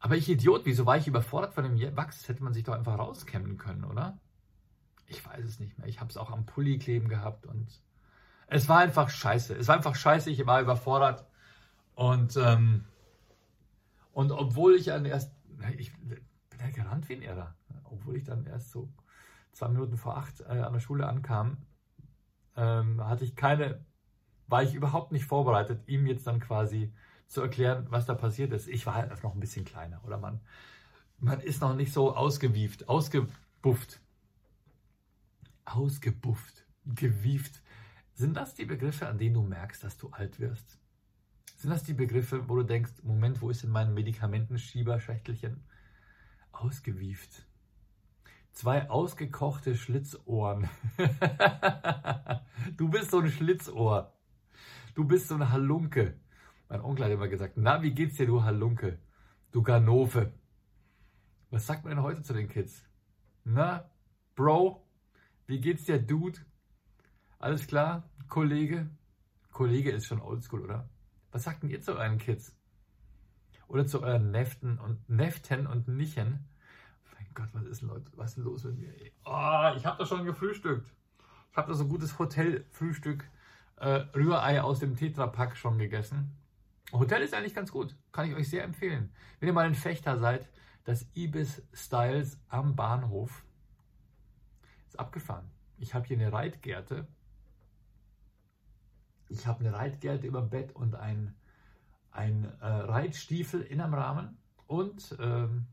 Aber 0.00 0.16
ich 0.16 0.28
Idiot, 0.28 0.62
wieso 0.64 0.84
war 0.84 0.96
ich 0.96 1.06
überfordert 1.06 1.54
von 1.54 1.62
dem 1.62 1.96
Wachs? 1.96 2.26
Hätte 2.26 2.42
man 2.42 2.52
sich 2.52 2.64
doch 2.64 2.74
einfach 2.74 2.98
rauskämmen 2.98 3.56
können, 3.56 3.84
oder? 3.84 4.18
Ich 5.06 5.24
weiß 5.24 5.44
es 5.44 5.60
nicht 5.60 5.78
mehr. 5.78 5.86
Ich 5.86 6.00
habe 6.00 6.10
es 6.10 6.16
auch 6.16 6.32
am 6.32 6.44
Pulli 6.44 6.76
kleben 6.76 7.08
gehabt 7.08 7.46
und 7.46 7.68
es 8.48 8.68
war 8.68 8.78
einfach 8.78 9.08
scheiße. 9.08 9.54
Es 9.54 9.68
war 9.68 9.76
einfach 9.76 9.94
scheiße. 9.94 10.28
Ich 10.28 10.44
war 10.44 10.60
überfordert. 10.60 11.24
Und, 11.94 12.36
ähm, 12.36 12.84
und 14.12 14.32
obwohl 14.32 14.74
ich 14.74 14.86
dann 14.86 15.04
erst, 15.04 15.32
ich 15.78 15.92
bin 15.96 16.18
ja 16.58 16.70
gerannt 16.70 17.08
wie 17.08 17.14
ein 17.14 17.22
Irrer, 17.22 17.54
obwohl 17.84 18.16
ich 18.16 18.24
dann 18.24 18.44
erst 18.46 18.72
so 18.72 18.88
zwei 19.56 19.68
Minuten 19.68 19.96
vor 19.96 20.18
acht 20.18 20.40
äh, 20.40 20.60
an 20.60 20.74
der 20.74 20.80
Schule 20.80 21.08
ankam, 21.08 21.56
ähm, 22.56 23.02
hatte 23.02 23.24
ich 23.24 23.34
keine, 23.36 23.84
war 24.48 24.62
ich 24.62 24.74
überhaupt 24.74 25.12
nicht 25.12 25.24
vorbereitet, 25.24 25.88
ihm 25.88 26.06
jetzt 26.06 26.26
dann 26.26 26.40
quasi 26.40 26.92
zu 27.26 27.40
erklären, 27.40 27.86
was 27.88 28.04
da 28.04 28.14
passiert 28.14 28.52
ist. 28.52 28.68
Ich 28.68 28.84
war 28.84 28.94
halt 28.94 29.22
noch 29.22 29.34
ein 29.34 29.40
bisschen 29.40 29.64
kleiner, 29.64 30.04
oder 30.04 30.18
man, 30.18 30.40
man 31.18 31.40
ist 31.40 31.62
noch 31.62 31.74
nicht 31.74 31.92
so 31.92 32.14
ausgewieft, 32.14 32.88
ausgebufft, 32.88 34.00
ausgebufft, 35.64 36.66
gewieft. 36.84 37.62
Sind 38.12 38.36
das 38.36 38.54
die 38.54 38.66
Begriffe, 38.66 39.08
an 39.08 39.18
denen 39.18 39.34
du 39.34 39.42
merkst, 39.42 39.82
dass 39.82 39.96
du 39.96 40.10
alt 40.10 40.38
wirst? 40.38 40.78
Sind 41.56 41.70
das 41.70 41.82
die 41.82 41.94
Begriffe, 41.94 42.46
wo 42.48 42.56
du 42.56 42.62
denkst, 42.62 42.92
Moment, 43.02 43.40
wo 43.40 43.48
ist 43.48 43.62
denn 43.62 43.70
mein 43.70 43.94
Medikamentenschieberschächtelchen? 43.94 45.64
Ausgewieft. 46.52 47.45
Zwei 48.56 48.88
ausgekochte 48.88 49.76
Schlitzohren. 49.76 50.70
du 52.78 52.88
bist 52.88 53.10
so 53.10 53.20
ein 53.20 53.30
Schlitzohr. 53.30 54.14
Du 54.94 55.04
bist 55.04 55.28
so 55.28 55.34
ein 55.34 55.52
Halunke. 55.52 56.18
Mein 56.70 56.80
Onkel 56.80 57.04
hat 57.04 57.12
immer 57.12 57.28
gesagt, 57.28 57.58
na, 57.58 57.82
wie 57.82 57.92
geht's 57.92 58.16
dir, 58.16 58.24
du 58.24 58.44
Halunke? 58.44 58.98
Du 59.52 59.62
Ganove. 59.62 60.32
Was 61.50 61.66
sagt 61.66 61.84
man 61.84 61.96
denn 61.96 62.02
heute 62.02 62.22
zu 62.22 62.32
den 62.32 62.48
Kids? 62.48 62.82
Na, 63.44 63.90
Bro, 64.36 64.88
wie 65.46 65.60
geht's 65.60 65.84
dir, 65.84 65.98
Dude? 65.98 66.40
Alles 67.38 67.66
klar, 67.66 68.08
Kollege? 68.30 68.88
Kollege 69.52 69.90
ist 69.90 70.06
schon 70.06 70.22
oldschool, 70.22 70.62
oder? 70.62 70.88
Was 71.30 71.44
sagt 71.44 71.62
denn 71.62 71.68
ihr 71.68 71.82
zu 71.82 71.94
euren 71.94 72.16
Kids? 72.16 72.56
Oder 73.68 73.86
zu 73.86 74.02
euren 74.02 74.30
Neften 74.30 74.78
und 74.78 75.06
Neften 75.10 75.66
und 75.66 75.88
Nichen? 75.88 76.48
Gott, 77.36 77.50
was 77.52 77.66
ist 77.66 77.82
Leute, 77.82 78.10
was 78.16 78.30
ist 78.30 78.44
los 78.44 78.64
mit 78.64 78.78
mir? 78.78 78.92
Oh, 79.26 79.70
ich 79.76 79.84
habe 79.84 79.98
da 79.98 80.06
schon 80.06 80.24
gefrühstückt. 80.24 80.90
Ich 81.50 81.56
habe 81.56 81.68
da 81.68 81.74
so 81.74 81.84
ein 81.84 81.90
gutes 81.90 82.18
Hotelfrühstück 82.18 83.28
äh, 83.76 84.06
Rührei 84.16 84.62
aus 84.62 84.78
dem 84.78 84.96
Tetrapack 84.96 85.54
schon 85.54 85.76
gegessen. 85.78 86.34
Hotel 86.92 87.20
ist 87.20 87.34
eigentlich 87.34 87.54
ganz 87.54 87.70
gut. 87.70 87.94
Kann 88.10 88.26
ich 88.26 88.34
euch 88.34 88.48
sehr 88.48 88.64
empfehlen. 88.64 89.12
Wenn 89.38 89.48
ihr 89.48 89.52
mal 89.52 89.66
ein 89.66 89.74
Fechter 89.74 90.18
seid, 90.18 90.48
das 90.84 91.06
Ibis 91.14 91.62
Styles 91.74 92.40
am 92.48 92.74
Bahnhof 92.74 93.44
ist 94.88 94.98
abgefahren. 94.98 95.50
Ich 95.76 95.92
habe 95.92 96.06
hier 96.06 96.16
eine 96.16 96.32
Reitgärte 96.32 97.06
Ich 99.28 99.46
habe 99.46 99.60
eine 99.60 99.74
Reitgerte 99.74 100.26
über 100.26 100.40
Bett 100.40 100.74
und 100.74 100.94
ein, 100.94 101.34
ein 102.12 102.44
äh, 102.62 102.66
Reitstiefel 102.66 103.60
in 103.60 103.82
einem 103.82 103.92
Rahmen 103.92 104.38
und, 104.66 105.14
ähm, 105.20 105.66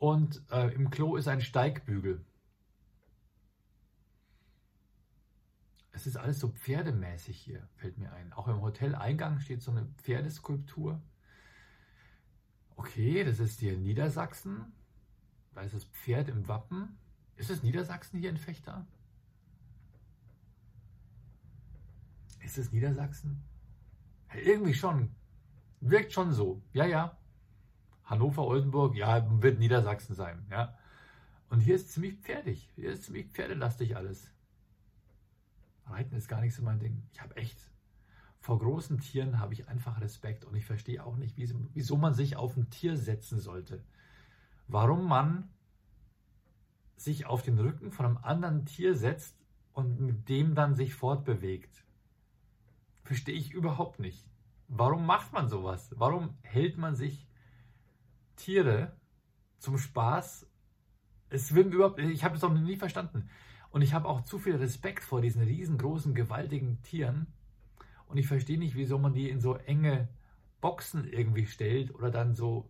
und 0.00 0.42
äh, 0.50 0.72
im 0.74 0.90
Klo 0.90 1.16
ist 1.16 1.28
ein 1.28 1.42
Steigbügel. 1.42 2.24
Es 5.92 6.06
ist 6.06 6.16
alles 6.16 6.40
so 6.40 6.48
pferdemäßig 6.48 7.38
hier, 7.38 7.68
fällt 7.76 7.98
mir 7.98 8.10
ein. 8.12 8.32
Auch 8.32 8.48
im 8.48 8.62
Hoteleingang 8.62 9.40
steht 9.40 9.62
so 9.62 9.70
eine 9.70 9.84
Pferdeskulptur. 9.98 11.02
Okay, 12.76 13.24
das 13.24 13.40
ist 13.40 13.60
hier 13.60 13.76
Niedersachsen. 13.76 14.72
Da 15.52 15.60
ist 15.60 15.74
das 15.74 15.84
Pferd 15.84 16.30
im 16.30 16.48
Wappen. 16.48 16.98
Ist 17.36 17.50
es 17.50 17.62
Niedersachsen 17.62 18.18
hier 18.20 18.30
in 18.30 18.38
Fechter? 18.38 18.86
Ist 22.42 22.56
es 22.56 22.72
Niedersachsen? 22.72 23.44
irgendwie 24.32 24.74
schon. 24.74 25.14
Wirkt 25.80 26.14
schon 26.14 26.32
so. 26.32 26.62
Ja, 26.72 26.86
ja. 26.86 27.19
Hannover, 28.10 28.44
Oldenburg, 28.44 28.96
ja, 28.96 29.24
wird 29.40 29.60
Niedersachsen 29.60 30.16
sein. 30.16 30.44
Ja. 30.50 30.76
Und 31.48 31.60
hier 31.60 31.76
ist 31.76 31.92
ziemlich 31.92 32.18
pferdig. 32.18 32.68
Hier 32.74 32.90
ist 32.90 33.04
ziemlich 33.04 33.28
pferdelastig 33.28 33.96
alles. 33.96 34.28
Reiten 35.86 36.16
ist 36.16 36.28
gar 36.28 36.40
nicht 36.40 36.54
so 36.54 36.62
mein 36.62 36.80
Ding. 36.80 37.02
Ich 37.12 37.22
habe 37.22 37.36
echt, 37.36 37.56
vor 38.40 38.58
großen 38.58 38.98
Tieren 39.00 39.38
habe 39.38 39.52
ich 39.54 39.68
einfach 39.68 40.00
Respekt 40.00 40.44
und 40.44 40.56
ich 40.56 40.66
verstehe 40.66 41.04
auch 41.04 41.16
nicht, 41.16 41.36
wieso 41.36 41.96
man 41.96 42.14
sich 42.14 42.36
auf 42.36 42.56
ein 42.56 42.68
Tier 42.68 42.96
setzen 42.96 43.38
sollte. 43.38 43.82
Warum 44.66 45.06
man 45.06 45.48
sich 46.96 47.26
auf 47.26 47.42
den 47.42 47.58
Rücken 47.58 47.92
von 47.92 48.06
einem 48.06 48.18
anderen 48.18 48.66
Tier 48.66 48.94
setzt 48.94 49.36
und 49.72 50.00
mit 50.00 50.28
dem 50.28 50.54
dann 50.54 50.74
sich 50.74 50.94
fortbewegt. 50.94 51.84
Verstehe 53.04 53.34
ich 53.34 53.52
überhaupt 53.52 54.00
nicht. 54.00 54.28
Warum 54.68 55.06
macht 55.06 55.32
man 55.32 55.48
sowas? 55.48 55.90
Warum 55.96 56.34
hält 56.42 56.76
man 56.76 56.94
sich 56.94 57.26
Tiere 58.40 58.92
zum 59.58 59.78
Spaß? 59.78 60.46
Es 61.28 61.54
wird 61.54 61.72
überhaupt, 61.72 62.00
ich 62.00 62.24
habe 62.24 62.36
es 62.36 62.44
auch 62.44 62.52
nie 62.52 62.76
verstanden. 62.76 63.28
Und 63.70 63.82
ich 63.82 63.94
habe 63.94 64.08
auch 64.08 64.22
zu 64.22 64.38
viel 64.38 64.56
Respekt 64.56 65.04
vor 65.04 65.20
diesen 65.20 65.42
riesengroßen, 65.42 66.14
gewaltigen 66.14 66.82
Tieren. 66.82 67.28
Und 68.08 68.16
ich 68.18 68.26
verstehe 68.26 68.58
nicht, 68.58 68.74
wieso 68.74 68.98
man 68.98 69.14
die 69.14 69.30
in 69.30 69.40
so 69.40 69.54
enge 69.54 70.08
Boxen 70.60 71.04
irgendwie 71.04 71.46
stellt 71.46 71.94
oder 71.94 72.10
dann 72.10 72.34
so 72.34 72.68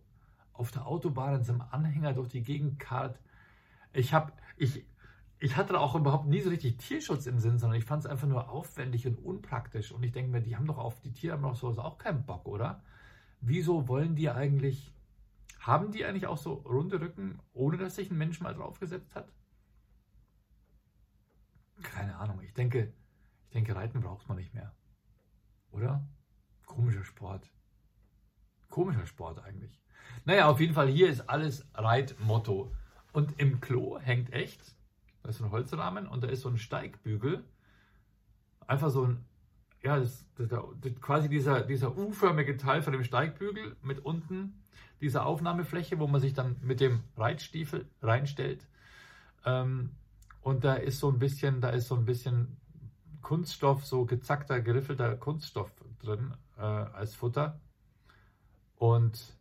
auf 0.53 0.71
der 0.71 0.85
Autobahn 0.85 1.35
in 1.35 1.43
so 1.43 1.53
einem 1.53 1.63
Anhänger 1.71 2.13
durch 2.13 2.29
die 2.29 2.43
Gegend 2.43 2.79
karrt. 2.79 3.19
Ich 3.93 4.13
habe, 4.13 4.31
ich, 4.57 4.85
ich 5.39 5.55
hatte 5.55 5.79
auch 5.79 5.95
überhaupt 5.95 6.27
nie 6.27 6.41
so 6.41 6.51
richtig 6.51 6.77
Tierschutz 6.77 7.25
im 7.25 7.39
Sinn, 7.39 7.57
sondern 7.57 7.79
ich 7.79 7.85
fand 7.85 8.05
es 8.05 8.09
einfach 8.09 8.27
nur 8.27 8.49
aufwendig 8.49 9.07
und 9.07 9.17
unpraktisch. 9.17 9.91
Und 9.91 10.03
ich 10.03 10.11
denke 10.11 10.31
mir, 10.31 10.41
die 10.41 10.55
haben 10.55 10.67
doch 10.67 10.77
auf 10.77 11.01
die 11.01 11.11
Tiere 11.11 11.33
haben 11.33 11.41
doch 11.41 11.55
sowas 11.55 11.79
auch 11.79 11.97
keinen 11.97 12.25
Bock, 12.25 12.47
oder? 12.47 12.83
Wieso 13.41 13.87
wollen 13.87 14.15
die 14.15 14.29
eigentlich, 14.29 14.93
haben 15.61 15.91
die 15.91 16.05
eigentlich 16.05 16.27
auch 16.27 16.37
so 16.37 16.53
runde 16.53 16.99
Rücken, 16.99 17.39
ohne 17.53 17.77
dass 17.77 17.95
sich 17.95 18.09
ein 18.09 18.17
Mensch 18.17 18.41
mal 18.41 18.53
draufgesetzt 18.53 19.15
hat? 19.15 19.31
Keine 21.83 22.17
Ahnung. 22.17 22.41
Ich 22.41 22.53
denke, 22.53 22.93
ich 23.45 23.51
denke, 23.51 23.75
Reiten 23.75 24.01
braucht 24.01 24.27
man 24.27 24.37
nicht 24.37 24.53
mehr. 24.53 24.75
Oder? 25.71 26.07
Komischer 26.65 27.03
Sport. 27.03 27.51
Komischer 28.69 29.05
Sport 29.05 29.39
eigentlich. 29.43 29.79
Naja, 30.25 30.47
auf 30.47 30.59
jeden 30.59 30.73
Fall, 30.73 30.87
hier 30.87 31.09
ist 31.09 31.29
alles 31.29 31.65
Reitmotto. 31.73 32.73
Und 33.13 33.39
im 33.39 33.59
Klo 33.59 33.99
hängt 33.99 34.31
echt, 34.33 34.75
da 35.21 35.29
ist 35.29 35.41
ein 35.41 35.51
Holzrahmen 35.51 36.07
und 36.07 36.23
da 36.23 36.27
ist 36.27 36.41
so 36.41 36.49
ein 36.49 36.57
Steigbügel. 36.57 37.43
Einfach 38.65 38.89
so 38.89 39.05
ein, 39.05 39.25
ja, 39.83 39.99
das, 39.99 40.25
das, 40.35 40.47
das, 40.49 41.01
quasi 41.01 41.29
dieser, 41.29 41.61
dieser 41.61 41.97
U-förmige 41.97 42.57
Teil 42.57 42.81
von 42.81 42.93
dem 42.93 43.03
Steigbügel 43.03 43.75
mit 43.81 43.99
unten 43.99 44.61
dieser 45.01 45.25
Aufnahmefläche, 45.25 45.99
wo 45.99 46.07
man 46.07 46.21
sich 46.21 46.33
dann 46.33 46.57
mit 46.61 46.79
dem 46.79 47.03
Reitstiefel 47.17 47.89
reinstellt. 48.01 48.67
Ähm, 49.45 49.95
und 50.41 50.63
da 50.63 50.75
ist 50.75 50.99
so 50.99 51.09
ein 51.09 51.19
bisschen, 51.19 51.61
da 51.61 51.69
ist 51.69 51.87
so 51.87 51.95
ein 51.95 52.05
bisschen 52.05 52.57
Kunststoff, 53.21 53.85
so 53.85 54.05
gezackter, 54.05 54.61
geriffelter 54.61 55.15
Kunststoff 55.17 55.71
drin 55.99 56.33
äh, 56.57 56.61
als 56.61 57.15
Futter. 57.15 57.59
Und 58.75 59.37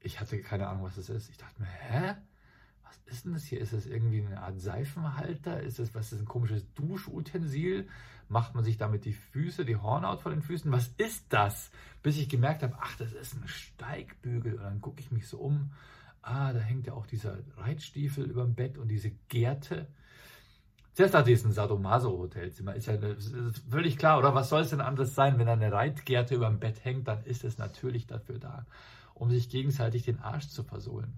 ich 0.00 0.20
hatte 0.20 0.40
keine 0.40 0.68
Ahnung, 0.68 0.84
was 0.84 0.96
das 0.96 1.08
ist. 1.08 1.30
Ich 1.30 1.36
dachte 1.36 1.60
mir, 1.60 1.68
hä? 1.68 2.14
Was 2.88 3.14
ist 3.14 3.24
denn 3.24 3.34
das 3.34 3.44
hier? 3.44 3.60
Ist 3.60 3.72
das 3.72 3.86
irgendwie 3.86 4.24
eine 4.24 4.40
Art 4.40 4.60
Seifenhalter? 4.60 5.60
Ist 5.60 5.78
das, 5.78 5.94
was 5.94 6.12
ist 6.12 6.20
ein 6.20 6.26
komisches 6.26 6.64
Duschutensil? 6.74 7.86
Macht 8.28 8.54
man 8.54 8.64
sich 8.64 8.76
damit 8.76 9.04
die 9.04 9.12
Füße, 9.12 9.64
die 9.64 9.76
Hornhaut 9.76 10.22
von 10.22 10.32
den 10.32 10.42
Füßen? 10.42 10.72
Was 10.72 10.88
ist 10.98 11.26
das? 11.30 11.70
Bis 12.02 12.18
ich 12.18 12.28
gemerkt 12.28 12.62
habe, 12.62 12.76
ach, 12.80 12.96
das 12.96 13.12
ist 13.12 13.34
ein 13.34 13.46
Steigbügel. 13.46 14.54
Und 14.54 14.62
dann 14.62 14.80
gucke 14.80 15.00
ich 15.00 15.10
mich 15.10 15.26
so 15.28 15.38
um 15.38 15.70
ah, 16.28 16.52
da 16.52 16.60
hängt 16.60 16.86
ja 16.86 16.92
auch 16.94 17.06
dieser 17.06 17.38
Reitstiefel 17.56 18.24
über 18.24 18.44
dem 18.44 18.54
Bett 18.54 18.78
und 18.78 18.88
diese 18.88 19.10
Gerte. 19.28 19.86
Zuerst 20.92 21.14
dachte 21.14 21.30
ich, 21.30 21.34
es 21.34 21.40
ist 21.40 21.46
ein 21.46 21.52
Sadomaso-Hotelzimmer. 21.52 22.74
Ist 22.74 22.86
ja 22.86 22.94
ist 22.94 23.62
völlig 23.70 23.98
klar, 23.98 24.18
oder? 24.18 24.34
Was 24.34 24.48
soll 24.48 24.62
es 24.62 24.70
denn 24.70 24.80
anderes 24.80 25.14
sein? 25.14 25.38
Wenn 25.38 25.46
da 25.46 25.52
eine 25.52 25.72
Reitgerte 25.72 26.34
über 26.34 26.48
dem 26.48 26.58
Bett 26.58 26.84
hängt, 26.84 27.06
dann 27.06 27.24
ist 27.24 27.44
es 27.44 27.58
natürlich 27.58 28.06
dafür 28.06 28.38
da, 28.38 28.66
um 29.14 29.30
sich 29.30 29.48
gegenseitig 29.48 30.02
den 30.02 30.18
Arsch 30.18 30.48
zu 30.48 30.64
versohlen. 30.64 31.14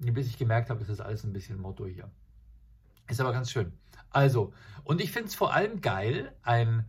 Bis 0.00 0.26
ich 0.26 0.38
gemerkt 0.38 0.70
habe, 0.70 0.80
ist 0.80 0.90
das 0.90 1.00
alles 1.00 1.24
ein 1.24 1.32
bisschen 1.32 1.60
Motto 1.60 1.86
hier. 1.86 2.10
Ist 3.08 3.20
aber 3.20 3.32
ganz 3.32 3.50
schön. 3.50 3.72
Also, 4.10 4.52
und 4.84 5.00
ich 5.00 5.12
finde 5.12 5.28
es 5.28 5.34
vor 5.34 5.52
allem 5.52 5.80
geil, 5.80 6.34
ein, 6.42 6.86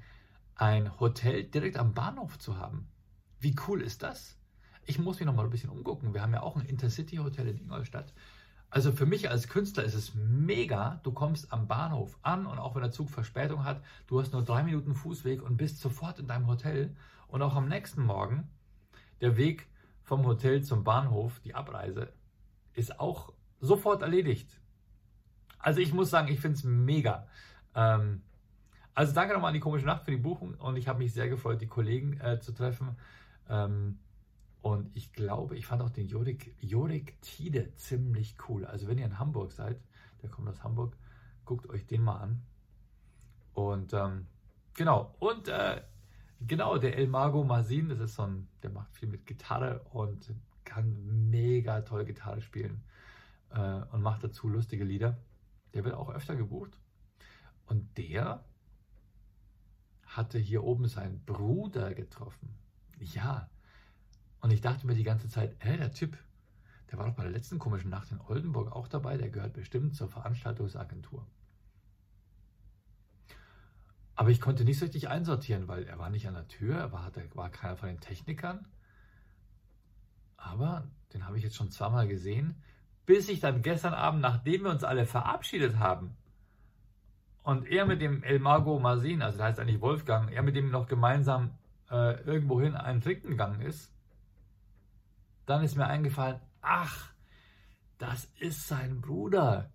ein 0.55 0.99
Hotel 0.99 1.43
direkt 1.43 1.77
am 1.77 1.93
Bahnhof 1.93 2.39
zu 2.39 2.57
haben. 2.57 2.87
Wie 3.39 3.55
cool 3.67 3.81
ist 3.81 4.03
das? 4.03 4.37
ich 4.85 4.99
muss 4.99 5.19
mich 5.19 5.25
noch 5.25 5.35
mal 5.35 5.43
ein 5.43 5.49
bisschen 5.49 5.69
umgucken. 5.69 6.13
Wir 6.13 6.21
haben 6.21 6.33
ja 6.33 6.41
auch 6.41 6.55
ein 6.55 6.65
Intercity-Hotel 6.65 7.47
in 7.47 7.57
Ingolstadt. 7.57 8.13
Also 8.69 8.91
für 8.91 9.05
mich 9.05 9.29
als 9.29 9.47
Künstler 9.47 9.83
ist 9.83 9.95
es 9.95 10.13
mega. 10.15 10.99
Du 11.03 11.11
kommst 11.11 11.51
am 11.51 11.67
Bahnhof 11.67 12.17
an 12.21 12.45
und 12.45 12.57
auch 12.57 12.75
wenn 12.75 12.81
der 12.81 12.91
Zug 12.91 13.09
Verspätung 13.09 13.63
hat, 13.63 13.81
du 14.07 14.19
hast 14.19 14.33
nur 14.33 14.43
drei 14.43 14.63
Minuten 14.63 14.95
Fußweg 14.95 15.41
und 15.41 15.57
bist 15.57 15.79
sofort 15.79 16.19
in 16.19 16.27
deinem 16.27 16.47
Hotel. 16.47 16.95
Und 17.27 17.41
auch 17.41 17.55
am 17.55 17.67
nächsten 17.67 18.03
Morgen, 18.03 18.49
der 19.19 19.37
Weg 19.37 19.67
vom 20.03 20.25
Hotel 20.25 20.63
zum 20.63 20.83
Bahnhof, 20.83 21.39
die 21.39 21.53
Abreise, 21.53 22.11
ist 22.73 22.99
auch 22.99 23.33
sofort 23.59 24.01
erledigt. 24.01 24.59
Also 25.59 25.79
ich 25.79 25.93
muss 25.93 26.09
sagen, 26.09 26.27
ich 26.29 26.39
finde 26.39 26.57
es 26.57 26.63
mega. 26.63 27.27
Ähm, 27.75 28.21
also 28.93 29.13
danke 29.13 29.33
nochmal 29.33 29.49
an 29.49 29.53
die 29.53 29.59
komische 29.59 29.85
Nacht 29.85 30.03
für 30.03 30.11
die 30.11 30.17
Buchung 30.17 30.55
und 30.55 30.75
ich 30.75 30.87
habe 30.87 30.99
mich 30.99 31.13
sehr 31.13 31.29
gefreut, 31.29 31.61
die 31.61 31.67
Kollegen 31.67 32.19
äh, 32.19 32.39
zu 32.39 32.51
treffen. 32.51 32.97
Ähm, 33.49 33.99
und 34.61 34.95
ich 34.95 35.13
glaube, 35.13 35.57
ich 35.57 35.65
fand 35.65 35.81
auch 35.81 35.89
den 35.89 36.07
Jorik, 36.07 36.55
Jorik 36.59 37.19
Tide 37.21 37.73
ziemlich 37.75 38.35
cool. 38.47 38.65
Also 38.65 38.87
wenn 38.87 38.97
ihr 38.97 39.05
in 39.05 39.17
Hamburg 39.17 39.51
seid, 39.51 39.79
der 40.21 40.29
kommt 40.29 40.49
aus 40.49 40.63
Hamburg, 40.63 40.95
guckt 41.45 41.69
euch 41.69 41.85
den 41.85 42.03
mal 42.03 42.17
an. 42.17 42.41
Und 43.53 43.93
ähm, 43.93 44.27
genau, 44.73 45.15
und 45.19 45.47
äh, 45.47 45.81
genau, 46.41 46.77
der 46.77 46.97
El 46.97 47.07
Mago 47.07 47.43
Masin, 47.43 47.89
das 47.89 47.99
ist 47.99 48.15
so 48.15 48.23
ein, 48.23 48.47
der 48.61 48.69
macht 48.69 48.93
viel 48.95 49.09
mit 49.09 49.25
Gitarre 49.25 49.81
und 49.91 50.33
kann 50.71 51.29
mega 51.29 51.81
toll 51.81 52.05
Gitarre 52.05 52.41
spielen 52.41 52.81
äh, 53.49 53.81
und 53.91 54.01
macht 54.01 54.23
dazu 54.23 54.47
lustige 54.47 54.85
Lieder. 54.85 55.17
Der 55.73 55.83
wird 55.83 55.95
auch 55.95 56.09
öfter 56.09 56.37
gebucht. 56.37 56.77
Und 57.65 57.97
der 57.97 58.45
hatte 60.05 60.39
hier 60.39 60.63
oben 60.63 60.87
seinen 60.87 61.25
Bruder 61.25 61.93
getroffen. 61.93 62.55
Ja, 62.99 63.49
und 64.39 64.51
ich 64.51 64.61
dachte 64.61 64.87
mir 64.87 64.95
die 64.95 65.03
ganze 65.03 65.27
Zeit, 65.27 65.57
hä, 65.59 65.75
der 65.75 65.91
Typ, 65.91 66.17
der 66.89 66.97
war 66.97 67.05
doch 67.05 67.15
bei 67.15 67.23
der 67.23 67.33
letzten 67.33 67.59
komischen 67.59 67.89
Nacht 67.89 68.11
in 68.11 68.21
Oldenburg 68.21 68.71
auch 68.71 68.87
dabei, 68.87 69.17
der 69.17 69.29
gehört 69.29 69.53
bestimmt 69.53 69.95
zur 69.95 70.07
Veranstaltungsagentur. 70.07 71.27
Aber 74.15 74.29
ich 74.29 74.39
konnte 74.39 74.63
nicht 74.63 74.79
so 74.79 74.85
richtig 74.85 75.09
einsortieren, 75.09 75.67
weil 75.67 75.83
er 75.83 75.99
war 75.99 76.09
nicht 76.09 76.27
an 76.29 76.35
der 76.35 76.47
Tür, 76.47 76.75
er 76.77 76.91
war, 76.93 77.11
er 77.13 77.35
war 77.35 77.49
keiner 77.49 77.75
von 77.75 77.89
den 77.89 77.99
Technikern. 77.99 78.67
Aber 80.43 80.87
den 81.13 81.25
habe 81.25 81.37
ich 81.37 81.43
jetzt 81.43 81.55
schon 81.55 81.71
zweimal 81.71 82.07
gesehen, 82.07 82.55
bis 83.05 83.29
ich 83.29 83.39
dann 83.39 83.61
gestern 83.61 83.93
Abend, 83.93 84.21
nachdem 84.21 84.63
wir 84.63 84.71
uns 84.71 84.83
alle 84.83 85.05
verabschiedet 85.05 85.77
haben, 85.79 86.15
und 87.43 87.65
er 87.67 87.85
mit 87.85 88.01
dem 88.01 88.23
El 88.23 88.39
Mago 88.39 88.79
Masin, 88.79 89.21
also 89.21 89.37
der 89.37 89.47
heißt 89.47 89.59
eigentlich 89.59 89.81
Wolfgang, 89.81 90.31
er 90.31 90.43
mit 90.43 90.55
dem 90.55 90.69
noch 90.69 90.87
gemeinsam 90.87 91.57
äh, 91.89 92.21
irgendwohin 92.21 92.75
einen 92.75 93.01
Trinken 93.01 93.29
gegangen 93.29 93.61
ist, 93.61 93.91
dann 95.47 95.63
ist 95.63 95.75
mir 95.75 95.87
eingefallen, 95.87 96.39
ach, 96.61 97.11
das 97.97 98.25
ist 98.39 98.67
sein 98.67 99.01
Bruder. 99.01 99.71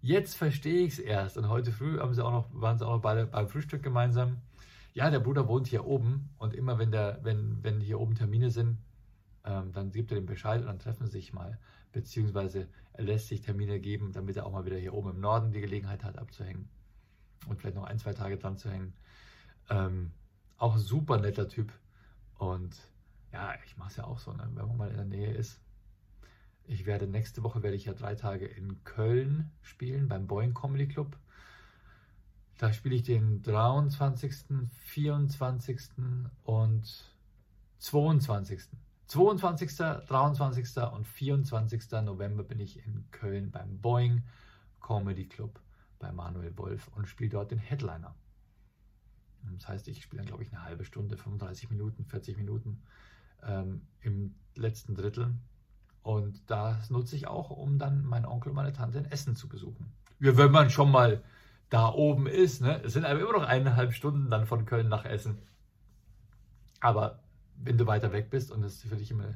Jetzt 0.00 0.36
verstehe 0.36 0.86
ich 0.86 0.94
es 0.94 0.98
erst. 0.98 1.38
Und 1.38 1.48
heute 1.48 1.72
früh 1.72 1.98
haben 1.98 2.14
sie 2.14 2.24
auch 2.24 2.30
noch, 2.30 2.48
waren 2.52 2.78
sie 2.78 2.86
auch 2.86 2.96
noch 2.96 3.02
beide 3.02 3.26
beim 3.26 3.48
Frühstück 3.48 3.82
gemeinsam. 3.82 4.42
Ja, 4.92 5.10
der 5.10 5.20
Bruder 5.20 5.48
wohnt 5.48 5.68
hier 5.68 5.86
oben 5.86 6.30
und 6.38 6.54
immer 6.54 6.78
wenn, 6.78 6.90
der, 6.90 7.18
wenn, 7.22 7.62
wenn 7.62 7.80
hier 7.80 7.98
oben 7.98 8.14
Termine 8.14 8.50
sind, 8.50 8.78
ähm, 9.48 9.72
dann 9.72 9.90
gibt 9.90 10.12
er 10.12 10.20
dem 10.20 10.26
Bescheid 10.26 10.60
und 10.60 10.66
dann 10.66 10.78
treffen 10.78 11.06
sie 11.06 11.12
sich 11.12 11.32
mal. 11.32 11.58
Beziehungsweise 11.92 12.68
er 12.92 13.04
lässt 13.04 13.28
sich 13.28 13.40
Termine 13.40 13.80
geben, 13.80 14.12
damit 14.12 14.36
er 14.36 14.44
auch 14.44 14.52
mal 14.52 14.66
wieder 14.66 14.76
hier 14.76 14.92
oben 14.92 15.10
im 15.10 15.20
Norden 15.20 15.52
die 15.52 15.60
Gelegenheit 15.60 16.04
hat 16.04 16.18
abzuhängen. 16.18 16.68
und 17.46 17.58
vielleicht 17.58 17.76
noch 17.76 17.84
ein, 17.84 17.98
zwei 17.98 18.12
Tage 18.12 18.36
dran 18.36 18.58
zu 18.58 18.68
hängen. 18.70 18.92
Ähm, 19.70 20.10
auch 20.58 20.76
super 20.76 21.18
netter 21.18 21.48
Typ. 21.48 21.72
Und 22.36 22.76
ja, 23.32 23.54
ich 23.64 23.76
mache 23.78 23.90
es 23.90 23.96
ja 23.96 24.04
auch 24.04 24.18
so, 24.18 24.32
ne? 24.32 24.46
wenn 24.54 24.66
man 24.66 24.76
mal 24.76 24.90
in 24.90 24.96
der 24.96 25.04
Nähe 25.06 25.32
ist. 25.32 25.60
Ich 26.64 26.84
werde 26.84 27.06
nächste 27.06 27.42
Woche 27.42 27.62
werde 27.62 27.76
ich 27.76 27.86
ja 27.86 27.94
drei 27.94 28.14
Tage 28.14 28.44
in 28.44 28.84
Köln 28.84 29.50
spielen 29.62 30.08
beim 30.08 30.26
Boeing 30.26 30.52
Comedy 30.52 30.88
Club. 30.88 31.16
Da 32.58 32.72
spiele 32.72 32.96
ich 32.96 33.04
den 33.04 33.40
23., 33.42 34.34
24. 34.72 35.78
und 36.44 37.14
22. 37.78 38.68
22., 39.08 39.76
23. 39.76 40.76
und 40.92 41.06
24. 41.06 41.90
November 42.02 42.44
bin 42.44 42.60
ich 42.60 42.84
in 42.84 43.10
Köln 43.10 43.50
beim 43.50 43.80
Boeing 43.80 44.22
Comedy 44.80 45.26
Club 45.26 45.60
bei 45.98 46.12
Manuel 46.12 46.56
Wolf 46.58 46.88
und 46.94 47.08
spiele 47.08 47.30
dort 47.30 47.50
den 47.50 47.58
Headliner. 47.58 48.14
Das 49.54 49.66
heißt, 49.66 49.88
ich 49.88 50.02
spiele 50.02 50.22
dann, 50.22 50.28
glaube 50.28 50.42
ich, 50.42 50.52
eine 50.52 50.62
halbe 50.62 50.84
Stunde, 50.84 51.16
35 51.16 51.70
Minuten, 51.70 52.04
40 52.04 52.36
Minuten 52.36 52.82
ähm, 53.42 53.82
im 54.00 54.34
letzten 54.54 54.94
Drittel. 54.94 55.34
Und 56.02 56.50
das 56.50 56.90
nutze 56.90 57.16
ich 57.16 57.26
auch, 57.26 57.50
um 57.50 57.78
dann 57.78 58.04
meinen 58.04 58.26
Onkel 58.26 58.50
und 58.50 58.56
meine 58.56 58.72
Tante 58.72 58.98
in 58.98 59.06
Essen 59.06 59.36
zu 59.36 59.48
besuchen. 59.48 59.92
Ja, 60.20 60.36
wenn 60.36 60.50
man 60.50 60.70
schon 60.70 60.90
mal 60.90 61.22
da 61.70 61.88
oben 61.88 62.26
ist, 62.26 62.60
ne? 62.60 62.82
es 62.82 62.94
sind 62.94 63.04
aber 63.04 63.20
immer 63.20 63.32
noch 63.32 63.46
eineinhalb 63.46 63.92
Stunden 63.92 64.30
dann 64.30 64.46
von 64.46 64.64
Köln 64.66 64.88
nach 64.88 65.04
Essen. 65.04 65.38
Aber 66.80 67.20
wenn 67.62 67.78
du 67.78 67.86
weiter 67.86 68.12
weg 68.12 68.30
bist 68.30 68.50
und 68.50 68.62
es 68.62 68.82
für 68.82 68.96
dich 68.96 69.10
immer 69.10 69.34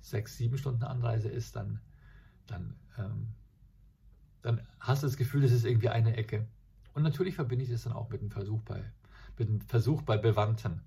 sechs, 0.00 0.36
sieben 0.36 0.58
Stunden 0.58 0.82
Anreise 0.82 1.28
ist, 1.28 1.56
dann, 1.56 1.80
dann, 2.46 2.76
ähm, 2.98 3.28
dann 4.42 4.66
hast 4.78 5.02
du 5.02 5.06
das 5.06 5.16
Gefühl, 5.16 5.44
es 5.44 5.52
ist 5.52 5.64
irgendwie 5.64 5.88
eine 5.88 6.16
Ecke. 6.16 6.46
Und 6.94 7.02
natürlich 7.02 7.34
verbinde 7.34 7.64
ich 7.64 7.70
das 7.70 7.84
dann 7.84 7.92
auch 7.92 8.08
mit 8.10 8.20
einem 8.20 8.30
Versuch 8.30 8.62
bei, 8.62 8.82
mit 9.38 9.48
einem 9.48 9.60
Versuch 9.60 10.02
bei 10.02 10.16
Bewandten. 10.16 10.82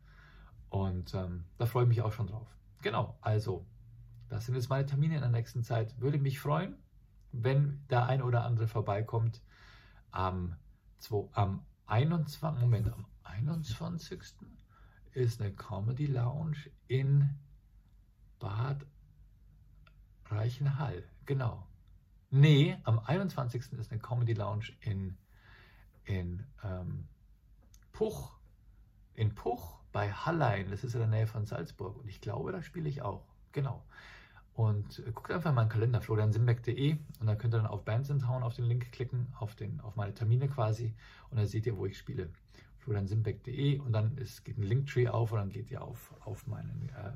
Und 0.70 1.14
ähm, 1.14 1.46
da 1.58 1.66
freue 1.66 1.84
ich 1.84 1.90
mich 1.90 2.02
auch 2.02 2.12
schon 2.12 2.28
drauf. 2.28 2.48
Genau, 2.82 3.18
also, 3.22 3.66
das 4.30 4.46
sind 4.46 4.56
jetzt 4.56 4.70
meine 4.70 4.86
Termine 4.86 5.16
in 5.16 5.22
der 5.22 5.30
nächsten 5.30 5.64
Zeit. 5.64 6.00
Würde 6.02 6.18
mich 6.18 6.40
freuen, 6.40 6.76
wenn 7.32 7.82
der 7.90 8.08
ein 8.08 8.22
oder 8.22 8.44
andere 8.44 8.68
vorbeikommt. 8.68 9.42
Am, 10.12 10.56
2, 11.00 11.30
am 11.34 11.66
21. 11.86 12.42
Moment, 12.60 12.92
am 12.92 13.06
21 13.24 13.76
ist 15.14 15.42
eine 15.42 15.52
Comedy 15.54 16.08
Lounge 16.08 16.58
in 16.88 17.30
Bad 18.40 18.86
Reichenhall. 20.26 21.04
Genau. 21.26 21.68
Nee, 22.30 22.78
am 22.84 23.00
21. 23.00 23.74
ist 23.74 23.92
eine 23.92 24.02
Comedy 24.02 24.34
Lounge 24.34 24.72
in, 24.82 25.18
in 26.06 26.46
ähm, 26.64 27.08
Puch. 27.92 28.34
In 29.14 29.36
Puch 29.36 29.78
bei 29.92 30.12
Hallein. 30.12 30.70
Das 30.72 30.84
ist 30.84 30.96
in 30.96 31.00
der 31.00 31.08
Nähe 31.08 31.28
von 31.28 31.46
Salzburg. 31.46 31.98
Und 31.98 32.10
ich 32.10 32.20
glaube, 32.20 32.52
da 32.52 32.62
spiele 32.64 32.90
ich 32.90 33.02
auch. 33.02 33.28
Genau. 33.52 33.84
Und 34.54 35.00
äh, 35.00 35.12
guckt 35.12 35.32
einfach 35.32 35.52
in 35.52 35.56
meinen 35.56 35.70
Kalender, 35.70 36.02
floriansimbeck.de 36.02 36.98
und 37.20 37.28
dann 37.28 37.38
könnt 37.38 37.56
ihr 37.56 37.58
dann 37.58 37.68
auf 37.68 37.86
Bands 37.86 38.10
in 38.10 38.20
Town 38.20 38.44
auf 38.44 38.56
den 38.56 38.66
Link 38.66 38.92
klicken, 38.92 39.34
auf, 39.40 39.56
den, 39.56 39.80
auf 39.82 39.96
meine 39.96 40.14
Termine 40.14 40.48
quasi 40.48 40.94
und 41.32 41.38
dann 41.38 41.48
seht 41.48 41.66
ihr, 41.66 41.76
wo 41.76 41.88
ich 41.88 41.98
spiele 41.98 42.30
floriansimbeck.de 42.84 43.80
und 43.80 43.94
dann 43.94 44.18
ist, 44.18 44.44
geht 44.44 44.58
ein 44.58 44.64
Linktree 44.64 45.08
auf 45.08 45.32
und 45.32 45.40
dann 45.40 45.50
geht 45.50 45.72
ihr 45.72 45.82
auf, 45.82 46.14
auf 46.22 46.48
meinen 46.48 46.90
äh, 46.90 47.12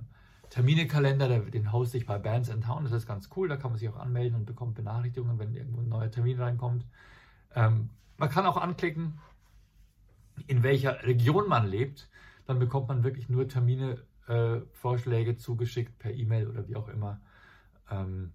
Terminekalender, 0.50 1.40
den 1.40 1.72
hoste 1.74 1.98
ich 1.98 2.06
bei 2.06 2.18
Bands 2.18 2.50
in 2.50 2.62
Town. 2.62 2.84
Das 2.84 2.94
ist 2.94 3.06
ganz 3.06 3.30
cool, 3.36 3.50
da 3.50 3.58
kann 3.58 3.72
man 3.72 3.80
sich 3.80 3.90
auch 3.90 3.98
anmelden 3.98 4.40
und 4.40 4.46
bekommt 4.46 4.76
Benachrichtigungen, 4.76 5.40
wenn 5.40 5.54
irgendwo 5.54 5.82
ein 5.82 5.90
neuer 5.90 6.10
Termin 6.10 6.40
reinkommt. 6.40 6.86
Ähm, 7.54 7.90
man 8.18 8.30
kann 8.30 8.46
auch 8.46 8.58
anklicken, 8.58 9.20
in 10.48 10.64
welcher 10.64 11.04
Region 11.04 11.50
man 11.50 11.68
lebt. 11.68 12.10
Dann 12.46 12.60
bekommt 12.60 12.88
man 12.88 13.04
wirklich 13.04 13.28
nur 13.28 13.48
Termine, 13.48 14.02
äh, 14.28 14.62
Vorschläge 14.72 15.36
zugeschickt 15.36 16.00
per 16.00 16.14
E-Mail 16.14 16.48
oder 16.48 16.68
wie 16.68 16.78
auch 16.78 16.88
immer, 16.88 17.20
ähm, 17.92 18.32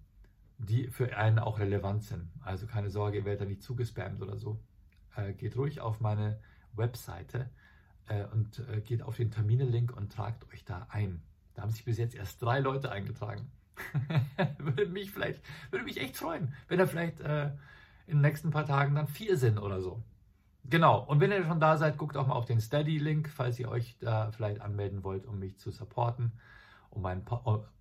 die 0.59 0.89
für 0.89 1.17
einen 1.17 1.39
auch 1.39 1.57
relevant 1.57 2.03
sind. 2.03 2.29
Also 2.43 2.67
keine 2.67 2.91
Sorge, 2.91 3.17
ihr 3.17 3.25
werdet 3.25 3.41
da 3.41 3.45
nicht 3.45 3.63
zugespammt 3.63 4.21
oder 4.21 4.37
so. 4.37 4.59
Äh, 5.15 5.33
geht 5.33 5.57
ruhig 5.57 5.81
auf 5.81 5.99
meine 5.99 6.39
Webseite 6.75 7.49
äh, 8.07 8.25
und 8.25 8.59
äh, 8.69 8.81
geht 8.81 9.01
auf 9.01 9.17
den 9.17 9.31
Termine-Link 9.31 9.95
und 9.95 10.11
tragt 10.11 10.51
euch 10.53 10.63
da 10.65 10.87
ein. 10.89 11.21
Da 11.53 11.61
haben 11.61 11.71
sich 11.71 11.85
bis 11.85 11.97
jetzt 11.97 12.15
erst 12.15 12.41
drei 12.41 12.59
Leute 12.59 12.91
eingetragen. 12.91 13.51
würde 14.57 14.87
mich 14.87 15.11
vielleicht, 15.11 15.41
würde 15.71 15.85
mich 15.85 15.99
echt 15.99 16.17
freuen, 16.17 16.53
wenn 16.67 16.79
da 16.79 16.85
vielleicht 16.85 17.19
äh, 17.21 17.47
in 18.07 18.17
den 18.17 18.21
nächsten 18.21 18.51
paar 18.51 18.65
Tagen 18.65 18.95
dann 18.95 19.07
vier 19.07 19.37
sind 19.37 19.57
oder 19.57 19.81
so. 19.81 20.03
Genau. 20.69 21.03
Und 21.03 21.19
wenn 21.19 21.31
ihr 21.31 21.43
schon 21.45 21.59
da 21.59 21.77
seid, 21.77 21.97
guckt 21.97 22.15
auch 22.15 22.27
mal 22.27 22.35
auf 22.35 22.45
den 22.45 22.61
Steady-Link, 22.61 23.29
falls 23.29 23.59
ihr 23.59 23.69
euch 23.69 23.97
da 23.99 24.31
vielleicht 24.31 24.61
anmelden 24.61 25.03
wollt, 25.03 25.25
um 25.25 25.39
mich 25.39 25.57
zu 25.57 25.71
supporten, 25.71 26.31
um, 26.89 27.01
mein, 27.01 27.23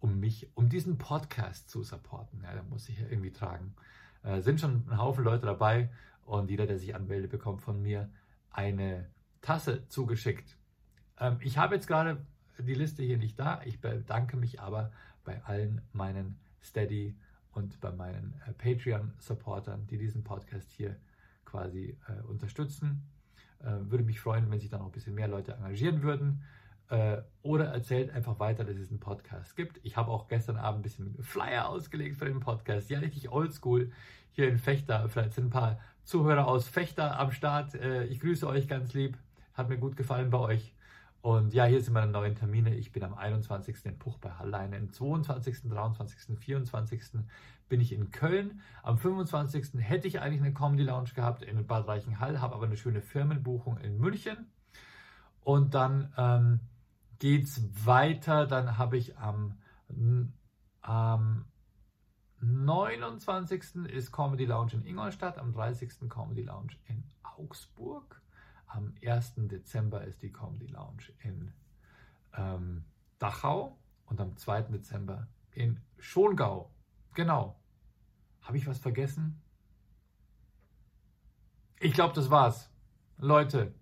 um 0.00 0.18
mich, 0.18 0.50
um 0.54 0.68
diesen 0.68 0.98
Podcast 0.98 1.70
zu 1.70 1.82
supporten. 1.82 2.42
Ja, 2.42 2.54
da 2.54 2.62
muss 2.62 2.88
ich 2.88 2.98
ja 2.98 3.06
irgendwie 3.08 3.32
tragen. 3.32 3.74
Äh, 4.22 4.40
sind 4.40 4.60
schon 4.60 4.84
ein 4.88 4.98
Haufen 4.98 5.24
Leute 5.24 5.46
dabei 5.46 5.90
und 6.24 6.50
jeder, 6.50 6.66
der 6.66 6.78
sich 6.78 6.94
anmeldet, 6.94 7.30
bekommt 7.30 7.62
von 7.62 7.80
mir 7.82 8.08
eine 8.52 9.10
Tasse 9.40 9.88
zugeschickt. 9.88 10.56
Ähm, 11.18 11.38
ich 11.40 11.58
habe 11.58 11.74
jetzt 11.74 11.86
gerade 11.86 12.24
die 12.58 12.74
Liste 12.74 13.02
hier 13.02 13.18
nicht 13.18 13.38
da. 13.38 13.60
Ich 13.64 13.80
bedanke 13.80 14.36
mich 14.36 14.60
aber 14.60 14.92
bei 15.24 15.42
allen 15.44 15.82
meinen 15.92 16.38
Steady 16.62 17.16
und 17.52 17.80
bei 17.80 17.92
meinen 17.92 18.34
äh, 18.46 18.52
Patreon-Supportern, 18.52 19.86
die 19.86 19.98
diesen 19.98 20.24
Podcast 20.24 20.70
hier 20.70 20.96
quasi 21.44 21.98
äh, 22.08 22.22
unterstützen. 22.22 23.08
Äh, 23.60 23.90
würde 23.90 24.04
mich 24.04 24.20
freuen, 24.20 24.50
wenn 24.50 24.60
sich 24.60 24.70
dann 24.70 24.80
auch 24.80 24.86
ein 24.86 24.92
bisschen 24.92 25.14
mehr 25.14 25.28
Leute 25.28 25.52
engagieren 25.52 26.02
würden. 26.02 26.42
Äh, 26.92 27.22
oder 27.40 27.68
erzählt 27.68 28.10
einfach 28.10 28.38
weiter, 28.38 28.64
dass 28.64 28.76
es 28.76 28.90
einen 28.90 29.00
Podcast 29.00 29.56
gibt. 29.56 29.80
Ich 29.82 29.96
habe 29.96 30.10
auch 30.10 30.28
gestern 30.28 30.58
Abend 30.58 30.80
ein 30.80 30.82
bisschen 30.82 31.22
Flyer 31.22 31.70
ausgelegt 31.70 32.18
für 32.18 32.26
den 32.26 32.40
Podcast. 32.40 32.90
Ja, 32.90 32.98
richtig 32.98 33.32
oldschool 33.32 33.90
hier 34.32 34.46
in 34.46 34.58
Fechter. 34.58 35.08
Vielleicht 35.08 35.32
sind 35.32 35.46
ein 35.46 35.50
paar 35.50 35.80
Zuhörer 36.04 36.46
aus 36.46 36.68
Fechter 36.68 37.18
am 37.18 37.32
Start. 37.32 37.74
Äh, 37.74 38.04
ich 38.04 38.20
grüße 38.20 38.46
euch 38.46 38.68
ganz 38.68 38.92
lieb. 38.92 39.16
Hat 39.54 39.70
mir 39.70 39.78
gut 39.78 39.96
gefallen 39.96 40.28
bei 40.28 40.38
euch. 40.38 40.74
Und 41.22 41.54
ja, 41.54 41.64
hier 41.64 41.80
sind 41.80 41.94
meine 41.94 42.12
neuen 42.12 42.34
Termine. 42.34 42.74
Ich 42.74 42.92
bin 42.92 43.02
am 43.04 43.14
21. 43.14 43.86
in 43.86 43.98
Puch 43.98 44.18
bei 44.18 44.28
Hallein, 44.32 44.74
am 44.74 44.90
22., 44.90 45.70
23., 45.70 46.38
24. 46.38 47.02
bin 47.70 47.80
ich 47.80 47.94
in 47.94 48.10
Köln. 48.10 48.60
Am 48.82 48.98
25. 48.98 49.78
hätte 49.78 50.08
ich 50.08 50.20
eigentlich 50.20 50.42
eine 50.42 50.52
Comedy 50.52 50.82
Lounge 50.82 51.12
gehabt 51.14 51.42
in 51.42 51.66
Bad 51.66 51.88
Reichenhall, 51.88 52.42
habe 52.42 52.54
aber 52.54 52.66
eine 52.66 52.76
schöne 52.76 53.00
Firmenbuchung 53.00 53.78
in 53.78 53.96
München. 53.96 54.50
Und 55.42 55.74
dann 55.74 56.12
ähm, 56.18 56.60
geht 57.22 57.44
es 57.44 57.86
weiter. 57.86 58.48
Dann 58.48 58.78
habe 58.78 58.96
ich 58.96 59.16
am, 59.16 59.56
am 60.80 61.44
29. 62.40 63.86
ist 63.86 64.10
Comedy 64.10 64.44
Lounge 64.44 64.72
in 64.72 64.84
Ingolstadt, 64.84 65.38
am 65.38 65.52
30. 65.52 66.08
Comedy 66.08 66.42
Lounge 66.42 66.72
in 66.88 67.04
Augsburg. 67.22 68.20
Am 68.66 68.92
1. 69.06 69.34
Dezember 69.36 70.02
ist 70.02 70.20
die 70.22 70.32
Comedy 70.32 70.66
Lounge 70.66 71.12
in 71.22 71.52
ähm, 72.36 72.86
Dachau 73.20 73.78
und 74.06 74.20
am 74.20 74.36
2. 74.36 74.62
Dezember 74.62 75.28
in 75.52 75.80
Schongau. 75.98 76.74
Genau. 77.14 77.54
Habe 78.40 78.56
ich 78.56 78.66
was 78.66 78.78
vergessen? 78.78 79.40
Ich 81.78 81.92
glaube, 81.92 82.14
das 82.14 82.30
war's. 82.30 82.68
Leute, 83.16 83.72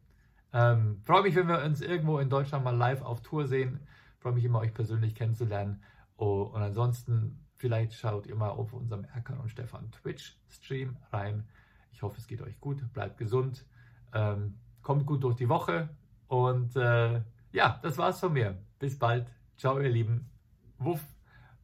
ähm, 0.52 1.00
freue 1.04 1.22
mich, 1.22 1.34
wenn 1.36 1.48
wir 1.48 1.62
uns 1.62 1.80
irgendwo 1.80 2.18
in 2.18 2.30
Deutschland 2.30 2.64
mal 2.64 2.76
live 2.76 3.02
auf 3.02 3.22
Tour 3.22 3.46
sehen. 3.46 3.80
Freue 4.18 4.32
mich 4.32 4.44
immer, 4.44 4.60
euch 4.60 4.74
persönlich 4.74 5.14
kennenzulernen. 5.14 5.82
Oh, 6.16 6.42
und 6.42 6.62
ansonsten 6.62 7.40
Vielleicht 7.60 7.92
schaut 7.92 8.26
ihr 8.26 8.36
mal 8.36 8.48
auf 8.48 8.72
unserem 8.72 9.04
Erkan 9.04 9.38
und 9.38 9.50
Stefan 9.50 9.90
Twitch-Stream 9.90 10.96
rein. 11.12 11.46
Ich 11.92 12.00
hoffe, 12.00 12.16
es 12.16 12.26
geht 12.26 12.40
euch 12.40 12.58
gut. 12.58 12.90
Bleibt 12.94 13.18
gesund. 13.18 13.66
Ähm, 14.14 14.58
kommt 14.80 15.04
gut 15.04 15.22
durch 15.22 15.36
die 15.36 15.50
Woche. 15.50 15.90
Und 16.26 16.74
äh, 16.74 17.20
ja, 17.52 17.78
das 17.82 17.98
war's 17.98 18.18
von 18.18 18.32
mir. 18.32 18.56
Bis 18.78 18.98
bald. 18.98 19.30
Ciao, 19.58 19.78
ihr 19.78 19.90
Lieben. 19.90 20.30
Wuff, 20.78 21.04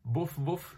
wuff, 0.05 0.35
wuff. 0.37 0.77